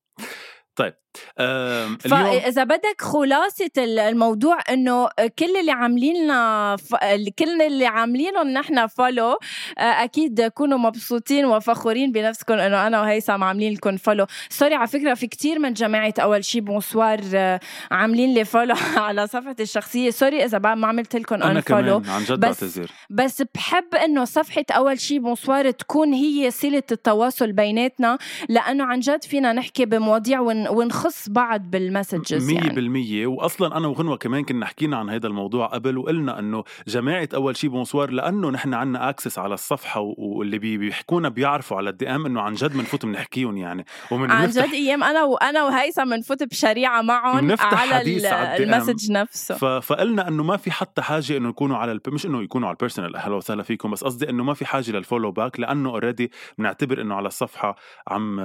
طيب 0.77 0.95
فاذا 1.99 2.65
بدك 2.65 3.01
خلاصة 3.01 3.71
الموضوع 3.79 4.59
إنه 4.71 5.09
كل 5.39 5.57
اللي 5.61 5.73
عاملين 5.73 6.25
لنا 6.25 6.77
ف... 6.77 6.95
كل 7.39 7.63
اللي 7.63 7.87
عاملينهم 7.87 8.49
نحن 8.49 8.87
follow 8.87 9.39
آه، 9.79 9.83
أكيد 9.83 10.43
كونوا 10.43 10.79
مبسوطين 10.79 11.45
وفخورين 11.45 12.13
بنفسكم 12.13 12.55
إنه 12.55 12.87
أنا 12.87 13.01
وهيثم 13.01 13.45
عاملين 13.45 13.73
لكم 13.73 13.97
follow 13.97 14.27
sorry 14.49 14.75
على 14.75 14.89
فكرة 14.89 15.15
في 15.15 15.27
كتير 15.27 15.59
من 15.59 15.73
جماعة 15.73 16.15
أول 16.19 16.45
شي 16.45 16.61
bonsoir 16.61 17.21
آه، 17.35 17.61
عاملين 17.91 18.35
لي 18.35 18.45
follow 18.45 18.75
على 18.97 19.27
صفحتي 19.27 19.63
الشخصية. 19.63 20.11
sorry 20.11 20.45
إذا 20.45 20.59
ما 20.59 20.87
عملت 20.87 21.17
لكم 21.17 21.35
أنا 21.35 21.61
كمان 21.61 22.03
عن 22.09 22.25
جد 22.25 22.41
بس 22.41 22.65
بعتذر. 22.65 22.91
بس 23.11 23.43
بحب 23.55 23.95
إنه 23.95 24.25
صفحة 24.25 24.65
أول 24.71 25.01
شي 25.01 25.19
بونسوار 25.19 25.71
تكون 25.71 26.13
هي 26.13 26.51
صلة 26.51 26.83
التواصل 26.93 27.53
بيناتنا 27.53 28.19
لأنه 28.49 28.85
عن 28.85 29.01
جد 29.01 29.25
فينا 29.25 29.53
نحكي 29.53 29.85
بمواضيع 29.85 30.41
ون... 30.41 30.69
ونخص 31.05 31.29
بعض 31.29 31.61
بال 31.71 31.87
messages 31.87 32.51
يعني. 32.51 33.25
100% 33.25 33.27
واصلا 33.27 33.77
أنا 33.77 33.89
وغنوة 33.89 34.17
كمان 34.17 34.45
كنا 34.45 34.67
حكينا 34.67 34.97
عن 34.97 35.11
هذا 35.11 35.27
الموضوع 35.27 35.67
قبل 35.67 35.99
وقلنا 35.99 36.39
إنه 36.39 36.65
جماعة 36.87 37.29
أول 37.35 37.57
شيء 37.57 37.71
بونسوار 37.71 38.11
لأنه 38.11 38.51
نحن 38.51 38.75
عنا 38.75 39.09
access 39.09 39.39
على 39.39 39.55
الصفحة 39.55 40.01
واللي 40.01 40.59
بيحكونا 40.59 41.29
بيعرفوا 41.29 41.77
على 41.77 41.91
ال 41.91 42.09
DM 42.09 42.27
إنه 42.27 42.41
عن 42.41 42.55
جد 42.55 42.73
بنفوت 42.73 43.07
بنحكيهم 43.07 43.57
يعني. 43.57 43.85
ومن 44.11 44.31
عن 44.31 44.49
جد 44.49 44.59
أيام 44.59 45.05
أنا 45.05 45.25
وأنا 45.25 45.65
وهيثم 45.65 46.11
بنفوت 46.11 46.43
بشريعة 46.43 47.03
معهم 47.03 47.57
على, 47.61 48.29
على 48.29 48.65
ال 48.65 48.71
message 48.71 49.13
نفسه. 49.13 49.81
فقلنا 49.81 50.29
إنه 50.29 50.43
ما 50.43 50.57
في 50.57 50.71
حتى 50.71 51.03
حاجة 51.03 51.37
إنه 51.37 51.49
يكونوا 51.49 51.77
على 51.77 51.93
الب... 51.93 52.09
مش 52.09 52.27
إنه 52.27 52.43
يكونوا 52.43 52.69
على 52.69 52.75
ال 52.75 52.79
personal 52.79 53.17
أهلا 53.17 53.35
وسهلا 53.35 53.63
فيكم 53.63 53.91
بس 53.91 54.05
قصدي 54.05 54.31
إنه 54.31 54.45
ما 54.45 54.55
في 54.55 54.67
حاجة 54.67 54.91
لل 54.91 55.01
follow 55.01 55.33
back 55.33 55.61
لأنه 55.61 55.91
already 55.91 56.31
بنعتبر 56.59 57.01
إنه 57.01 57.15
على 57.15 57.29
الصفحة 57.29 57.77
عم 58.09 58.41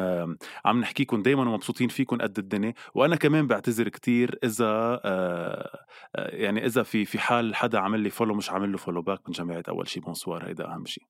عم 0.66 0.80
نحكيكم 0.80 1.22
دائما 1.22 1.42
ومبسوطين 1.42 1.88
فيكم 1.88 2.18
قد 2.18 2.40
الدنيا 2.54 2.74
وأنا 2.94 3.16
كمان 3.16 3.48
بعتذر 3.48 3.90
كتير 3.90 4.40
إذا 4.44 4.66
آه، 5.06 5.80
آه، 6.16 6.36
يعني 6.36 6.66
إذا 6.66 6.84
في 6.84 7.06
في 7.06 7.20
حال 7.20 7.56
حدا 7.56 7.80
عمل 7.80 8.00
لي 8.00 8.10
follow 8.10 8.36
مش 8.36 8.50
عامل 8.50 8.72
له 8.72 8.78
follow 8.78 9.02
back 9.02 9.20
من 9.28 9.34
جماعة 9.34 9.64
أول 9.70 9.88
شيء 9.88 10.04
بونسوار 10.04 10.48
هيدا 10.48 10.74
أهم 10.74 10.86
شيء 10.86 11.04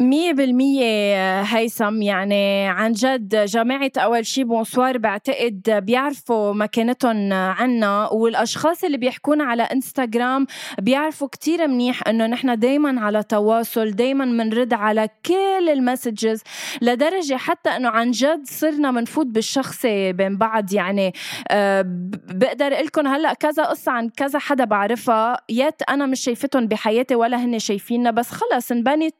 مية 0.00 0.32
بالمية 0.32 1.40
هيثم. 1.42 2.02
يعني 2.02 2.66
عن 2.68 2.92
جد 2.92 3.44
جماعة 3.44 3.90
أول 3.96 4.26
شي 4.26 4.44
بونسوار 4.44 4.98
بعتقد 4.98 5.82
بيعرفوا 5.86 6.52
مكانتهم 6.52 7.32
عنا 7.32 8.08
والأشخاص 8.12 8.84
اللي 8.84 8.96
بيحكونا 8.96 9.44
على 9.44 9.62
إنستغرام 9.62 10.46
بيعرفوا 10.78 11.28
كتير 11.28 11.68
منيح 11.68 12.08
إنه 12.08 12.26
نحن 12.26 12.58
دايما 12.58 13.00
على 13.00 13.22
تواصل 13.22 13.90
دايما 13.90 14.24
منرد 14.24 14.72
على 14.72 15.08
كل 15.26 15.68
ال 15.72 15.80
messages 15.80 16.42
لدرجة 16.82 17.34
حتى 17.34 17.70
إنه 17.70 17.88
عن 17.88 18.10
جد 18.10 18.42
صرنا 18.46 18.90
منفوت 18.90 19.26
بالشخصي 19.26 20.12
بين 20.12 20.36
بعض. 20.38 20.72
يعني 20.72 21.12
أه 21.50 21.84
بقدر 22.28 22.68
قلكم 22.68 23.06
هلأ 23.06 23.34
كذا 23.34 23.64
قصة 23.64 23.92
عن 23.92 24.08
كذا 24.08 24.38
حدا 24.38 24.64
بعرفها 24.64 25.36
yet 25.48 25.82
أنا 25.88 26.06
مش 26.06 26.20
شايفتهم 26.20 26.66
بحياتي 26.66 27.14
ولا 27.14 27.36
هن 27.44 27.58
شايفيننا 27.58 28.10
بس 28.10 28.30
خلص 28.30 28.72
انبنت 28.72 29.14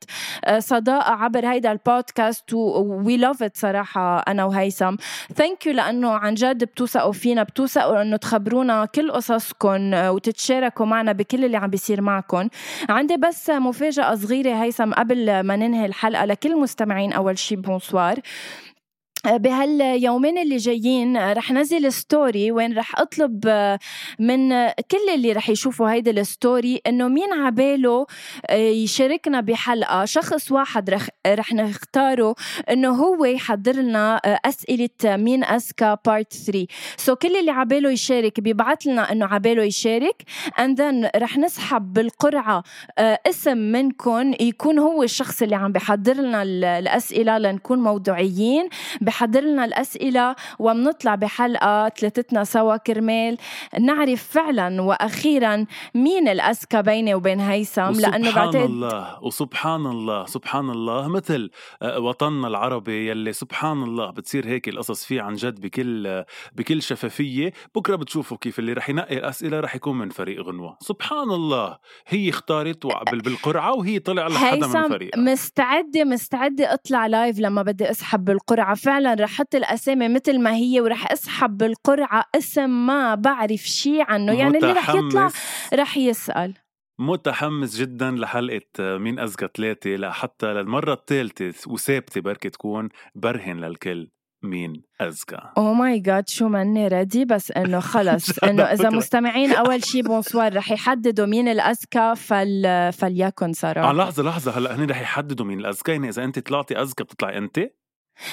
أه 0.45 0.59
صداقة 0.71 1.13
عبر 1.13 1.47
هيدا 1.47 1.73
البودكاست 1.73 2.55
we 2.55 3.17
love 3.17 3.43
it 3.43 3.57
صراحة 3.57 4.19
أنا 4.19 4.45
وهيثم. 4.45 4.97
thank 5.35 5.67
you 5.67 5.73
لأنه 5.73 6.11
عن 6.11 6.35
جد 6.35 6.65
بتوثقوا 6.65 7.13
فينا 7.13 7.43
بتوثقوا 7.43 8.03
إنه 8.03 8.17
تخبرونا 8.17 8.85
كل 8.85 9.11
قصصكم 9.13 9.95
وتتشاركوا 9.95 10.87
معنا 10.87 11.13
بكل 11.13 11.45
اللي 11.45 11.57
عم 11.57 11.71
بيصير 11.71 12.01
معكم 12.01 12.49
عندي 12.89 13.17
بس 13.17 13.51
مفاجأة 13.51 14.15
صغيرة 14.15 14.55
هيثم 14.55 14.93
قبل 14.93 15.41
ما 15.41 15.57
ننهي 15.57 15.87
الحلقة 15.87 16.25
لكل 16.25 16.57
مستمعين 16.57 17.13
أول 17.13 17.39
شي 17.39 17.57
بونسوار 17.57 18.19
بهاليومين 19.27 20.39
اللي 20.39 20.57
جايين 20.57 21.33
رح 21.33 21.53
نزل 21.53 21.93
story 21.93 22.53
وين 22.53 22.79
رح 22.79 23.01
أطلب 23.01 23.47
من 24.19 24.49
كل 24.69 25.09
اللي 25.15 25.33
رح 25.33 25.49
يشوفوا 25.49 25.91
هيدي 25.91 26.11
ال 26.11 26.23
story 26.23 26.81
إنه 26.87 27.09
مين 27.09 27.33
عباله 27.33 28.07
يشاركنا 28.53 29.41
بحلقة. 29.41 30.05
شخص 30.05 30.53
واحد 30.53 30.91
رح 30.91 31.09
رح 31.27 31.53
نختاره 31.53 32.35
إنه 32.71 32.89
هو 32.89 33.25
يحضر 33.25 33.73
لنا 33.73 34.17
أسئلة 34.17 34.89
مين 35.05 35.45
اذكى 35.45 35.97
part 36.07 36.33
3 36.33 36.67
so 36.97 37.17
كل 37.17 37.37
اللي 37.37 37.51
عباله 37.51 37.91
يشارك 37.91 38.41
بيبعث 38.41 38.87
لنا 38.87 39.13
إنه 39.13 39.27
عباله 39.27 39.63
يشارك 39.63 40.23
and 40.59 40.81
then 40.81 41.11
رح 41.17 41.39
نسحب 41.39 41.93
بالقرعة 41.93 42.63
اسم 42.99 43.59
منكم 43.59 44.33
يكون 44.41 44.79
هو 44.79 45.03
الشخص 45.03 45.43
اللي 45.43 45.57
عم 45.57 45.73
بحضر 45.73 46.15
لنا 46.15 46.43
الأسئلة 46.79 47.39
لنكون 47.39 47.79
موضوعيين. 47.79 48.69
بحضر 49.11 49.41
لنا 49.41 49.65
الأسئلة 49.65 50.37
وبنطلع 50.59 51.15
بحلقة 51.15 51.89
ثلاثتنا 51.89 52.45
سوا 52.45 52.77
كرمال. 52.77 53.37
نعرف 53.81 54.23
فعلا 54.23 54.83
وأخيرا 54.83 55.67
مين 55.95 56.29
الأذكى 56.29 56.83
بيني 56.83 57.15
وبين 57.15 57.41
هيثم 57.41 57.91
لأنه 57.91 58.35
بعتقد 58.35 58.57
الله 58.57 59.25
وسبحان 59.25 59.87
الله 59.87 60.27
سبحان 60.27 60.71
الله. 60.71 61.09
مثل 61.09 61.51
آه، 61.83 61.99
وطننا 61.99 62.49
العربي 62.49 63.11
يلي 63.11 63.33
سبحان 63.33 63.83
الله 63.83 64.11
بتصير 64.11 64.47
هيك 64.47 64.69
القصص 64.69 65.05
فيه 65.05 65.23
عن 65.23 65.35
جد 65.35 65.61
بكل 65.61 66.25
بكل 66.53 66.83
شفافية. 66.83 67.53
بكرة 67.75 67.97
بتشوفوا 67.97 68.37
كيف 68.37 68.59
اللي 68.59 68.73
رح 68.73 68.91
ينقي 68.91 69.17
الأسئلة 69.17 69.61
رح 69.61 69.75
يكون 69.75 69.99
من 69.99 70.09
فريق 70.11 70.43
غنوة. 70.43 70.77
سبحان 70.81 71.31
الله 71.31 71.79
هي 72.07 72.29
اختارت 72.31 72.87
بالقرعة 73.13 73.75
وهي 73.75 73.99
طلع 73.99 74.27
لحدا 74.27 74.67
من 74.67 74.89
فريق 74.89 75.19
مستعدة 75.19 76.05
مستعدة 76.05 76.75
أطلع 76.75 77.07
لايف 77.07 77.39
لما 77.39 77.63
بدي 77.63 77.91
أسحب 77.91 78.25
بالقرعة. 78.25 78.75
فعلا 78.75 79.00
فعلا 79.01 79.25
رح 79.25 79.31
أحط 79.31 79.55
الأسامي 79.55 80.09
مثل 80.09 80.41
ما 80.41 80.55
هي 80.55 80.81
ورح 80.81 81.13
أسحب 81.13 81.59
بالقرعة 81.59 82.25
اسم 82.37 82.87
ما 82.87 83.15
بعرف 83.15 83.61
شيء 83.61 84.03
عنه. 84.03 84.33
يعني 84.33 84.59
اللي 84.59 84.73
رح 84.73 84.91
يطلع 84.91 85.31
رح 85.75 85.97
يسأل. 85.97 86.55
متحمس 86.99 87.77
جدا 87.77 88.11
لحلقة 88.11 88.99
مين 88.99 89.19
أذكى 89.19 89.49
ثلاثة؟ 89.57 89.97
لحتى 89.97 90.47
للمرة 90.47 90.93
الثالثة 90.93 91.71
وثابتة 91.73 92.21
بركي 92.21 92.51
تكون 92.51 92.89
برهن 93.15 93.61
للكل 93.61 94.09
مين 94.43 94.83
أذكى 95.01 95.39
oh 95.59 95.75
my 95.75 95.99
God 95.99 96.29
شو 96.29 96.49
ماني 96.49 96.89
ready 96.89 97.25
بس 97.25 97.51
إنه 97.51 97.81
خلص. 97.81 98.39
إنه 98.49 98.63
إذا 98.63 98.91
مستمعين 98.91 99.53
أول 99.53 99.85
شيء 99.85 100.03
بونسوار 100.03 100.57
رح 100.57 100.71
يحددوا 100.71 101.27
مين 101.27 101.49
الاذكى 101.49 102.15
فل 102.17 102.91
فليكن 102.93 103.53
صراحة. 103.53 103.91
آه 103.91 103.93
لحظة 103.93 104.23
لحظة. 104.23 104.59
هلأ 104.59 104.77
هن 104.77 104.91
رح 104.91 105.01
يحددوا 105.01 105.47
مين 105.47 105.61
الاذكى 105.61 105.93
يعني 105.93 106.09
إذا 106.09 106.25
أنت 106.25 106.39
طلعتي 106.39 106.81
اذكى 106.81 107.05
بتطلعي 107.05 107.39
أنت؟ 107.39 107.61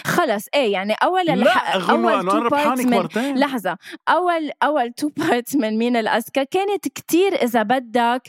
خلص. 0.05 0.45
إيه 0.53 0.73
يعني 0.73 0.93
أول 1.03 1.25
لا 1.25 1.89
أول 1.89 2.29
two 2.31 2.49
parts 2.49 2.85
من 2.85 2.97
مرتين. 2.97 3.37
لحظة. 3.37 3.77
أول 4.09 4.51
أول 4.63 4.93
two 4.93 5.09
parts 5.17 5.55
من 5.55 5.77
مين 5.77 5.95
الاذكى 5.97 6.45
كانت 6.45 6.87
كتير 6.87 7.33
إذا 7.35 7.63
بدك 7.63 8.27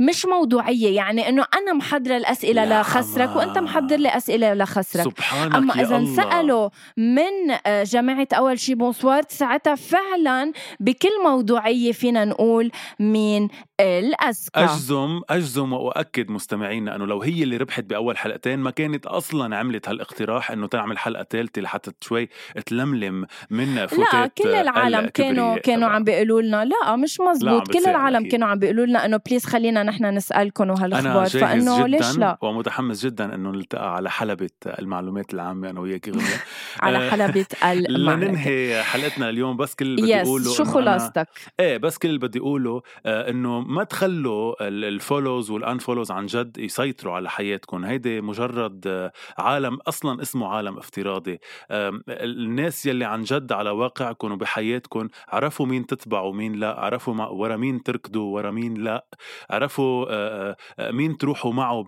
مش 0.00 0.26
موضوعية. 0.26 0.96
يعني 0.96 1.28
إنه 1.28 1.44
أنا 1.58 1.72
محضرة 1.72 2.16
الأسئلة 2.16 2.80
لخسرك 2.80 3.36
وأنت 3.36 3.58
محضر 3.58 3.96
لي 3.96 4.08
أسئلة 4.08 4.54
لخسرك. 4.54 5.04
سبحانك 5.04 5.54
أما 5.54 5.74
إذا 5.74 5.96
انسألوا 5.96 6.68
من 6.96 7.56
آه، 7.66 7.82
جماعة 7.82 8.28
أول 8.32 8.58
شي 8.58 8.74
بونسوار 8.74 9.22
ساعتها 9.28 9.74
فعلا 9.74 10.52
بكل 10.80 11.22
موضوعية 11.24 11.92
فينا 11.92 12.24
نقول 12.24 12.70
مين 13.00 13.48
الاذكى 13.80 14.50
أجزم 14.56 15.20
أجزم 15.30 15.72
وأؤكد 15.72 16.30
مستمعينا 16.30 16.96
أنه 16.96 17.06
لو 17.06 17.22
هي 17.22 17.42
اللي 17.42 17.56
ربحت 17.56 17.84
بأول 17.84 18.18
حلقتين 18.18 18.58
ما 18.58 18.70
كانت 18.70 19.06
أصلا 19.06 19.56
عملت 19.56 19.88
هالاختراع 19.88 20.14
اقتراح 20.14 20.50
أنه 20.50 20.66
تعمل 20.66 20.98
حلقة 20.98 21.26
ثالثه 21.30 21.62
لحتى 21.62 21.90
شوي 22.00 22.28
تلملم 22.66 23.26
من 23.50 23.86
فوتات 23.86 24.14
لا 24.14 24.26
كل 24.26 24.48
العالم 24.48 25.06
كانوا 25.06 25.58
كانوا 25.58 25.88
عم 25.88 26.04
بيقولوا 26.04 26.42
لنا. 26.42 26.64
لا 26.64 26.96
مش 26.96 27.20
مزبوط. 27.20 27.72
كل 27.72 27.78
العالم 27.86 28.16
أكيد. 28.16 28.30
كانوا 28.32 28.48
عم 28.48 28.58
بيقولوا 28.58 28.86
لنا 28.86 29.04
إنه 29.04 29.20
please 29.26 29.46
خلينا 29.46 29.82
نحن 29.82 30.04
نسالكم 30.04 30.70
وهالأخبار. 30.70 31.26
فإنه 31.26 31.86
ليش 31.86 32.18
لا؟ 32.18 32.38
ومتحمس 32.42 33.04
جدا 33.06 33.34
إنه 33.34 33.50
نلتقى 33.50 33.94
على 33.94 34.10
حلبة 34.10 34.50
المعلومات 34.78 35.34
العامة 35.34 35.70
أنا 35.70 35.80
وياك 35.80 36.10
على 36.80 37.10
حلبة 37.10 37.46
المعلومات. 37.64 38.28
لننهي 38.28 38.82
حلقتنا 38.82 39.28
اليوم. 39.28 39.56
بس 39.56 39.74
كل 39.74 39.84
اللي 39.86 40.02
بدي 40.02 40.20
أقوله 40.20 40.52
شو 40.54 40.64
خلصتك؟ 40.64 41.28
إيه 41.60 41.76
بس 41.76 41.98
كل 41.98 42.08
اللي 42.08 42.18
بدي 42.20 42.38
أقوله 42.38 42.82
آه 43.06 43.30
ما 43.66 43.84
تخلوا 43.84 44.54
ال 44.68 44.78
follows 44.78 45.50
وال 45.50 45.61
unfollows 45.61 46.10
عن 46.10 46.26
جد 46.26 46.58
يسيطروا 46.58 47.14
على 47.14 47.30
حياتكم. 47.30 47.84
هيدي 47.84 48.20
مجرد 48.20 49.10
عالم 49.38 49.78
أصلا 49.88 50.22
اسمه 50.22 50.48
عالم 50.48 50.78
افتراضي. 50.78 51.38
الناس 51.70 52.86
يلي 52.86 53.04
عن 53.04 53.22
جد 53.22 53.52
على 53.52 53.70
واقعكم 53.70 54.32
وبحياتكم 54.32 55.08
عرفوا 55.28 55.66
مين 55.66 55.86
تتبعوا 55.86 56.28
ومين 56.28 56.52
لا 56.52 56.80
عرفوا 56.80 57.26
ورا 57.26 57.56
مين 57.56 57.82
تركضوا 57.82 58.34
ورا 58.34 58.50
مين 58.50 58.74
لا 58.74 59.06
عرفوا 59.50 60.54
مين 60.90 61.18
تروحوا 61.18 61.52
معه 61.52 61.84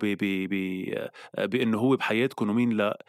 بإنه 1.37 1.77
هو 1.77 1.95
بحياتكم 1.95 2.49
ومين 2.49 2.69
لا. 2.69 3.05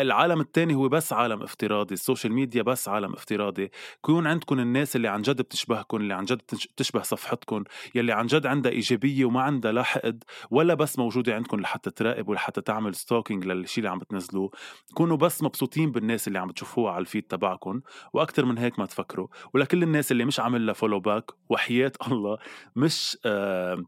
العالم 0.00 0.40
الثاني 0.40 0.74
هو 0.74 0.88
بس 0.88 1.12
عالم 1.12 1.42
افتراضي. 1.42 1.94
ال 1.94 1.99
social 1.99 2.32
media 2.32 2.62
بس 2.62 2.88
عالم 2.88 3.12
افتراضي. 3.12 3.70
كون 4.00 4.26
عندكم 4.26 4.58
الناس 4.58 4.96
اللي 4.96 5.08
عن 5.08 5.22
جد 5.22 5.42
بتشبهكم 5.42 5.96
اللي 5.96 6.14
عن 6.14 6.24
جد 6.24 6.42
تشبه 6.76 7.02
صفحتكم 7.02 7.64
يلي 8.02 8.12
عن 8.12 8.26
جد 8.26 8.46
عندها 8.46 8.72
إيجابية 8.72 9.24
وما 9.24 9.42
عندها 9.42 9.72
لا 9.72 9.82
حقد 9.82 10.24
ولا 10.50 10.74
بس 10.74 10.98
موجودة 10.98 11.34
عندكم 11.34 11.60
لحتى 11.60 11.90
تراقب 11.90 12.28
ولحتى 12.28 12.60
تعمل 12.60 12.94
stalking 12.94 13.46
للشيء 13.46 13.78
اللي 13.78 13.90
عم 13.90 13.98
بتنزلوه. 13.98 14.50
كونوا 14.94 15.16
بس 15.16 15.42
مبسوطين 15.42 15.92
بالناس 15.92 16.28
اللي 16.28 16.38
عم 16.38 16.48
بتشوفوها 16.48 16.92
على 16.92 17.00
ال 17.00 17.04
feed 17.04 17.22
تبعكم 17.22 17.80
وأكثر 18.12 18.44
من 18.44 18.58
هيك 18.58 18.78
ما 18.78 18.86
تفكروا. 18.86 19.28
ولكل 19.54 19.82
الناس 19.82 20.12
اللي 20.12 20.24
مش 20.24 20.40
عامل 20.40 20.66
لها 20.66 20.74
follow 20.74 21.00
back 21.00 21.30
وحياة 21.48 21.92
الله 22.06 22.38
مش 22.76 23.18
آه 23.26 23.84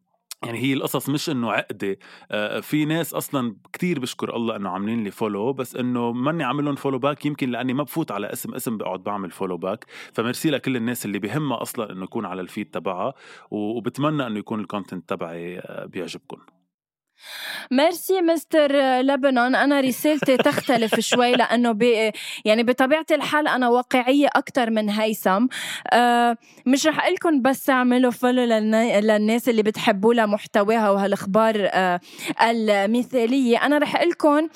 يعني 0.47 0.59
هي 0.59 0.72
القصص 0.72 1.09
مش 1.09 1.30
إنه 1.30 1.53
عقده 1.53 1.99
آه 2.30 2.61
في 2.61 2.84
ناس 2.84 3.14
أصلا 3.14 3.57
كتير 3.72 3.99
بشكر 4.01 4.36
الله 4.36 4.57
إنه 4.57 4.70
عاملين 4.70 5.05
لي 5.05 5.11
follow 5.11 5.53
بس 5.53 5.76
إنه 5.76 6.12
ماني 6.12 6.45
عامل 6.45 6.64
لهم 6.64 6.74
follow 6.75 6.99
back 6.99 7.27
يمكن 7.26 7.51
لأني 7.51 7.74
ما 7.74 7.82
بفوت 7.82 8.11
على 8.11 8.32
اسم 8.32 8.55
اسم 8.55 8.76
بقعد 8.76 9.03
بعمل 9.05 9.30
follow 9.31 9.57
back 9.57 9.85
فميرسي 10.12 10.51
لكل 10.51 10.76
الناس 10.76 11.05
اللي 11.05 11.18
بهمها 11.18 11.62
أصلا 11.62 11.92
إنه 11.92 12.05
يكون 12.05 12.26
على 12.26 12.40
ال 12.41 12.47
feed 12.47 12.70
تبعها 12.70 13.14
وبتمنى 13.51 14.26
إنه 14.26 14.38
يكون 14.38 14.61
ال 14.61 14.66
content 14.66 15.09
تبعي 15.09 15.59
آه 15.59 15.84
بيعجبكم. 15.84 16.38
merci 17.70 18.20
Mister 18.22 18.72
لبنان 19.01 19.55
أنا 19.55 19.81
رسالتي 19.81 20.37
تختلف 20.49 21.01
شوي 21.01 21.33
لأنه 21.33 21.73
ب 21.73 21.83
يعني 22.45 22.62
بطبيعة 22.62 23.07
الحال 23.11 23.49
أنا 23.49 23.69
واقعية 23.69 24.29
أكثر 24.37 24.71
من 24.71 24.91
هيثم. 24.91 25.47
أه 25.93 26.37
مش 26.67 26.87
رح 26.87 27.09
قلكم 27.09 27.43
بس 27.43 27.71
أعملوا 27.71 28.11
follow 28.11 28.45
للناس 28.45 29.49
اللي 29.49 29.62
بتحبوا 29.62 30.15
لها 30.15 30.27
محتواها 30.27 30.91
وهالأخبار 30.91 31.69
أه 31.73 32.01
المثالية. 32.43 33.67
أنا 33.67 33.79
رح 33.79 34.03
قلكم 34.03 34.49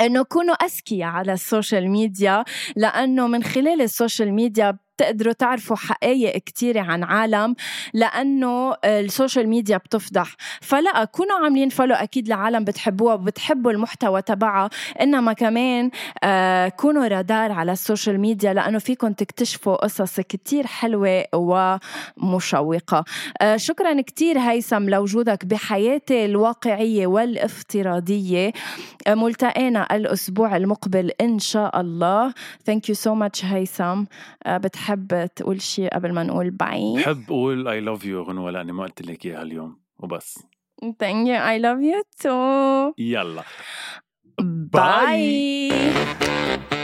إنه 0.00 0.22
كونوا 0.22 0.54
أذكياء 0.54 1.08
على 1.10 1.32
ال 1.32 1.40
social 1.40 1.90
media 1.90 2.44
لأنه 2.76 3.26
من 3.26 3.42
خلال 3.42 3.82
ال 3.82 3.89
social 3.89 4.32
media 4.34 4.78
بتقدروا 4.96 5.32
تعرفوا 5.32 5.76
حقائق 5.76 6.36
كتيرة 6.36 6.80
عن 6.80 7.02
عالم 7.04 7.54
لأنه 7.94 8.74
ال 8.84 8.93
social 8.93 9.48
media 9.48 9.76
بتفضح. 9.76 10.36
فلا 10.60 11.04
كونوا 11.04 11.38
عاملين 11.44 11.68
follow 11.68 11.94
أكيد 11.94 12.28
لعالم 12.28 12.64
بتحبوها 12.64 13.14
وبتحبوا 13.14 13.70
المحتوى 13.70 14.22
تبعها 14.22 14.70
إنما 15.00 15.32
كمان 15.32 15.90
آه 16.24 16.68
كونوا 16.68 17.08
رادار 17.08 17.52
على 17.52 17.72
ال 17.72 17.79
social 17.79 18.20
media 18.20 18.52
لأنه 18.54 18.78
فيكم 18.78 19.12
تكتشفوا 19.12 19.76
قصص 19.76 20.20
كتير 20.20 20.66
حلوة 20.66 21.24
ومشوقة. 21.34 23.04
آه 23.40 23.56
شكرا 23.56 24.00
كتير 24.00 24.38
هيثم 24.38 24.88
لوجودك 24.88 25.44
بحياتي 25.44 26.24
الواقعية 26.24 27.06
والافتراضية. 27.06 28.52
آه 29.06 29.14
ملتقينا 29.14 29.96
الأسبوع 29.96 30.56
المقبل 30.56 31.10
إن 31.20 31.38
شاء 31.38 31.80
الله. 31.80 32.30
Thank 32.70 32.82
you 32.90 32.94
so 32.94 33.10
much 33.14 33.44
هيثم. 33.44 34.04
آه 34.46 34.56
بتحب 34.56 34.85
بتحب 34.86 35.26
تقول 35.36 35.60
شيء 35.60 35.88
قبل 35.94 36.12
ما 36.12 36.22
نقول 36.22 36.50
bye 36.50 36.94
بحب 36.96 37.24
أقول 37.24 37.68
I 37.68 37.80
love 37.80 38.04
you 38.04 38.22
غنوه 38.22 38.50
لأني 38.50 38.72
ما 38.72 38.82
قلت 38.82 39.02
لك 39.02 39.26
إياها 39.26 39.42
اليوم 39.42 39.78
وبس. 39.98 40.38
thank 40.98 41.28
you 41.28 41.34
I 41.34 41.58
love 41.58 41.78
you 41.78 42.02
too 42.20 42.92
يلا. 42.98 43.42
bye, 44.38 45.68
bye. 45.68 46.75